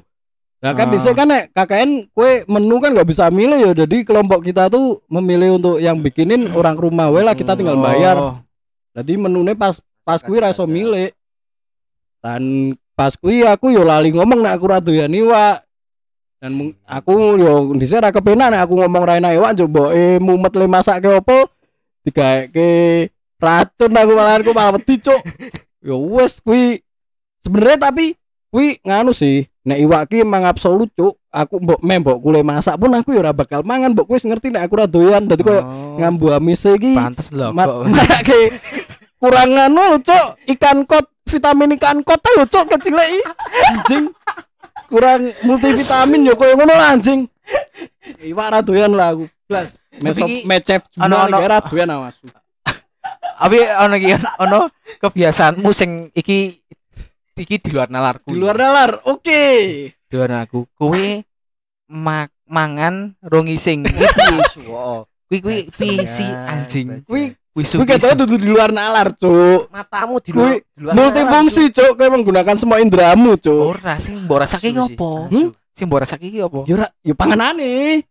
Nah 0.60 0.72
kan 0.72 0.88
Ah. 0.88 0.92
bisa 0.92 1.10
kan 1.16 1.28
nek 1.28 1.52
KKN 1.52 2.12
kue 2.12 2.44
menu 2.48 2.76
kan 2.80 2.92
nggak 2.92 3.08
bisa 3.08 3.32
milih 3.32 3.58
ya. 3.60 3.72
Jadi 3.72 4.04
kelompok 4.04 4.44
kita 4.44 4.68
tuh 4.68 5.00
memilih 5.08 5.56
untuk 5.56 5.76
yang 5.80 5.96
bikinin 6.00 6.52
orang 6.52 6.76
rumah 6.76 7.08
wae 7.08 7.24
lah 7.24 7.32
kita 7.32 7.56
tinggal 7.56 7.80
bayar. 7.80 8.16
Oh, 8.16 8.36
Jadi 8.96 9.16
menunya 9.16 9.52
pas 9.56 9.76
pas 10.04 10.20
kuwi 10.20 10.40
ra 10.40 10.52
iso 10.52 10.64
milih. 10.64 11.12
Dan 12.20 12.72
pas 12.96 13.12
kuwi 13.16 13.44
aku 13.44 13.72
yo 13.72 13.84
lali 13.84 14.12
ngomong 14.12 14.44
nek 14.44 14.56
aku 14.56 14.64
ra 14.68 14.78
doyan 14.80 15.12
iwak. 15.12 15.64
Dan 16.36 16.76
aku 16.84 17.36
yo 17.40 17.72
dhisik 17.76 18.00
ra 18.00 18.12
kepenak 18.12 18.52
nek 18.52 18.60
aku 18.64 18.76
ngomong 18.80 19.02
ra 19.04 19.20
enak 19.20 19.36
iwak 19.36 19.52
coba 19.60 19.92
eh 19.96 20.16
mumet 20.20 20.52
le 20.56 20.66
masake 20.68 21.08
opo 21.08 21.48
digaeke 22.04 22.68
racun 23.36 23.92
aku 23.92 24.12
malah 24.16 24.40
aku 24.40 24.52
malah 24.56 24.72
wedi 24.76 24.96
cuk. 25.00 25.20
Yo 25.86 26.02
wes 26.18 26.42
kuwi 26.42 26.82
sebenarnya 27.46 27.86
tapi 27.86 28.18
kuwi 28.50 28.82
nganu 28.82 29.14
sih 29.14 29.46
nek 29.62 29.78
iwak 29.86 30.10
ki 30.10 30.26
emang 30.26 30.42
absolut 30.42 30.90
cuk. 30.98 31.14
Aku 31.30 31.62
mbok 31.62 31.78
meh 31.84 32.02
mbok 32.02 32.18
kule 32.18 32.42
masak 32.42 32.74
pun 32.74 32.90
aku 32.90 33.14
yo 33.14 33.22
ora 33.22 33.30
bakal 33.30 33.62
mangan 33.62 33.94
mbok 33.94 34.10
wis 34.10 34.26
ngerti 34.26 34.50
nek 34.50 34.66
aku 34.66 34.74
ra 34.82 34.90
doyan. 34.90 35.30
Dadi 35.30 35.46
koyo 35.46 35.62
oh. 35.62 35.94
ngambu 36.02 36.34
amise 36.34 36.74
iki 36.74 36.98
Pantes 36.98 37.30
lho 37.30 37.54
Mat- 37.54 37.70
kok. 37.70 37.86
Kurang 39.16 39.56
anu 39.56 39.96
lho, 39.96 39.98
Cuk. 40.04 40.26
Ikan 40.44 40.84
kot, 40.84 41.08
vitamin 41.24 41.72
ikan 41.80 42.04
kot 42.04 42.20
ayo, 42.20 42.44
Cuk, 42.44 42.68
kecil 42.76 43.00
i. 43.00 43.20
Anjing. 43.72 44.12
Kurang 44.92 45.32
multivitamin 45.42 46.28
yo 46.28 46.34
koyo 46.36 46.52
ngono 46.54 46.74
lah, 46.76 46.94
anjing. 46.94 47.24
Iwak 48.22 48.48
ra 48.52 48.60
doyan 48.60 48.92
lah 48.92 49.16
aku. 49.16 49.24
Blas. 49.48 49.72
Mecep 50.44 50.84
Ano- 51.00 51.16
jumlah 51.16 51.40
ano- 51.40 51.48
ra 51.48 51.58
doyan 51.64 51.90
awas. 51.90 52.14
Tapi 53.36 53.58
ono 53.60 53.94
iki 54.00 54.08
ono 54.40 54.58
kebiasaanmu 54.98 55.70
sing 55.70 56.08
iki 56.16 56.56
iki 57.36 57.56
di 57.60 57.70
luar 57.70 57.92
nalarku. 57.92 58.32
Di 58.32 58.36
luar 58.36 58.56
nalar. 58.56 58.90
Oke. 59.04 59.42
di 59.92 60.14
luar 60.16 60.48
aku. 60.48 60.64
Kowe 60.72 61.06
mak 61.92 62.32
mangan 62.48 63.12
rongising. 63.20 63.84
Suwo. 64.48 65.04
Kuwi 65.26 65.42
kuwi 65.42 65.58
visi 65.66 66.22
anjing. 66.22 67.02
Kuwi 67.02 67.34
Kuwi 67.50 67.64
kuwi 67.66 67.88
ketoke 67.88 68.14
dudu 68.20 68.36
di 68.36 68.46
luar 68.52 68.68
nalar, 68.68 69.16
Cuk. 69.16 69.72
matamu 69.72 70.20
di 70.20 70.30
luar 70.30 70.60
di 70.60 70.80
luar 70.84 70.92
Multifungsi, 70.92 71.72
Cuk. 71.72 71.96
Kowe 71.98 72.08
menggunakan 72.12 72.54
semua 72.54 72.78
indramu, 72.78 73.34
Cuk. 73.40 73.74
Ora 73.74 73.96
sing 73.98 74.22
mbok 74.22 74.44
rasake 74.44 74.70
iki 74.70 74.78
apa? 74.78 75.10
Hmm? 75.32 75.50
Sing 75.74 75.88
mbok 75.90 76.00
rasake 76.04 76.30
iki 76.30 76.44
apa? 76.44 76.62
Yo 76.68 76.76
ra, 76.78 76.86
yo 77.02 77.16
panganane. 77.18 78.04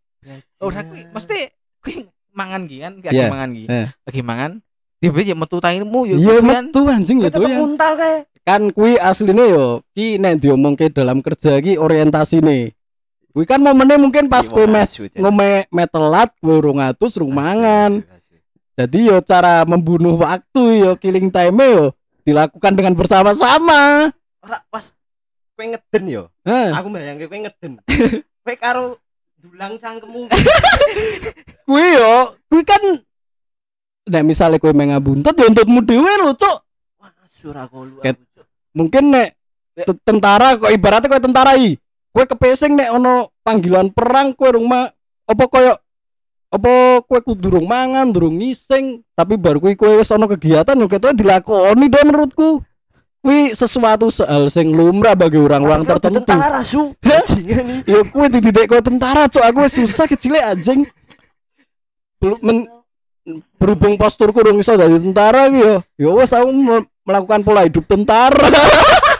Ora 0.59 0.81
kuwi 0.83 1.07
mesti 1.07 1.37
kuwi 1.79 2.03
mangan 2.35 2.67
ki 2.67 2.77
kan, 2.83 2.93
lagi 2.99 3.15
Iya, 3.15 3.29
mangan 3.31 3.49
ki. 3.55 3.63
iya. 3.69 3.85
Lagi 4.03 4.21
mangan 4.25 4.51
tiba-tiba 5.05 5.21
ya 5.23 5.35
metu 5.35 5.57
taimu 5.57 5.99
ya 6.03 6.15
Iya 6.15 6.35
metu 6.41 6.81
anjing 6.85 7.17
ya 7.19 7.29
doyan. 7.29 7.59
muntal 7.61 7.93
kae. 7.93 8.25
Kan 8.41 8.69
kui 8.69 8.93
aslinya 8.95 9.45
yo 9.45 9.65
ki 9.91 10.17
nek 10.17 10.37
diomongke 10.37 10.89
dalam 10.89 11.19
kerja 11.19 11.57
ki 11.57 11.77
orientasi 11.77 12.39
nih 12.39 12.73
kui 13.29 13.43
kan 13.43 13.57
momennya 13.57 13.97
mungkin 13.97 14.25
pas 14.25 14.45
kue 14.45 14.63
mes 14.63 14.85
ngome 15.11 15.65
metelat 15.67 16.31
kue 16.37 16.55
urung 16.55 16.79
atus 16.79 17.13
rung 17.15 17.31
mangan 17.31 17.99
Jadi 18.75 19.07
yo 19.07 19.17
cara 19.21 19.63
membunuh 19.63 20.15
waktu 20.15 20.83
yo 20.83 20.95
killing 20.95 21.29
time 21.29 21.57
yo 21.59 21.83
dilakukan 22.21 22.75
dengan 22.75 22.91
bersama-sama. 22.91 24.11
ora 24.39 24.57
pas 24.67 24.91
kowe 25.51 25.63
ngeden 25.63 26.03
yo. 26.05 26.23
Aku 26.43 26.87
bayangke 26.89 27.25
kowe 27.25 27.39
ngeden. 27.39 27.79
Kowe 28.43 28.55
karo 28.55 28.99
dulang 29.37 29.79
cangkemmu. 29.79 30.27
Kuwi 31.65 31.87
yo, 31.93 32.13
kuwi 32.45 32.61
kan 32.61 32.81
Nek 34.05 34.21
misalnya 34.21 34.61
kowe 34.61 34.69
main 34.69 34.93
ngabuntut 34.93 35.33
ya 35.33 35.49
untutmu 35.49 35.81
dhewe 35.81 36.13
lho, 36.21 36.37
Cuk. 36.37 36.57
wah 37.01 37.09
surah 37.25 37.65
kolu 37.65 38.05
Ket- 38.05 38.21
Mungkin 38.75 39.09
nek 39.09 39.33
te- 39.73 39.97
tentara 40.05 40.53
kok 40.61 40.69
ibaratnya 40.69 41.09
kowe 41.09 41.21
tentara 41.21 41.57
i. 41.57 41.73
Kowe 42.13 42.21
kepesing 42.23 42.77
nek 42.77 42.93
ono 42.93 43.33
panggilan 43.41 43.89
perang 43.89 44.37
kowe 44.37 44.53
rumah 44.53 44.93
apa 45.25 45.43
koyo 45.49 45.73
apa 46.53 47.01
kowe 47.01 47.19
kudu 47.19 47.49
durung 47.49 47.65
mangan, 47.65 48.13
durung 48.13 48.37
ngising, 48.37 49.01
tapi 49.17 49.35
baru 49.35 49.57
kuwi 49.57 49.73
kowe 49.73 49.97
wis 49.97 50.13
ono 50.13 50.29
kegiatan 50.29 50.77
yo 50.77 50.85
ketok 50.85 51.17
dilakoni 51.17 51.89
deh 51.89 52.03
menurutku. 52.05 52.61
Kuwi 53.25 53.57
sesuatu 53.57 54.13
soal 54.13 54.53
sing 54.53 54.69
lumrah 54.69 55.17
bagi 55.17 55.41
orang-orang 55.41 55.81
tertentu. 55.81 56.21
tentara 56.21 56.61
su 56.61 56.93
Ya 57.89 58.05
kuwi 58.05 58.29
dididik 58.29 58.69
kowe 58.69 58.85
tentara, 58.85 59.25
Cuk. 59.25 59.41
Aku 59.41 59.65
wis 59.65 59.73
susah 59.73 60.05
kecil 60.05 60.37
anjing. 60.37 60.85
Belum 62.21 62.37
men- 62.45 62.69
berhubung 63.57 63.97
posturku 63.97 64.45
dong 64.45 64.61
iso 64.61 64.77
dari 64.77 65.01
tentara 65.01 65.49
gitu 65.49 65.65
ya. 65.65 65.77
Ya 65.97 66.09
wes 66.13 66.29
aku 66.29 66.49
me- 66.53 66.89
melakukan 67.05 67.41
pola 67.41 67.65
hidup 67.65 67.85
tentara 67.85 68.37